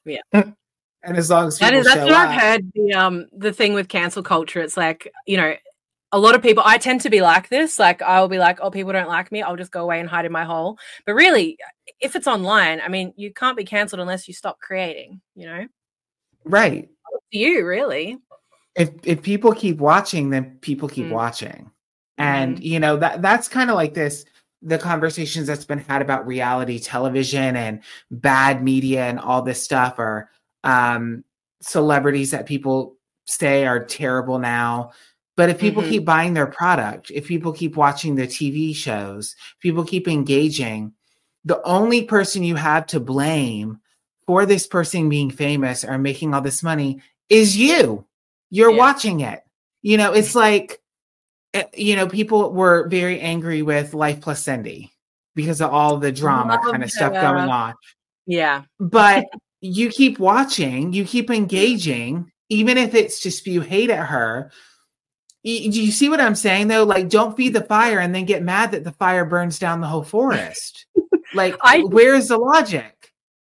yeah. 0.05 0.21
and 0.33 1.17
as 1.17 1.29
long 1.29 1.47
as 1.47 1.57
that 1.59 1.73
is, 1.73 1.85
that's 1.85 2.01
what 2.01 2.11
up, 2.11 2.29
I've 2.29 2.41
heard. 2.41 2.71
The 2.73 2.93
um 2.93 3.27
the 3.31 3.53
thing 3.53 3.73
with 3.73 3.87
cancel 3.87 4.23
culture, 4.23 4.61
it's 4.61 4.77
like 4.77 5.11
you 5.25 5.37
know, 5.37 5.55
a 6.11 6.19
lot 6.19 6.35
of 6.35 6.41
people. 6.41 6.63
I 6.65 6.77
tend 6.77 7.01
to 7.01 7.09
be 7.09 7.21
like 7.21 7.49
this. 7.49 7.79
Like 7.79 8.01
I'll 8.01 8.27
be 8.27 8.39
like, 8.39 8.59
oh, 8.61 8.71
people 8.71 8.93
don't 8.93 9.07
like 9.07 9.31
me. 9.31 9.41
I'll 9.41 9.55
just 9.55 9.71
go 9.71 9.83
away 9.83 9.99
and 9.99 10.09
hide 10.09 10.25
in 10.25 10.31
my 10.31 10.43
hole. 10.43 10.77
But 11.05 11.13
really, 11.13 11.57
if 12.01 12.15
it's 12.15 12.27
online, 12.27 12.81
I 12.81 12.87
mean, 12.87 13.13
you 13.15 13.33
can't 13.33 13.57
be 13.57 13.65
canceled 13.65 13.99
unless 13.99 14.27
you 14.27 14.33
stop 14.33 14.59
creating. 14.59 15.21
You 15.35 15.47
know. 15.47 15.67
Right. 16.45 16.89
you 17.31 17.65
really. 17.65 18.17
If 18.75 18.91
if 19.03 19.21
people 19.21 19.53
keep 19.53 19.77
watching, 19.77 20.29
then 20.29 20.57
people 20.61 20.87
keep 20.87 21.07
mm. 21.07 21.11
watching, 21.11 21.71
and 22.17 22.57
mm. 22.57 22.63
you 22.63 22.79
know 22.79 22.97
that 22.97 23.21
that's 23.21 23.47
kind 23.47 23.69
of 23.69 23.75
like 23.75 23.93
this 23.93 24.25
the 24.61 24.77
conversations 24.77 25.47
that's 25.47 25.65
been 25.65 25.79
had 25.79 26.01
about 26.01 26.27
reality 26.27 26.79
television 26.79 27.55
and 27.55 27.81
bad 28.11 28.63
media 28.63 29.05
and 29.05 29.19
all 29.19 29.41
this 29.41 29.63
stuff 29.63 29.97
or 29.97 30.29
um, 30.63 31.23
celebrities 31.61 32.31
that 32.31 32.45
people 32.45 32.95
say 33.25 33.65
are 33.65 33.83
terrible 33.83 34.39
now. 34.39 34.91
But 35.37 35.49
if 35.49 35.59
people 35.59 35.81
mm-hmm. 35.81 35.91
keep 35.91 36.05
buying 36.05 36.33
their 36.33 36.47
product, 36.47 37.11
if 37.11 37.27
people 37.27 37.53
keep 37.53 37.77
watching 37.77 38.15
the 38.15 38.27
TV 38.27 38.75
shows, 38.75 39.35
people 39.61 39.85
keep 39.85 40.07
engaging, 40.07 40.93
the 41.45 41.61
only 41.63 42.03
person 42.03 42.43
you 42.43 42.55
have 42.55 42.85
to 42.87 42.99
blame 42.99 43.79
for 44.27 44.45
this 44.45 44.67
person 44.67 45.07
being 45.07 45.31
famous 45.31 45.85
or 45.85 45.97
making 45.97 46.33
all 46.33 46.41
this 46.41 46.61
money 46.61 47.01
is 47.29 47.55
you. 47.55 48.05
You're 48.49 48.71
yeah. 48.71 48.77
watching 48.77 49.21
it. 49.21 49.43
You 49.81 49.95
know, 49.97 50.11
it's 50.11 50.35
like 50.35 50.81
Eh, 51.53 51.63
you 51.75 51.95
know, 51.95 52.07
people 52.07 52.51
were 52.53 52.87
very 52.89 53.19
angry 53.19 53.61
with 53.61 53.93
Life 53.93 54.21
Plus 54.21 54.43
Cindy 54.43 54.91
because 55.35 55.61
of 55.61 55.71
all 55.71 55.97
the 55.97 56.11
drama 56.11 56.59
oh, 56.59 56.63
Love 56.63 56.71
kind 56.71 56.83
of 56.83 56.91
stuff 56.91 57.13
going 57.13 57.49
on. 57.49 57.73
Yeah. 58.25 58.63
But 58.79 59.25
you 59.61 59.89
keep 59.89 60.19
watching, 60.19 60.93
you 60.93 61.05
keep 61.05 61.29
mm. 61.29 61.35
engaging, 61.35 62.31
even 62.49 62.77
if 62.77 62.93
it's 62.93 63.19
to 63.21 63.31
spew 63.31 63.61
hate 63.61 63.89
at 63.89 64.07
her. 64.07 64.51
Do 65.43 65.51
you 65.51 65.91
see 65.91 66.09
what 66.09 66.19
I'm 66.19 66.35
saying 66.35 66.67
though? 66.67 66.83
Like, 66.83 67.09
don't 67.09 67.35
feed 67.35 67.53
the 67.53 67.63
fire 67.63 67.99
and 67.99 68.13
then 68.13 68.25
get 68.25 68.43
mad 68.43 68.71
that 68.71 68.83
the 68.83 68.91
fire 68.91 69.25
burns 69.25 69.57
down 69.57 69.81
the 69.81 69.87
whole 69.87 70.03
forest. 70.03 70.85
like, 71.33 71.55
I, 71.61 71.79
where's 71.79 72.27
the 72.27 72.37
logic? 72.37 73.13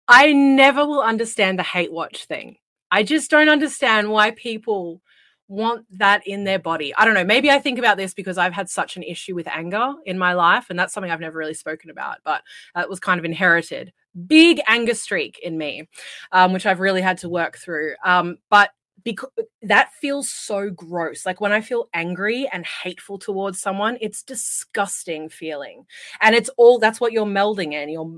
I 0.07 0.31
never 0.31 0.85
will 0.85 1.01
understand 1.01 1.59
the 1.59 1.63
hate 1.63 1.91
watch 1.91 2.25
thing. 2.25 2.57
I 2.89 3.03
just 3.03 3.29
don't 3.29 3.49
understand 3.49 4.09
why 4.09 4.31
people 4.31 5.01
want 5.47 5.85
that 5.97 6.25
in 6.25 6.43
their 6.43 6.59
body. 6.59 6.93
I 6.95 7.05
don't 7.05 7.13
know. 7.13 7.23
Maybe 7.23 7.51
I 7.51 7.59
think 7.59 7.77
about 7.79 7.97
this 7.97 8.13
because 8.13 8.37
I've 8.37 8.53
had 8.53 8.69
such 8.69 8.97
an 8.97 9.03
issue 9.03 9.35
with 9.35 9.47
anger 9.47 9.93
in 10.05 10.17
my 10.17 10.33
life, 10.33 10.67
and 10.69 10.77
that's 10.77 10.93
something 10.93 11.11
I've 11.11 11.19
never 11.19 11.37
really 11.37 11.53
spoken 11.53 11.89
about, 11.89 12.17
but 12.23 12.43
it 12.75 12.89
was 12.89 12.99
kind 12.99 13.19
of 13.19 13.25
inherited. 13.25 13.93
Big 14.27 14.61
anger 14.67 14.93
streak 14.93 15.39
in 15.39 15.57
me, 15.57 15.87
um, 16.31 16.53
which 16.53 16.65
I've 16.65 16.79
really 16.79 17.01
had 17.01 17.17
to 17.19 17.29
work 17.29 17.57
through. 17.57 17.95
Um, 18.05 18.37
but 18.49 18.71
because 19.03 19.29
that 19.61 19.91
feels 19.93 20.29
so 20.29 20.69
gross. 20.69 21.25
Like 21.25 21.41
when 21.41 21.51
I 21.51 21.61
feel 21.61 21.89
angry 21.93 22.47
and 22.51 22.65
hateful 22.65 23.17
towards 23.17 23.59
someone, 23.59 23.97
it's 24.01 24.23
disgusting 24.23 25.29
feeling. 25.29 25.85
And 26.21 26.35
it's 26.35 26.49
all 26.57 26.79
that's 26.79 27.01
what 27.01 27.11
you're 27.11 27.25
melding 27.25 27.73
in. 27.73 27.89
You're 27.89 28.11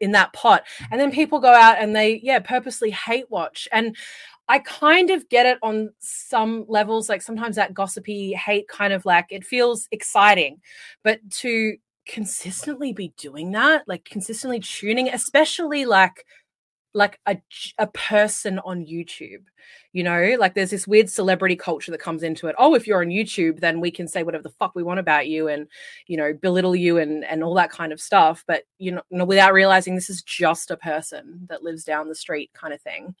in 0.00 0.12
that 0.12 0.32
pot. 0.32 0.64
And 0.90 1.00
then 1.00 1.10
people 1.10 1.40
go 1.40 1.52
out 1.52 1.78
and 1.78 1.94
they, 1.94 2.20
yeah, 2.22 2.38
purposely 2.38 2.90
hate 2.90 3.30
watch. 3.30 3.66
And 3.72 3.96
I 4.48 4.60
kind 4.60 5.10
of 5.10 5.28
get 5.28 5.46
it 5.46 5.58
on 5.62 5.90
some 5.98 6.64
levels. 6.68 7.08
Like 7.08 7.22
sometimes 7.22 7.56
that 7.56 7.74
gossipy 7.74 8.32
hate 8.32 8.68
kind 8.68 8.92
of 8.92 9.04
like 9.04 9.26
it 9.30 9.44
feels 9.44 9.88
exciting. 9.90 10.60
But 11.04 11.20
to 11.40 11.76
consistently 12.06 12.92
be 12.92 13.12
doing 13.18 13.52
that, 13.52 13.86
like 13.86 14.04
consistently 14.04 14.60
tuning, 14.60 15.08
especially 15.10 15.84
like 15.84 16.24
like 16.94 17.18
a, 17.26 17.36
a 17.78 17.86
person 17.88 18.58
on 18.60 18.86
YouTube. 18.86 19.44
You 19.92 20.02
know, 20.02 20.36
like 20.38 20.54
there's 20.54 20.70
this 20.70 20.86
weird 20.86 21.10
celebrity 21.10 21.56
culture 21.56 21.90
that 21.90 22.00
comes 22.00 22.22
into 22.22 22.46
it. 22.46 22.54
Oh, 22.58 22.74
if 22.74 22.86
you're 22.86 23.02
on 23.02 23.08
YouTube, 23.08 23.60
then 23.60 23.80
we 23.80 23.90
can 23.90 24.08
say 24.08 24.22
whatever 24.22 24.42
the 24.42 24.50
fuck 24.50 24.74
we 24.74 24.82
want 24.82 25.00
about 25.00 25.28
you 25.28 25.48
and, 25.48 25.66
you 26.06 26.16
know, 26.16 26.32
belittle 26.32 26.76
you 26.76 26.98
and 26.98 27.24
and 27.24 27.42
all 27.42 27.54
that 27.54 27.70
kind 27.70 27.92
of 27.92 28.00
stuff. 28.00 28.44
But 28.46 28.64
you 28.78 29.00
know, 29.10 29.24
without 29.24 29.52
realizing 29.52 29.94
this 29.94 30.10
is 30.10 30.22
just 30.22 30.70
a 30.70 30.76
person 30.76 31.46
that 31.48 31.62
lives 31.62 31.84
down 31.84 32.08
the 32.08 32.14
street, 32.14 32.50
kind 32.54 32.72
of 32.72 32.80
thing. 32.80 33.14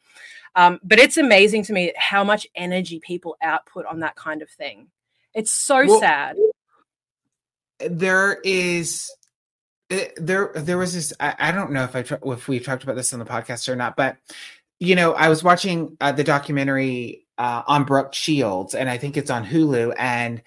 Um, 0.54 0.78
but 0.82 0.98
it's 0.98 1.16
amazing 1.16 1.64
to 1.64 1.72
me 1.72 1.92
how 1.96 2.24
much 2.24 2.46
energy 2.54 3.00
people 3.00 3.36
output 3.42 3.86
on 3.86 4.00
that 4.00 4.16
kind 4.16 4.42
of 4.42 4.50
thing. 4.50 4.88
It's 5.34 5.50
so 5.50 5.86
well, 5.86 6.00
sad. 6.00 6.36
There 7.80 8.40
is 8.44 9.10
it, 9.90 10.14
there 10.16 10.52
there 10.54 10.78
was 10.78 10.94
this 10.94 11.12
I, 11.18 11.34
I 11.38 11.52
don't 11.52 11.72
know 11.72 11.84
if 11.84 11.96
I 11.96 12.04
if 12.30 12.48
we 12.48 12.60
talked 12.60 12.82
about 12.82 12.96
this 12.96 13.12
on 13.12 13.18
the 13.18 13.24
podcast 13.24 13.68
or 13.68 13.76
not, 13.76 13.96
but 13.96 14.16
you 14.78 14.94
know 14.94 15.12
I 15.12 15.28
was 15.28 15.42
watching 15.42 15.96
uh, 16.00 16.12
the 16.12 16.24
documentary 16.24 17.26
uh, 17.38 17.62
on 17.66 17.84
Brooke 17.84 18.14
Shields, 18.14 18.74
and 18.74 18.88
I 18.90 18.98
think 18.98 19.16
it's 19.16 19.30
on 19.30 19.46
Hulu, 19.46 19.94
and 19.98 20.42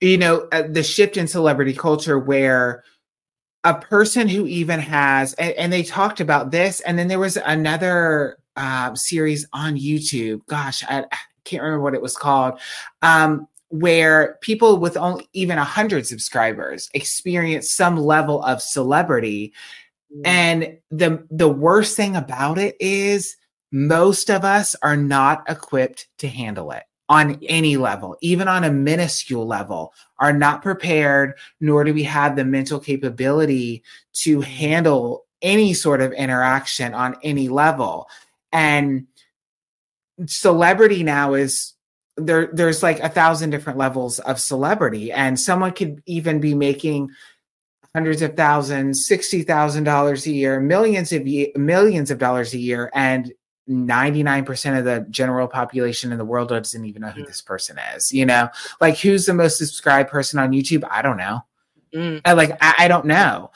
you 0.00 0.18
know 0.18 0.48
uh, 0.52 0.62
the 0.68 0.82
shift 0.82 1.16
in 1.16 1.26
celebrity 1.26 1.72
culture 1.72 2.18
where 2.18 2.84
a 3.64 3.74
person 3.74 4.28
who 4.28 4.46
even 4.46 4.78
has 4.78 5.34
and, 5.34 5.52
and 5.54 5.72
they 5.72 5.82
talked 5.82 6.20
about 6.20 6.50
this, 6.52 6.80
and 6.80 6.98
then 6.98 7.08
there 7.08 7.18
was 7.18 7.36
another 7.36 8.38
uh, 8.56 8.94
series 8.94 9.46
on 9.52 9.76
YouTube. 9.76 10.46
Gosh, 10.46 10.84
I, 10.84 11.00
I 11.00 11.18
can't 11.44 11.62
remember 11.62 11.82
what 11.82 11.94
it 11.94 12.02
was 12.02 12.16
called. 12.16 12.60
Um, 13.02 13.48
where 13.68 14.38
people 14.40 14.78
with 14.78 14.96
only 14.96 15.28
even 15.32 15.56
100 15.56 16.06
subscribers 16.06 16.88
experience 16.94 17.72
some 17.72 17.96
level 17.96 18.42
of 18.42 18.62
celebrity. 18.62 19.52
Mm. 20.14 20.20
and 20.24 20.78
the 20.92 21.26
the 21.32 21.48
worst 21.48 21.96
thing 21.96 22.14
about 22.14 22.58
it 22.58 22.76
is 22.78 23.36
most 23.72 24.30
of 24.30 24.44
us 24.44 24.76
are 24.80 24.96
not 24.96 25.42
equipped 25.48 26.06
to 26.18 26.28
handle 26.28 26.70
it 26.70 26.84
on 27.08 27.40
any 27.48 27.76
level 27.76 28.16
even 28.20 28.46
on 28.46 28.62
a 28.62 28.70
minuscule 28.70 29.44
level 29.44 29.92
are 30.20 30.32
not 30.32 30.62
prepared 30.62 31.34
nor 31.60 31.82
do 31.82 31.92
we 31.92 32.04
have 32.04 32.36
the 32.36 32.44
mental 32.44 32.78
capability 32.78 33.82
to 34.12 34.40
handle 34.40 35.26
any 35.42 35.74
sort 35.74 36.00
of 36.00 36.12
interaction 36.12 36.94
on 36.94 37.16
any 37.22 37.48
level. 37.48 38.08
And 38.52 39.06
celebrity 40.26 41.02
now 41.02 41.34
is 41.34 41.74
there 42.16 42.48
there's 42.52 42.82
like 42.82 43.00
a 43.00 43.08
thousand 43.08 43.50
different 43.50 43.78
levels 43.78 44.18
of 44.20 44.40
celebrity 44.40 45.12
and 45.12 45.38
someone 45.38 45.72
could 45.72 46.02
even 46.06 46.40
be 46.40 46.54
making 46.54 47.10
hundreds 47.94 48.22
of 48.22 48.36
thousands 48.36 49.06
sixty 49.06 49.42
thousand 49.42 49.84
dollars 49.84 50.26
a 50.26 50.32
year 50.32 50.60
millions 50.60 51.12
of 51.12 51.26
ye- 51.26 51.52
millions 51.56 52.10
of 52.10 52.18
dollars 52.18 52.54
a 52.54 52.58
year 52.58 52.90
and 52.94 53.32
99% 53.68 54.78
of 54.78 54.84
the 54.84 55.04
general 55.10 55.48
population 55.48 56.12
in 56.12 56.18
the 56.18 56.24
world 56.24 56.50
doesn't 56.50 56.84
even 56.84 57.02
know 57.02 57.10
who 57.10 57.24
mm. 57.24 57.26
this 57.26 57.42
person 57.42 57.76
is 57.94 58.12
you 58.12 58.24
know 58.24 58.48
like 58.80 58.96
who's 58.96 59.26
the 59.26 59.34
most 59.34 59.58
subscribed 59.58 60.08
person 60.08 60.38
on 60.38 60.52
youtube 60.52 60.86
i 60.88 61.02
don't 61.02 61.16
know 61.16 61.44
mm. 61.92 62.20
I, 62.24 62.32
like 62.34 62.52
I, 62.60 62.74
I 62.78 62.88
don't 62.88 63.06
know 63.06 63.50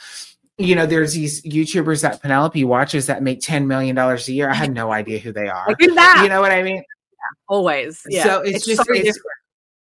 you 0.61 0.75
know, 0.75 0.85
there's 0.85 1.15
these 1.15 1.41
YouTubers 1.43 2.03
that 2.03 2.21
Penelope 2.21 2.63
watches 2.65 3.07
that 3.07 3.23
make 3.23 3.41
$10 3.41 3.67
million 3.67 3.97
a 3.97 4.17
year. 4.27 4.51
I 4.51 4.55
have 4.55 4.71
no 4.71 4.93
idea 4.93 5.19
who 5.19 5.33
they 5.33 5.49
are. 5.49 5.75
You 6.23 6.29
know 6.29 6.41
what 6.43 6.53
I 6.53 6.63
mean? 6.63 6.85
Always. 7.49 8.03
Yeah. 8.09 8.25
So 8.25 8.41
it's, 8.41 8.57
it's 8.59 8.67
just 8.67 8.87
so 8.87 8.93
it's, 8.93 9.05
different. 9.05 9.39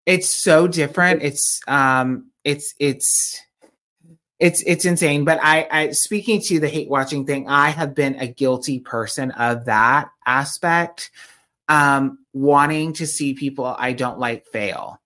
it's 0.06 0.30
so 0.30 0.68
different. 0.68 1.24
It's 1.24 1.62
um 1.68 2.32
it's 2.44 2.74
it's 2.80 3.40
it's 4.40 4.64
it's 4.66 4.86
insane. 4.86 5.26
But 5.26 5.40
I 5.42 5.68
I 5.72 5.92
speaking 5.92 6.42
to 6.44 6.60
the 6.60 6.68
hate 6.68 6.90
watching 6.90 7.26
thing, 7.26 7.48
I 7.48 7.70
have 7.70 7.96
been 7.96 8.16
a 8.16 8.28
guilty 8.28 8.80
person 8.80 9.32
of 9.32 9.66
that 9.66 10.10
aspect. 10.26 11.12
Um 11.70 12.20
wanting 12.34 12.94
to 12.94 13.08
see 13.08 13.34
people 13.34 13.66
I 13.66 13.94
don't 13.94 14.20
like 14.20 14.48
fail 14.48 15.00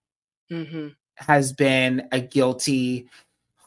mm-hmm. 0.51 0.87
has 1.15 1.53
been 1.53 2.07
a 2.11 2.19
guilty 2.19 3.09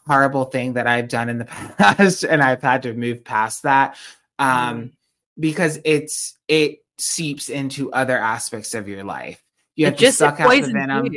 horrible 0.07 0.45
thing 0.45 0.73
that 0.73 0.87
I've 0.87 1.07
done 1.07 1.29
in 1.29 1.37
the 1.37 1.45
past 1.77 2.23
and 2.23 2.41
I've 2.41 2.61
had 2.61 2.83
to 2.83 2.93
move 2.93 3.23
past 3.23 3.63
that 3.63 3.95
um 4.39 4.81
mm. 4.81 4.91
because 5.39 5.79
it's 5.85 6.37
it 6.47 6.79
seeps 7.01 7.49
into 7.49 7.91
other 7.91 8.17
aspects 8.17 8.73
of 8.73 8.87
your 8.87 9.03
life. 9.03 9.43
You 9.75 9.85
have 9.85 9.95
it 9.95 9.99
to 9.99 10.11
suck 10.11 10.39
out 10.39 10.49
the 10.49 10.71
venom. 10.71 11.07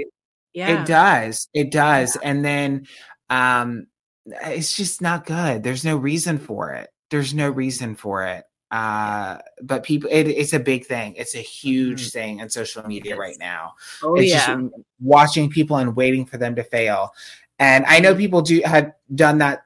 Yeah. 0.52 0.82
It 0.82 0.86
does. 0.86 1.48
It 1.52 1.70
does. 1.70 2.16
Yeah. 2.16 2.28
And 2.30 2.44
then 2.44 2.86
um 3.30 3.86
it's 4.26 4.76
just 4.76 5.02
not 5.02 5.26
good. 5.26 5.62
There's 5.62 5.84
no 5.84 5.96
reason 5.96 6.38
for 6.38 6.72
it. 6.72 6.88
There's 7.10 7.34
no 7.34 7.50
reason 7.50 7.96
for 7.96 8.24
it. 8.24 8.44
Uh 8.70 9.38
but 9.62 9.82
people 9.82 10.08
it, 10.10 10.28
it's 10.28 10.52
a 10.52 10.58
big 10.58 10.86
thing. 10.86 11.14
It's 11.16 11.34
a 11.34 11.40
huge 11.40 12.08
mm. 12.08 12.12
thing 12.12 12.40
on 12.40 12.50
social 12.50 12.86
media 12.86 13.16
right 13.16 13.36
now. 13.38 13.74
Oh 14.02 14.14
it's 14.14 14.30
yeah. 14.30 14.60
watching 15.00 15.50
people 15.50 15.76
and 15.76 15.96
waiting 15.96 16.24
for 16.24 16.38
them 16.38 16.54
to 16.56 16.64
fail. 16.64 17.12
And 17.58 17.84
I 17.86 18.00
know 18.00 18.10
mm-hmm. 18.10 18.20
people 18.20 18.42
do 18.42 18.62
have 18.64 18.92
done 19.14 19.38
that 19.38 19.64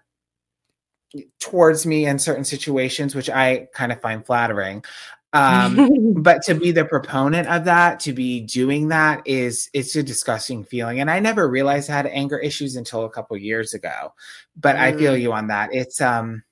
towards 1.41 1.87
me 1.87 2.07
in 2.07 2.19
certain 2.19 2.45
situations, 2.45 3.15
which 3.15 3.31
I 3.31 3.69
kind 3.73 3.93
of 3.93 4.01
find 4.01 4.25
flattering. 4.25 4.85
Um, 5.33 6.15
but 6.23 6.43
to 6.43 6.55
be 6.55 6.71
the 6.71 6.85
proponent 6.85 7.49
of 7.49 7.65
that, 7.65 8.01
to 8.01 8.13
be 8.13 8.41
doing 8.41 8.89
that 8.89 9.23
is 9.27 9.69
it's 9.73 9.95
a 9.97 10.03
disgusting 10.03 10.65
feeling. 10.65 11.01
And 11.01 11.11
I 11.11 11.21
never 11.21 11.49
realized 11.49 11.91
I 11.91 11.97
had 11.97 12.07
anger 12.07 12.39
issues 12.39 12.77
until 12.77 13.05
a 13.05 13.11
couple 13.11 13.37
years 13.37 13.75
ago. 13.75 14.15
But 14.57 14.77
mm. 14.77 14.81
I 14.81 14.97
feel 14.97 15.15
mm. 15.15 15.21
you 15.21 15.33
on 15.33 15.49
that. 15.49 15.71
It's 15.73 16.01
um 16.01 16.43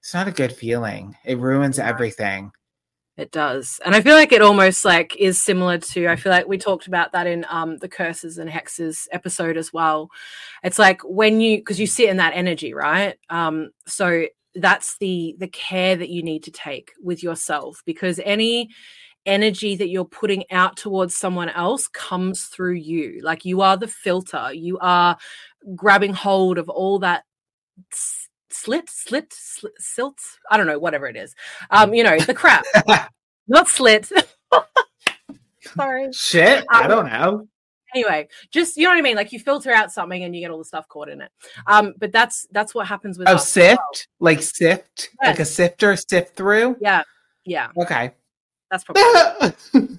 it's 0.00 0.14
not 0.14 0.28
a 0.28 0.32
good 0.32 0.52
feeling. 0.52 1.16
It 1.24 1.38
ruins 1.38 1.78
everything. 1.78 2.52
It 3.18 3.30
does. 3.30 3.78
And 3.84 3.94
I 3.94 4.00
feel 4.00 4.16
like 4.16 4.32
it 4.32 4.40
almost 4.40 4.86
like 4.86 5.14
is 5.16 5.38
similar 5.38 5.76
to 5.78 6.08
I 6.08 6.16
feel 6.16 6.32
like 6.32 6.48
we 6.48 6.56
talked 6.56 6.86
about 6.86 7.12
that 7.12 7.26
in 7.26 7.44
um 7.50 7.76
the 7.78 7.88
curses 7.88 8.38
and 8.38 8.50
hexes 8.50 9.06
episode 9.12 9.58
as 9.58 9.72
well. 9.72 10.08
It's 10.64 10.78
like 10.78 11.02
when 11.02 11.40
you 11.40 11.58
because 11.58 11.78
you 11.78 11.86
sit 11.86 12.08
in 12.08 12.16
that 12.16 12.32
energy, 12.34 12.72
right? 12.72 13.18
Um 13.28 13.70
so 13.86 14.26
that's 14.54 14.98
the 14.98 15.34
the 15.38 15.48
care 15.48 15.96
that 15.96 16.10
you 16.10 16.22
need 16.22 16.42
to 16.44 16.50
take 16.50 16.92
with 17.02 17.22
yourself 17.22 17.82
because 17.86 18.20
any 18.24 18.68
energy 19.26 19.76
that 19.76 19.88
you're 19.88 20.04
putting 20.04 20.44
out 20.50 20.76
towards 20.76 21.16
someone 21.16 21.48
else 21.48 21.86
comes 21.88 22.46
through 22.46 22.74
you. 22.74 23.20
Like 23.22 23.44
you 23.44 23.60
are 23.60 23.76
the 23.76 23.88
filter. 23.88 24.52
You 24.52 24.78
are 24.80 25.16
grabbing 25.76 26.12
hold 26.12 26.58
of 26.58 26.68
all 26.68 26.98
that 27.00 27.24
slit 28.50 28.90
slit, 28.90 29.32
slit 29.32 29.72
silt 29.78 30.18
i 30.50 30.58
don't 30.58 30.66
know 30.66 30.78
whatever 30.78 31.06
it 31.06 31.16
is. 31.16 31.34
Um 31.70 31.94
you 31.94 32.04
know 32.04 32.18
the 32.18 32.34
crap. 32.34 32.64
Not 33.48 33.68
slit. 33.68 34.10
Sorry. 35.74 36.12
Shit 36.12 36.58
um, 36.58 36.66
i 36.70 36.86
don't 36.86 37.06
know 37.06 37.48
anyway 37.94 38.28
just 38.50 38.76
you 38.76 38.84
know 38.84 38.90
what 38.90 38.98
i 38.98 39.02
mean? 39.02 39.16
Like 39.16 39.32
you 39.32 39.38
filter 39.38 39.70
out 39.72 39.92
something 39.92 40.22
and 40.22 40.34
you 40.34 40.40
get 40.40 40.50
all 40.50 40.58
the 40.58 40.64
stuff 40.64 40.88
caught 40.88 41.08
in 41.08 41.20
it. 41.20 41.30
Um 41.66 41.94
but 41.98 42.12
that's 42.12 42.46
that's 42.52 42.74
what 42.74 42.86
happens 42.86 43.18
with 43.18 43.28
oh 43.28 43.36
sift? 43.36 43.78
well. 43.78 43.90
like 44.20 44.42
sift? 44.42 45.10
Yes. 45.22 45.28
like 45.28 45.40
a 45.40 45.44
sifter 45.44 45.96
sift 45.96 46.36
through? 46.36 46.76
Yeah. 46.80 47.02
Yeah. 47.44 47.68
Okay. 47.76 48.12
That's 48.70 48.84
probably 48.84 49.02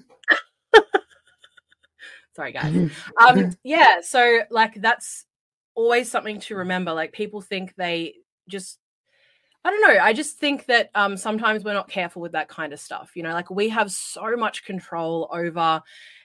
sorry 2.34 2.52
guys. 2.52 2.90
Um 3.20 3.56
yeah 3.62 4.00
so 4.02 4.40
like 4.50 4.74
that's 4.80 5.26
always 5.74 6.10
something 6.10 6.40
to 6.40 6.56
remember. 6.56 6.92
Like 6.92 7.12
people 7.12 7.40
think 7.40 7.74
they 7.76 8.14
just 8.48 8.78
I 9.66 9.70
don't 9.70 9.80
know. 9.80 9.98
I 10.02 10.12
just 10.12 10.36
think 10.36 10.66
that 10.66 10.90
um, 10.94 11.16
sometimes 11.16 11.64
we're 11.64 11.72
not 11.72 11.88
careful 11.88 12.20
with 12.20 12.32
that 12.32 12.48
kind 12.48 12.74
of 12.74 12.80
stuff. 12.80 13.12
You 13.14 13.22
know, 13.22 13.32
like 13.32 13.50
we 13.50 13.70
have 13.70 13.90
so 13.90 14.36
much 14.36 14.64
control 14.64 15.28
over 15.32 15.82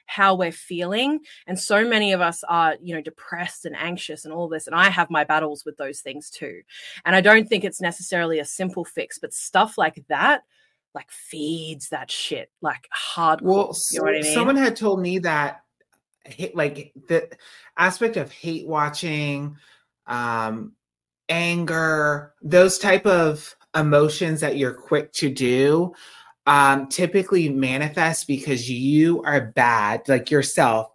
how 0.10 0.34
we're 0.34 0.52
feeling 0.52 1.20
and 1.46 1.60
so 1.60 1.88
many 1.88 2.14
of 2.14 2.20
us 2.20 2.44
are 2.50 2.76
you 2.82 2.96
know 2.96 3.02
depressed 3.02 3.64
and 3.64 3.76
anxious 3.76 4.26
and 4.26 4.34
all 4.34 4.50
this 4.50 4.66
and 4.66 4.76
i 4.76 4.90
have 4.90 5.12
my 5.12 5.24
battles 5.24 5.64
with 5.66 5.78
those 5.78 6.02
things 6.02 6.32
too 6.32 6.62
and 7.06 7.16
i 7.16 7.22
don't 7.22 7.48
think 7.48 7.64
it's 7.64 7.80
necessarily 7.80 8.40
a 8.40 8.46
simple 8.46 8.84
fix 8.84 9.20
but 9.20 9.32
stuff 9.36 9.78
like 9.78 10.04
that 10.08 10.42
like 10.96 11.12
feeds 11.12 11.90
that 11.90 12.10
shit 12.10 12.50
like 12.60 12.88
hard 12.92 13.42
well 13.42 13.76
you 13.92 14.02
know 14.02 14.08
I 14.08 14.14
mean? 14.14 14.24
someone 14.24 14.56
had 14.56 14.76
told 14.76 15.00
me 15.00 15.20
that 15.20 15.62
like 16.56 16.92
the 17.08 17.30
aspect 17.78 18.18
of 18.18 18.32
hate 18.32 18.68
watching 18.68 19.58
um 20.08 20.72
anger 21.30 22.34
those 22.42 22.80
type 22.80 23.06
of 23.06 23.56
emotions 23.76 24.42
that 24.42 24.58
you're 24.58 24.74
quick 24.74 25.14
to 25.14 25.30
do 25.30 25.94
um, 26.50 26.88
typically 26.88 27.48
manifest 27.48 28.26
because 28.26 28.68
you 28.68 29.22
are 29.22 29.40
bad, 29.40 30.02
like 30.10 30.32
yourself, 30.32 30.92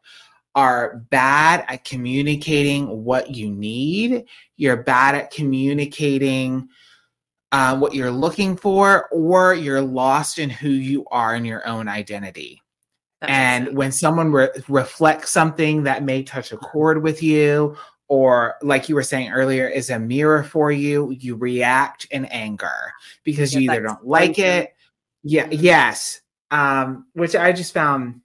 are 0.56 0.96
bad 1.10 1.64
at 1.68 1.84
communicating 1.84 3.04
what 3.04 3.30
you 3.30 3.48
need. 3.50 4.24
You're 4.56 4.82
bad 4.82 5.14
at 5.14 5.30
communicating 5.30 6.68
uh, 7.52 7.78
what 7.78 7.94
you're 7.94 8.10
looking 8.10 8.56
for, 8.56 9.08
or 9.10 9.54
you're 9.54 9.80
lost 9.80 10.40
in 10.40 10.50
who 10.50 10.70
you 10.70 11.06
are 11.12 11.36
in 11.36 11.44
your 11.44 11.64
own 11.68 11.86
identity. 11.86 12.60
and 13.22 13.76
when 13.76 13.92
someone 13.92 14.32
re- 14.32 14.48
reflects 14.68 15.30
something 15.30 15.84
that 15.84 16.02
may 16.02 16.24
touch 16.24 16.50
a 16.50 16.56
chord 16.56 17.00
with 17.00 17.22
you, 17.22 17.76
or 18.08 18.56
like 18.60 18.88
you 18.88 18.96
were 18.96 19.04
saying 19.04 19.30
earlier, 19.30 19.68
is 19.68 19.88
a 19.88 20.00
mirror 20.00 20.42
for 20.42 20.72
you, 20.72 21.12
you 21.12 21.36
react 21.36 22.06
in 22.10 22.24
anger 22.24 22.92
because 23.22 23.54
yeah, 23.54 23.60
you 23.60 23.70
either 23.70 23.82
don't 23.82 24.04
like 24.04 24.40
it. 24.40 24.74
Yeah, 25.24 25.48
yes. 25.50 26.20
Um, 26.50 27.06
which 27.14 27.34
I 27.34 27.50
just 27.52 27.74
found 27.74 28.20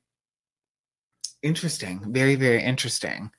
interesting, 1.42 2.02
very, 2.14 2.36
very 2.36 2.62
interesting. 2.62 3.32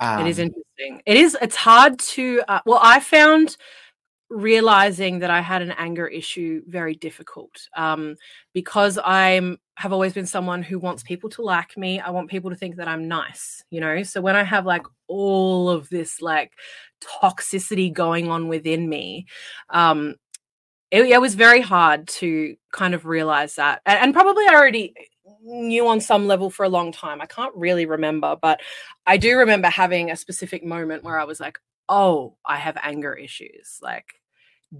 Um, 0.00 0.26
it 0.26 0.30
is 0.30 0.38
um, 0.38 0.46
interesting. 0.46 1.02
It 1.06 1.16
is. 1.16 1.36
It's 1.40 1.56
hard 1.56 1.98
to. 2.00 2.42
Uh, 2.48 2.60
well, 2.66 2.80
I 2.82 3.00
found 3.00 3.56
realizing 4.30 5.20
that 5.20 5.30
I 5.30 5.40
had 5.40 5.62
an 5.62 5.70
anger 5.72 6.06
issue 6.06 6.62
very 6.66 6.94
difficult 6.94 7.68
um, 7.74 8.16
because 8.52 8.98
I'm 9.02 9.58
have 9.76 9.92
always 9.92 10.12
been 10.12 10.26
someone 10.26 10.62
who 10.62 10.78
wants 10.78 11.02
people 11.02 11.30
to 11.30 11.42
like 11.42 11.76
me. 11.76 12.00
I 12.00 12.10
want 12.10 12.30
people 12.30 12.50
to 12.50 12.56
think 12.56 12.76
that 12.76 12.88
I'm 12.88 13.08
nice, 13.08 13.62
you 13.70 13.80
know. 13.80 14.02
So 14.02 14.20
when 14.20 14.36
I 14.36 14.42
have 14.42 14.66
like 14.66 14.84
all 15.06 15.70
of 15.70 15.88
this 15.88 16.20
like 16.20 16.52
toxicity 17.00 17.92
going 17.92 18.28
on 18.28 18.48
within 18.48 18.88
me, 18.88 19.26
um, 19.70 20.16
it, 20.90 21.02
it 21.04 21.20
was 21.20 21.34
very 21.34 21.60
hard 21.60 22.08
to 22.08 22.56
kind 22.72 22.94
of 22.94 23.06
realize 23.06 23.56
that, 23.56 23.82
and, 23.86 23.98
and 23.98 24.14
probably 24.14 24.44
I 24.48 24.54
already 24.54 24.94
knew 25.42 25.86
on 25.88 26.00
some 26.00 26.26
level 26.26 26.50
for 26.50 26.64
a 26.64 26.68
long 26.68 26.92
time. 26.92 27.20
I 27.20 27.26
can't 27.26 27.54
really 27.54 27.86
remember, 27.86 28.36
but 28.40 28.60
I 29.06 29.16
do 29.16 29.38
remember 29.38 29.68
having 29.68 30.10
a 30.10 30.16
specific 30.16 30.64
moment 30.64 31.04
where 31.04 31.18
I 31.18 31.24
was 31.24 31.40
like, 31.40 31.58
oh, 31.88 32.36
I 32.44 32.56
have 32.56 32.76
anger 32.82 33.14
issues. 33.14 33.78
Like, 33.82 34.06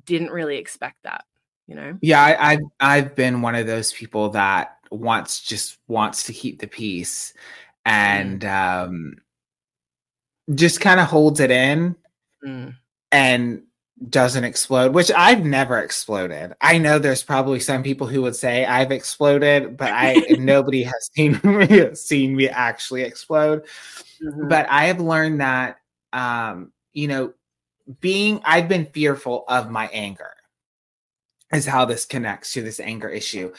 didn't 0.05 0.31
really 0.31 0.59
expect 0.59 0.97
that, 1.05 1.25
you 1.67 1.75
know? 1.75 1.99
Yeah, 2.03 2.23
I, 2.23 2.53
I've 2.53 2.61
I've 2.81 3.15
been 3.15 3.43
one 3.43 3.55
of 3.55 3.67
those 3.67 3.93
people 3.93 4.31
that 4.31 4.77
wants 4.91 5.41
just 5.41 5.79
wants 5.87 6.25
to 6.25 6.33
keep 6.33 6.61
the 6.61 6.67
peace 6.67 7.33
mm. 7.87 7.93
and 7.93 8.45
um 8.45 9.15
just 10.55 10.81
kind 10.81 10.99
of 10.99 11.07
holds 11.07 11.41
it 11.41 11.51
in 11.51 11.95
mm. 12.43 12.75
and 13.13 13.63
doesn't 14.09 14.45
explode, 14.45 14.95
which 14.95 15.11
I've 15.11 15.45
never 15.45 15.79
exploded. 15.79 16.55
I 16.61 16.79
know 16.79 16.99
there's 16.99 17.23
probably 17.23 17.61
some 17.61 17.83
people 17.83 18.07
who 18.07 18.23
would 18.23 18.37
say 18.37 18.65
I've 18.65 18.93
exploded, 18.93 19.77
but 19.77 19.91
I 19.93 20.25
nobody 20.39 20.83
has 20.85 21.11
seen 21.15 21.41
me 21.45 21.95
seen 21.95 22.37
me 22.37 22.49
actually 22.49 23.03
explode. 23.03 23.65
Mm-hmm. 24.23 24.49
But 24.49 24.69
I 24.71 24.85
have 24.85 25.01
learned 25.01 25.41
that 25.41 25.79
um, 26.13 26.73
you 26.93 27.09
know, 27.09 27.33
being 28.01 28.41
I've 28.45 28.69
been 28.69 28.87
fearful 28.87 29.45
of 29.49 29.71
my 29.71 29.89
anger 29.93 30.33
is 31.53 31.67
how 31.67 31.85
this 31.85 32.05
connects 32.05 32.53
to 32.53 32.63
this 32.63 32.81
anger 32.81 33.09
issue. 33.09 33.53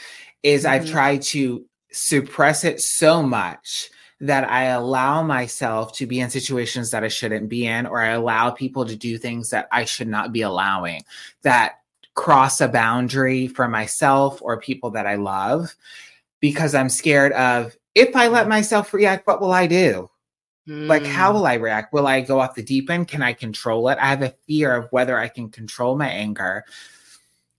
Is 0.44 0.64
mm-hmm. 0.64 0.74
I've 0.74 0.90
tried 0.90 1.22
to 1.24 1.66
suppress 1.92 2.64
it 2.64 2.82
so 2.82 3.22
much 3.22 3.90
that 4.22 4.50
I 4.50 4.66
allow 4.66 5.24
myself 5.24 5.94
to 5.94 6.06
be 6.06 6.20
in 6.20 6.30
situations 6.30 6.92
that 6.92 7.04
I 7.04 7.08
shouldn't 7.08 7.48
be 7.48 7.66
in, 7.66 7.86
or 7.86 8.02
I 8.02 8.10
allow 8.10 8.50
people 8.52 8.86
to 8.86 8.96
do 8.96 9.18
things 9.18 9.50
that 9.52 9.68
I 9.72 9.86
should 9.86 10.10
not 10.10 10.34
be 10.34 10.42
allowing 10.42 11.04
that 11.44 11.80
cross 12.16 12.60
a 12.60 12.68
boundary 12.68 13.48
for 13.48 13.68
myself 13.68 14.42
or 14.42 14.60
people 14.60 14.92
that 14.92 15.08
I 15.08 15.16
love 15.16 15.74
because 16.42 16.76
I'm 16.76 16.90
scared 16.90 17.32
of 17.32 17.78
if 17.96 18.16
I 18.16 18.28
let 18.28 18.50
myself 18.50 18.94
react, 18.94 19.26
what 19.26 19.40
will 19.40 19.54
I 19.54 19.68
do? 19.68 20.10
Mm. 20.68 20.88
Like, 20.88 21.06
how 21.06 21.32
will 21.32 21.46
I 21.46 21.56
react? 21.56 21.94
Will 21.94 22.08
I 22.08 22.22
go 22.22 22.42
off 22.42 22.56
the 22.56 22.64
deep 22.64 22.90
end? 22.90 23.08
Can 23.08 23.24
I 23.24 23.34
control 23.34 23.88
it? 23.90 23.98
I 24.02 24.08
have 24.08 24.22
a 24.22 24.36
fear 24.48 24.76
of 24.76 24.92
whether 24.92 25.18
I 25.18 25.30
can 25.30 25.50
control 25.50 25.98
my 25.98 26.10
anger. 26.10 26.66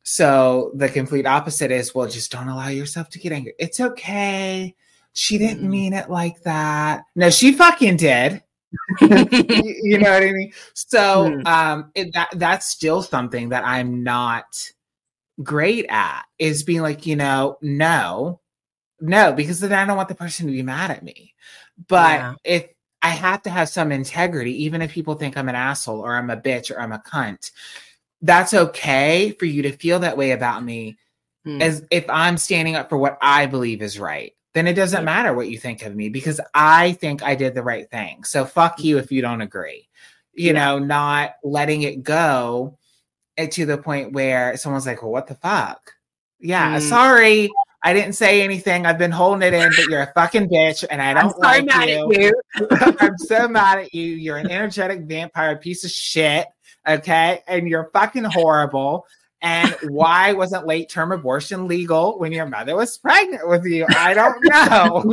So 0.03 0.73
the 0.75 0.89
complete 0.89 1.27
opposite 1.27 1.71
is, 1.71 1.95
well, 1.95 2.09
just 2.09 2.31
don't 2.31 2.49
allow 2.49 2.69
yourself 2.69 3.09
to 3.11 3.19
get 3.19 3.33
angry. 3.33 3.55
It's 3.59 3.81
okay 3.81 4.75
she 5.13 5.39
didn't 5.39 5.65
mm. 5.65 5.71
mean 5.71 5.93
it 5.93 6.11
like 6.11 6.43
that. 6.43 7.05
No, 7.15 7.31
she 7.31 7.53
fucking 7.53 7.97
did. 7.97 8.43
you 9.01 9.99
know 9.99 10.11
what 10.11 10.23
I 10.23 10.33
mean? 10.33 10.53
So 10.75 11.31
mm. 11.31 11.47
um 11.47 11.91
it, 11.95 12.13
that 12.15 12.29
that's 12.37 12.67
still 12.67 13.03
something 13.03 13.49
that 13.49 13.65
I'm 13.67 14.03
not 14.05 14.45
great 15.43 15.87
at 15.89 16.23
is 16.39 16.63
being 16.63 16.83
like, 16.83 17.07
you 17.07 17.17
know, 17.17 17.59
no, 17.63 18.41
no, 19.01 19.33
because 19.33 19.61
then 19.61 19.73
I 19.73 19.85
don't 19.85 19.97
want 19.97 20.09
the 20.09 20.15
person 20.15 20.47
to 20.47 20.53
be 20.53 20.63
mad 20.63 20.91
at 20.91 21.03
me. 21.03 21.35
But 21.89 22.21
yeah. 22.21 22.35
if 22.45 22.69
I 23.03 23.11
have 23.11 23.43
to 23.43 23.51
have 23.51 23.69
some 23.69 23.93
integrity, 23.93 24.65
even 24.65 24.83
if 24.83 24.93
people 24.93 25.15
think 25.15 25.37
I'm 25.37 25.49
an 25.49 25.55
asshole 25.55 26.01
or 26.01 26.15
I'm 26.15 26.31
a 26.31 26.37
bitch 26.37 26.71
or 26.71 26.81
I'm 26.81 26.93
a 26.93 26.99
cunt, 26.99 27.51
that's 28.21 28.53
okay 28.53 29.35
for 29.39 29.47
you 29.47 29.63
to 29.63 29.73
feel 29.73 30.01
that 30.01 30.19
way 30.19 30.33
about 30.33 30.63
me 30.63 30.99
mm. 31.47 31.61
as 31.63 31.85
if 31.91 32.05
I'm 32.11 32.37
standing 32.37 32.77
up 32.77 32.91
for 32.91 32.99
what 32.99 33.19
I 33.23 33.47
believe 33.47 33.81
is 33.81 33.99
right 33.99 34.35
then 34.53 34.67
it 34.67 34.75
doesn't 34.75 35.05
matter 35.05 35.33
what 35.33 35.49
you 35.49 35.59
think 35.59 35.83
of 35.83 35.95
me 35.95 36.09
because 36.09 36.41
I 36.55 36.93
think 36.93 37.23
I 37.23 37.35
did 37.35 37.55
the 37.55 37.63
right 37.63 37.89
thing. 37.89 38.25
So 38.25 38.45
fuck 38.45 38.83
you 38.83 38.99
if 38.99 39.13
you 39.13 39.23
don't 39.23 39.41
agree. 39.41 39.89
You 40.33 40.49
yeah. 40.49 40.53
know, 40.53 40.79
not 40.79 41.35
letting 41.45 41.83
it 41.83 42.03
go 42.03 42.77
to 43.39 43.67
the 43.67 43.79
point 43.79 44.13
where 44.13 44.57
someone's 44.57 44.87
like, 44.87 45.03
well, 45.03 45.13
what 45.13 45.27
the 45.27 45.35
fuck? 45.35 45.93
Yeah, 46.41 46.79
mm. 46.79 46.89
sorry. 46.89 47.51
I 47.83 47.95
didn't 47.95 48.13
say 48.13 48.43
anything. 48.43 48.85
I've 48.85 48.99
been 48.99 49.11
holding 49.11 49.47
it 49.47 49.55
in, 49.55 49.71
but 49.71 49.87
you're 49.87 50.03
a 50.03 50.13
fucking 50.15 50.49
bitch 50.49 50.85
and 50.91 51.01
I 51.01 51.15
don't 51.15 51.35
I'm 51.43 51.65
like 51.65 51.89
you. 51.89 52.13
you. 52.13 52.67
I'm 53.01 53.17
so 53.19 53.49
mad 53.49 53.79
at 53.79 53.95
you. 53.95 54.05
You're 54.05 54.37
an 54.37 54.51
energetic 54.51 55.03
vampire 55.03 55.57
piece 55.57 55.85
of 55.85 55.91
shit. 55.91 56.47
Okay. 56.87 57.43
And 57.47 57.69
you're 57.69 57.91
fucking 57.93 58.25
horrible. 58.25 59.07
And 59.43 59.75
why 59.85 60.33
wasn't 60.33 60.67
late 60.67 60.91
term 60.91 61.13
abortion 61.13 61.67
legal 61.67 62.19
when 62.19 62.33
your 62.33 62.47
mother 62.47 62.77
was 62.77 62.99
pregnant 62.99 63.49
with 63.49 63.65
you? 63.65 63.87
I 63.89 64.13
don't 64.13 64.45
know. 64.45 65.05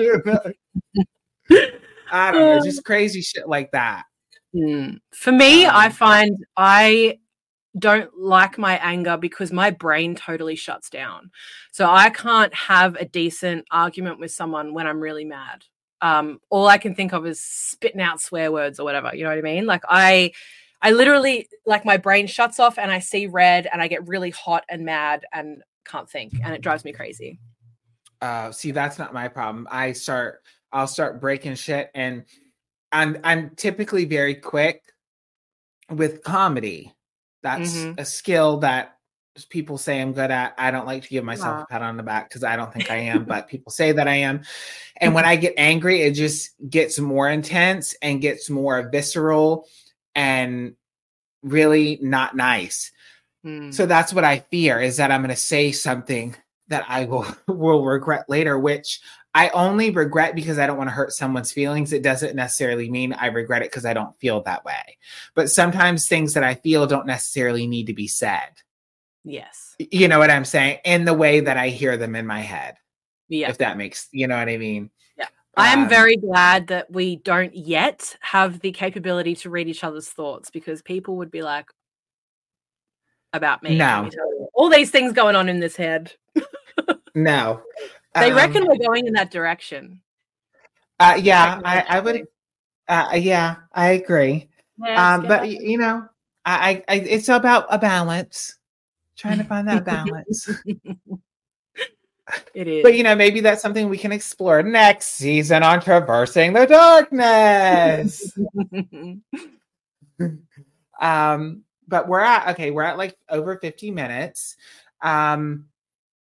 I 2.12 2.32
don't 2.32 2.42
know, 2.42 2.64
just 2.64 2.84
crazy 2.84 3.22
shit 3.22 3.48
like 3.48 3.72
that. 3.72 4.04
Hmm. 4.54 4.96
For 5.12 5.32
me, 5.32 5.66
um, 5.66 5.76
I 5.76 5.90
find 5.90 6.36
I 6.56 7.20
don't 7.78 8.10
like 8.18 8.58
my 8.58 8.78
anger 8.80 9.18
because 9.18 9.52
my 9.52 9.70
brain 9.70 10.16
totally 10.16 10.56
shuts 10.56 10.90
down. 10.90 11.32
So 11.72 11.90
I 11.90 12.10
can't 12.10 12.54
have 12.54 12.96
a 12.96 13.06
decent 13.06 13.66
argument 13.72 14.20
with 14.20 14.32
someone 14.32 14.74
when 14.74 14.88
I'm 14.88 15.00
really 15.00 15.26
mad. 15.26 15.64
Um, 16.02 16.40
all 16.50 16.68
I 16.68 16.78
can 16.78 16.96
think 16.96 17.14
of 17.14 17.26
is 17.26 17.42
spitting 17.42 18.02
out 18.02 18.22
swear 18.22 18.52
words 18.52 18.80
or 18.80 18.84
whatever. 18.84 19.12
You 19.14 19.24
know 19.24 19.30
what 19.30 19.40
I 19.40 19.42
mean? 19.42 19.66
Like 19.66 19.84
I 19.88 20.32
I 20.82 20.92
literally 20.92 21.50
like 21.66 21.86
my 21.86 21.98
brain 21.98 22.28
shuts 22.28 22.60
off 22.60 22.78
and 22.78 22.92
I 22.92 23.00
see 23.00 23.28
red 23.28 23.68
and 23.72 23.82
I 23.82 23.88
get 23.88 24.08
really 24.08 24.30
hot 24.30 24.64
and 24.70 24.86
mad 24.86 25.26
and 25.34 25.64
can't 25.86 26.10
think 26.10 26.34
and 26.44 26.54
it 26.54 26.62
drives 26.62 26.86
me 26.86 26.92
crazy. 26.92 27.40
Uh 28.22 28.52
see 28.52 28.72
that's 28.72 29.00
not 29.00 29.14
my 29.14 29.28
problem. 29.28 29.68
I 29.72 29.94
start 29.94 30.42
I'll 30.72 30.88
start 30.88 31.22
breaking 31.22 31.56
shit 31.56 31.90
and 31.96 32.26
I'm 32.92 33.18
I'm 33.24 33.52
typically 33.56 34.06
very 34.06 34.36
quick 34.36 34.84
with 35.90 36.24
comedy. 36.24 36.94
That's 37.44 37.74
mm-hmm. 37.74 38.00
a 38.00 38.06
skill 38.06 38.58
that 38.60 38.98
people 39.50 39.78
say 39.78 40.02
I'm 40.02 40.14
good 40.14 40.32
at. 40.32 40.56
I 40.58 40.72
don't 40.72 40.88
like 40.88 41.04
to 41.04 41.10
give 41.10 41.24
myself 41.24 41.64
a 41.64 41.66
pat 41.68 41.82
on 41.82 41.98
the 41.98 42.04
back 42.04 42.30
because 42.30 42.44
I 42.44 42.56
don't 42.56 42.74
think 42.74 42.90
I 42.90 42.98
am, 42.98 43.24
but 43.28 43.48
people 43.48 43.72
say 43.72 43.92
that 43.92 44.08
I 44.08 44.16
am. 44.16 44.42
And 44.98 45.14
when 45.14 45.26
I 45.26 45.36
get 45.36 45.54
angry, 45.58 46.02
it 46.02 46.14
just 46.14 46.52
gets 46.70 47.00
more 47.00 47.30
intense 47.30 47.96
and 48.02 48.22
gets 48.22 48.50
more 48.50 48.90
visceral 48.90 49.68
and 50.18 50.74
really 51.44 52.00
not 52.02 52.36
nice. 52.36 52.92
Mm. 53.46 53.74
So 53.74 53.86
that's 53.86 54.12
what 54.12 54.26
I 54.26 54.40
fear 54.40 54.82
is 54.82 54.98
that 54.98 55.12
I'm 55.12 55.22
going 55.22 55.30
to 55.30 55.36
say 55.36 55.72
something 55.72 56.36
that 56.68 56.84
I 56.90 57.06
will 57.06 57.26
will 57.48 57.86
regret 57.86 58.26
later, 58.28 58.60
which 58.60 59.00
I 59.34 59.50
only 59.50 59.92
regret 59.92 60.36
because 60.36 60.58
I 60.58 60.66
don't 60.66 60.78
want 60.78 60.90
to 60.90 60.96
hurt 60.96 61.12
someone's 61.12 61.52
feelings. 61.52 61.94
It 61.94 62.02
doesn't 62.02 62.36
necessarily 62.36 62.90
mean 62.90 63.14
I 63.14 63.28
regret 63.28 63.62
it 63.62 63.70
because 63.70 63.86
I 63.86 63.94
don't 63.94 64.18
feel 64.20 64.42
that 64.42 64.66
way. 64.66 64.98
But 65.36 65.52
sometimes 65.52 66.08
things 66.08 66.34
that 66.34 66.44
I 66.44 66.56
feel 66.56 66.88
don't 66.88 67.06
necessarily 67.06 67.68
need 67.68 67.86
to 67.86 67.94
be 67.94 68.08
said. 68.08 68.50
Yes. 69.24 69.76
You 69.78 70.08
know 70.08 70.18
what 70.18 70.32
I'm 70.32 70.46
saying? 70.46 70.80
In 70.84 71.06
the 71.06 71.14
way 71.14 71.42
that 71.42 71.58
I 71.58 71.70
hear 71.70 71.98
them 71.98 72.16
in 72.16 72.26
my 72.26 72.40
head. 72.40 72.78
Yeah. 73.30 73.50
If 73.50 73.60
that 73.60 73.78
makes, 73.78 74.08
you 74.12 74.28
know 74.28 74.38
what 74.38 74.50
I 74.50 74.58
mean? 74.58 74.90
I 75.58 75.74
am 75.74 75.84
um, 75.84 75.90
very 75.90 76.18
glad 76.18 76.68
that 76.68 76.92
we 76.92 77.18
don't 77.18 77.56
yet 77.56 78.16
have 78.22 78.60
the 78.60 78.72
capability 78.72 79.36
to 79.38 79.50
read 79.50 79.68
each 79.68 79.84
other's 79.84 80.08
thoughts 80.08 80.50
because 80.50 80.82
people 80.82 81.18
would 81.18 81.32
be 81.32 81.42
like, 81.42 81.66
about 83.34 83.64
me. 83.64 83.78
No. 83.78 84.10
All 84.54 84.70
these 84.70 84.92
things 84.92 85.14
going 85.14 85.36
on 85.36 85.50
in 85.50 85.60
this 85.60 85.76
head. 85.76 86.14
no. 87.16 87.62
They 88.16 88.32
um, 88.32 88.38
reckon 88.38 88.66
we're 88.66 88.78
going 88.78 89.06
in 89.06 89.14
that 89.14 89.30
direction. 89.30 90.02
Uh, 91.00 91.20
yeah, 91.22 91.62
I, 91.64 91.86
I 91.88 92.00
would. 92.00 92.26
Uh, 92.88 93.12
yeah, 93.14 93.58
I 93.72 93.90
agree. 93.90 94.50
Yeah, 94.84 95.16
um, 95.16 95.28
but 95.28 95.48
you 95.48 95.78
know, 95.78 96.08
I, 96.44 96.84
I, 96.88 96.96
it's 96.96 97.30
about 97.30 97.68
a 97.70 97.78
balance. 97.78 98.58
Trying 99.16 99.38
to 99.38 99.44
find 99.44 99.68
that 99.68 99.86
balance. 99.86 100.50
It 102.54 102.68
is. 102.68 102.84
But 102.84 102.96
you 102.96 103.04
know, 103.04 103.16
maybe 103.16 103.40
that's 103.40 103.62
something 103.62 103.90
we 103.90 103.98
can 103.98 104.12
explore 104.12 104.62
next 104.64 105.08
season 105.14 105.64
on 105.64 105.82
Traversing 105.82 106.54
the 106.54 106.66
Darkness. 106.66 108.38
um, 111.02 111.64
but 111.88 112.08
we're 112.08 112.20
at 112.20 112.50
okay, 112.50 112.72
we're 112.72 112.84
at 112.84 112.98
like 112.98 113.18
over 113.30 113.58
50 113.58 113.92
minutes. 113.92 114.58
Um, 115.02 115.66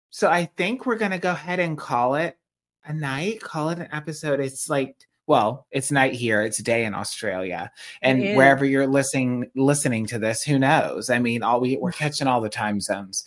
so 0.10 0.30
I 0.30 0.46
think 0.46 0.86
we're 0.86 0.98
gonna 0.98 1.20
go 1.20 1.32
ahead 1.32 1.60
and 1.60 1.78
call 1.78 2.16
it 2.16 2.38
a 2.86 2.94
night, 2.94 3.42
call 3.42 3.70
it 3.70 3.80
an 3.80 3.90
episode. 3.92 4.40
It's 4.40 4.70
like 4.70 4.96
well, 5.28 5.68
it's 5.72 5.92
night 5.92 6.14
here, 6.14 6.42
it's 6.42 6.60
day 6.60 6.86
in 6.86 6.94
Australia. 6.94 7.70
And 8.02 8.22
wherever 8.38 8.64
you're 8.64 8.88
listening 8.88 9.52
listening 9.56 10.08
to 10.08 10.20
this, 10.20 10.42
who 10.44 10.58
knows? 10.58 11.10
I 11.10 11.20
mean, 11.20 11.44
all 11.44 11.60
we 11.60 11.78
we're 11.78 11.92
catching 12.04 12.28
all 12.28 12.42
the 12.42 12.50
time 12.50 12.80
zones. 12.80 13.26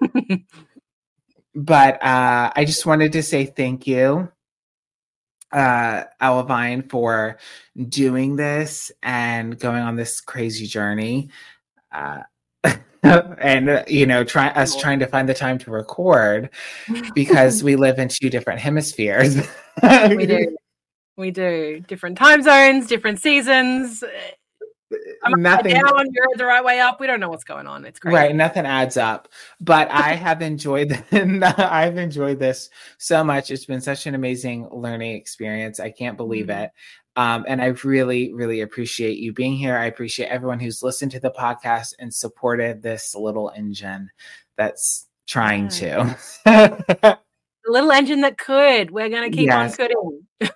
but 1.58 2.00
uh 2.02 2.52
I 2.54 2.64
just 2.64 2.86
wanted 2.86 3.12
to 3.12 3.22
say 3.22 3.44
thank 3.44 3.86
you 3.86 4.30
uh 5.52 6.04
Owlvine 6.22 6.88
for 6.88 7.38
doing 7.88 8.36
this 8.36 8.92
and 9.02 9.58
going 9.58 9.82
on 9.82 9.96
this 9.96 10.20
crazy 10.20 10.66
journey. 10.66 11.30
Uh 11.90 12.22
and 13.02 13.70
uh, 13.70 13.84
you 13.88 14.06
know 14.06 14.22
try 14.24 14.48
us 14.50 14.76
trying 14.76 15.00
to 15.00 15.06
find 15.06 15.28
the 15.28 15.34
time 15.34 15.58
to 15.58 15.70
record 15.70 16.50
because 17.14 17.62
we 17.64 17.76
live 17.76 17.98
in 17.98 18.08
two 18.08 18.30
different 18.30 18.60
hemispheres. 18.60 19.36
We 19.82 20.26
do. 20.26 20.56
We 21.16 21.30
do. 21.30 21.80
Different 21.86 22.18
time 22.18 22.42
zones 22.42 22.86
different 22.86 23.20
seasons 23.20 24.04
nothing 25.36 25.74
down, 25.74 26.06
you're 26.12 26.26
the 26.36 26.44
right 26.44 26.64
way 26.64 26.80
up. 26.80 27.00
We 27.00 27.06
don't 27.06 27.20
know 27.20 27.28
what's 27.28 27.44
going 27.44 27.66
on. 27.66 27.84
It's 27.84 27.98
great. 27.98 28.14
Right, 28.14 28.34
nothing 28.34 28.66
adds 28.66 28.96
up. 28.96 29.28
But 29.60 29.88
I 29.90 30.14
have 30.14 30.42
enjoyed 30.42 30.92
I've 31.12 31.98
enjoyed 31.98 32.38
this 32.38 32.70
so 32.98 33.22
much. 33.22 33.50
It's 33.50 33.66
been 33.66 33.80
such 33.80 34.06
an 34.06 34.14
amazing 34.14 34.68
learning 34.70 35.16
experience. 35.16 35.80
I 35.80 35.90
can't 35.90 36.16
believe 36.16 36.46
mm-hmm. 36.46 36.64
it. 36.64 36.70
Um, 37.16 37.44
and 37.48 37.60
I 37.60 37.66
really, 37.82 38.32
really 38.32 38.60
appreciate 38.60 39.18
you 39.18 39.32
being 39.32 39.56
here. 39.56 39.76
I 39.76 39.86
appreciate 39.86 40.28
everyone 40.28 40.60
who's 40.60 40.84
listened 40.84 41.10
to 41.12 41.20
the 41.20 41.32
podcast 41.32 41.94
and 41.98 42.14
supported 42.14 42.80
this 42.80 43.12
little 43.12 43.50
engine 43.56 44.10
that's 44.56 45.08
trying 45.26 45.68
to. 45.68 46.16
the 46.44 47.18
little 47.66 47.90
engine 47.90 48.20
that 48.20 48.38
could. 48.38 48.92
We're 48.92 49.08
going 49.08 49.28
to 49.28 49.36
keep 49.36 49.48
yes. 49.48 49.72
on 49.72 49.76
cutting. 49.76 50.52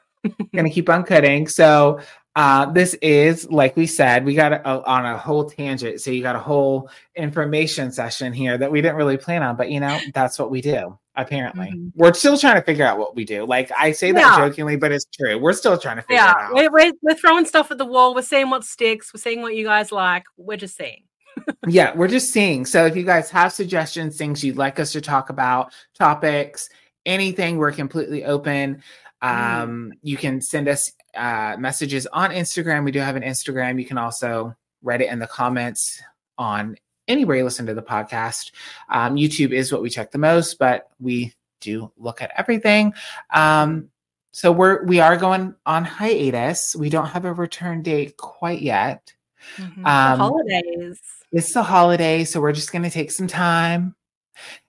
going 0.54 0.64
to 0.64 0.70
keep 0.70 0.88
on 0.88 1.02
cutting. 1.02 1.48
So 1.48 1.98
uh, 2.34 2.66
this 2.66 2.94
is, 2.94 3.50
like 3.50 3.76
we 3.76 3.86
said, 3.86 4.24
we 4.24 4.34
got 4.34 4.52
a, 4.52 4.64
on 4.64 5.04
a 5.04 5.18
whole 5.18 5.50
tangent. 5.50 6.00
So 6.00 6.10
you 6.10 6.22
got 6.22 6.34
a 6.34 6.40
whole 6.40 6.88
information 7.14 7.92
session 7.92 8.32
here 8.32 8.56
that 8.56 8.72
we 8.72 8.80
didn't 8.80 8.96
really 8.96 9.18
plan 9.18 9.42
on, 9.42 9.56
but 9.56 9.70
you 9.70 9.80
know, 9.80 9.98
that's 10.14 10.38
what 10.38 10.50
we 10.50 10.60
do. 10.60 10.98
Apparently, 11.14 11.66
mm-hmm. 11.66 11.88
we're 11.94 12.14
still 12.14 12.38
trying 12.38 12.54
to 12.54 12.62
figure 12.62 12.86
out 12.86 12.98
what 12.98 13.14
we 13.14 13.26
do. 13.26 13.44
Like 13.44 13.70
I 13.78 13.92
say 13.92 14.12
that 14.12 14.18
yeah. 14.18 14.48
jokingly, 14.48 14.76
but 14.76 14.92
it's 14.92 15.04
true. 15.04 15.38
We're 15.38 15.52
still 15.52 15.76
trying 15.76 15.96
to 15.96 16.02
figure 16.02 16.16
yeah. 16.16 16.32
out. 16.34 16.54
We're, 16.54 16.70
we're, 16.72 16.92
we're 17.02 17.14
throwing 17.14 17.44
stuff 17.44 17.70
at 17.70 17.76
the 17.76 17.84
wall. 17.84 18.14
We're 18.14 18.22
seeing 18.22 18.48
what 18.48 18.64
sticks. 18.64 19.12
We're 19.12 19.20
seeing 19.20 19.42
what 19.42 19.54
you 19.54 19.64
guys 19.64 19.92
like. 19.92 20.24
We're 20.38 20.56
just 20.56 20.74
seeing. 20.74 21.02
yeah, 21.68 21.94
we're 21.94 22.08
just 22.08 22.32
seeing. 22.32 22.64
So 22.64 22.86
if 22.86 22.96
you 22.96 23.02
guys 23.02 23.28
have 23.28 23.52
suggestions, 23.52 24.16
things 24.16 24.42
you'd 24.42 24.56
like 24.56 24.80
us 24.80 24.92
to 24.92 25.02
talk 25.02 25.28
about, 25.28 25.74
topics, 25.94 26.70
anything, 27.04 27.58
we're 27.58 27.72
completely 27.72 28.24
open. 28.24 28.82
Mm. 29.22 29.62
Um. 29.62 29.92
You 30.02 30.16
can 30.16 30.40
send 30.40 30.66
us 30.66 30.92
uh, 31.16 31.56
messages 31.58 32.06
on 32.12 32.30
Instagram. 32.30 32.84
We 32.84 32.92
do 32.92 33.00
have 33.00 33.16
an 33.16 33.22
Instagram. 33.22 33.78
You 33.78 33.86
can 33.86 33.98
also 33.98 34.56
write 34.82 35.00
it 35.00 35.10
in 35.10 35.18
the 35.18 35.26
comments 35.26 36.02
on 36.38 36.76
anywhere 37.08 37.36
you 37.36 37.44
listen 37.44 37.66
to 37.66 37.74
the 37.74 37.82
podcast. 37.82 38.52
Um, 38.88 39.16
YouTube 39.16 39.52
is 39.52 39.72
what 39.72 39.82
we 39.82 39.90
check 39.90 40.10
the 40.10 40.18
most, 40.18 40.58
but 40.58 40.88
we 41.00 41.34
do 41.60 41.92
look 41.96 42.22
at 42.22 42.32
everything. 42.36 42.94
Um, 43.32 43.88
so 44.32 44.50
we're 44.50 44.84
we 44.84 45.00
are 45.00 45.16
going 45.16 45.54
on 45.66 45.84
hiatus. 45.84 46.74
We 46.74 46.88
don't 46.88 47.06
have 47.06 47.24
a 47.24 47.32
return 47.32 47.82
date 47.82 48.16
quite 48.16 48.62
yet. 48.62 49.12
Mm-hmm. 49.56 49.84
Um, 49.84 50.18
holidays. 50.18 51.00
It's 51.32 51.52
the 51.52 51.62
holiday, 51.62 52.24
so 52.24 52.40
we're 52.40 52.52
just 52.52 52.72
going 52.72 52.82
to 52.82 52.90
take 52.90 53.10
some 53.10 53.26
time 53.26 53.94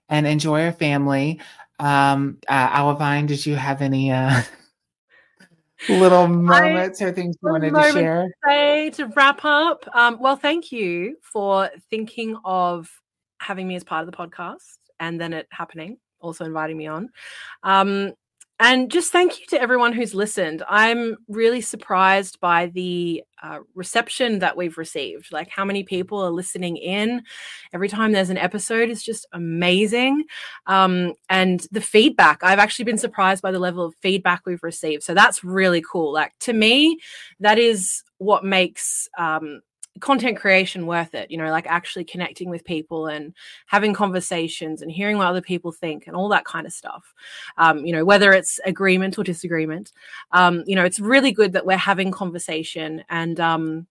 and 0.08 0.26
enjoy 0.26 0.64
our 0.64 0.72
family. 0.72 1.40
Um, 1.78 2.38
uh, 2.48 2.68
Owlvine, 2.70 3.26
did 3.26 3.44
you 3.44 3.56
have 3.56 3.82
any? 3.82 4.12
Uh, 4.12 4.42
little 5.88 6.26
moments 6.26 7.00
I, 7.00 7.06
or 7.06 7.12
things 7.12 7.36
you 7.42 7.50
wanted 7.50 7.74
to 7.74 7.92
share? 7.92 8.24
To 8.24 8.32
say 8.46 8.90
to 8.90 9.06
wrap 9.08 9.44
up. 9.44 9.88
Um, 9.94 10.18
well, 10.20 10.36
thank 10.36 10.72
you 10.72 11.16
for 11.22 11.70
thinking 11.90 12.36
of 12.44 12.90
having 13.38 13.68
me 13.68 13.76
as 13.76 13.84
part 13.84 14.06
of 14.06 14.10
the 14.10 14.16
podcast 14.16 14.78
and 15.00 15.20
then 15.20 15.32
it 15.32 15.46
happening, 15.50 15.98
also 16.20 16.44
inviting 16.44 16.76
me 16.76 16.86
on. 16.86 17.10
Um, 17.62 18.12
and 18.60 18.90
just 18.90 19.10
thank 19.10 19.40
you 19.40 19.46
to 19.48 19.60
everyone 19.60 19.92
who's 19.92 20.14
listened. 20.14 20.62
I'm 20.68 21.16
really 21.28 21.60
surprised 21.60 22.38
by 22.38 22.66
the 22.66 23.24
uh, 23.42 23.58
reception 23.74 24.38
that 24.38 24.56
we've 24.56 24.78
received. 24.78 25.32
Like 25.32 25.48
how 25.48 25.64
many 25.64 25.82
people 25.82 26.20
are 26.20 26.30
listening 26.30 26.76
in 26.76 27.22
every 27.72 27.88
time 27.88 28.12
there's 28.12 28.30
an 28.30 28.38
episode 28.38 28.90
is 28.90 29.02
just 29.02 29.26
amazing. 29.32 30.24
Um, 30.66 31.14
and 31.28 31.66
the 31.72 31.80
feedback, 31.80 32.44
I've 32.44 32.60
actually 32.60 32.84
been 32.84 32.96
surprised 32.98 33.42
by 33.42 33.50
the 33.50 33.58
level 33.58 33.84
of 33.84 33.94
feedback 34.00 34.42
we've 34.46 34.62
received. 34.62 35.02
So 35.02 35.14
that's 35.14 35.42
really 35.42 35.82
cool. 35.82 36.12
Like 36.12 36.32
to 36.40 36.52
me, 36.52 37.00
that 37.40 37.58
is 37.58 38.04
what 38.18 38.44
makes 38.44 39.08
um, 39.18 39.62
content 40.00 40.36
creation 40.36 40.86
worth 40.86 41.14
it 41.14 41.30
you 41.30 41.38
know 41.38 41.50
like 41.50 41.66
actually 41.68 42.04
connecting 42.04 42.50
with 42.50 42.64
people 42.64 43.06
and 43.06 43.32
having 43.66 43.94
conversations 43.94 44.82
and 44.82 44.90
hearing 44.90 45.16
what 45.16 45.26
other 45.26 45.40
people 45.40 45.70
think 45.70 46.06
and 46.06 46.16
all 46.16 46.28
that 46.28 46.44
kind 46.44 46.66
of 46.66 46.72
stuff. 46.72 47.14
Um, 47.58 47.84
you 47.84 47.92
know 47.92 48.04
whether 48.04 48.32
it's 48.32 48.58
agreement 48.64 49.18
or 49.18 49.24
disagreement. 49.24 49.92
Um, 50.32 50.64
you 50.66 50.76
know 50.76 50.84
it's 50.84 51.00
really 51.00 51.32
good 51.32 51.52
that 51.52 51.66
we're 51.66 51.76
having 51.76 52.10
conversation 52.10 53.04
and 53.08 53.38
um, 53.40 53.86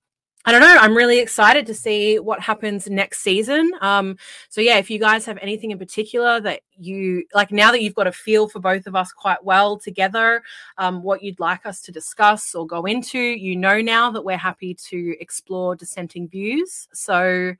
I 0.46 0.52
don't 0.52 0.60
know. 0.60 0.78
I'm 0.80 0.96
really 0.96 1.20
excited 1.20 1.66
to 1.68 1.74
see 1.74 2.20
what 2.20 2.42
happens 2.42 2.90
next 2.90 3.22
season. 3.22 3.72
Um, 3.80 4.18
so 4.50 4.60
yeah, 4.60 4.78
if 4.78 4.90
you 4.90 5.00
guys 5.00 5.26
have 5.26 5.38
anything 5.42 5.72
in 5.72 5.80
particular 5.80 6.42
that 6.42 6.62
you 6.78 7.24
like, 7.34 7.52
now 7.52 7.72
that 7.72 7.82
you've 7.82 7.96
got 7.96 8.08
a 8.08 8.12
feel 8.12 8.50
for 8.50 8.60
both 8.60 8.86
of 8.86 8.94
us 8.96 9.14
quite 9.14 9.42
well 9.44 9.78
together, 9.78 10.44
um, 10.78 11.02
what 11.02 11.24
you'd 11.24 11.40
like 11.40 11.66
us 11.66 11.82
to 11.84 11.94
discuss 11.94 12.56
or 12.56 12.68
go 12.68 12.86
into, 12.86 13.20
you 13.20 13.56
know 13.56 13.80
now 13.80 14.12
that 14.12 14.26
we're 14.26 14.38
happy 14.38 14.74
to 14.90 15.16
explore 15.22 15.78
dissenting 15.78 16.28
views. 16.28 16.90
So 16.92 17.54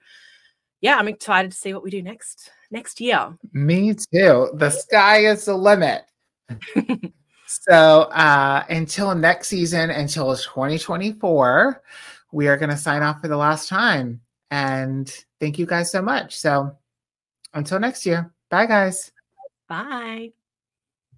yeah, 0.82 0.98
I'm 0.98 1.08
excited 1.08 1.52
to 1.52 1.58
see 1.58 1.74
what 1.74 1.84
we 1.84 1.90
do 1.90 2.02
next 2.02 2.52
next 2.70 3.00
year. 3.00 3.38
Me 3.54 3.94
too. 3.94 4.50
The 4.56 4.70
sky 4.70 5.20
is 5.20 5.46
the 5.46 5.56
limit. 5.56 6.04
so 7.48 8.02
uh, 8.12 8.66
until 8.70 9.16
next 9.16 9.48
season, 9.48 9.90
until 9.90 10.36
2024 10.36 11.82
we 12.34 12.48
are 12.48 12.58
going 12.58 12.72
to 12.72 12.78
sign 12.78 13.04
off 13.04 13.22
for 13.22 13.28
the 13.28 13.38
last 13.38 13.70
time. 13.70 14.20
And 14.52 15.08
thank 15.40 15.58
you 15.58 15.66
guys 15.66 15.92
so 15.92 16.02
much. 16.02 16.36
So 16.38 16.76
until 17.54 17.80
next 17.80 18.06
year, 18.06 18.34
bye, 18.50 18.66
guys. 18.66 19.12
Bye. 19.70 20.34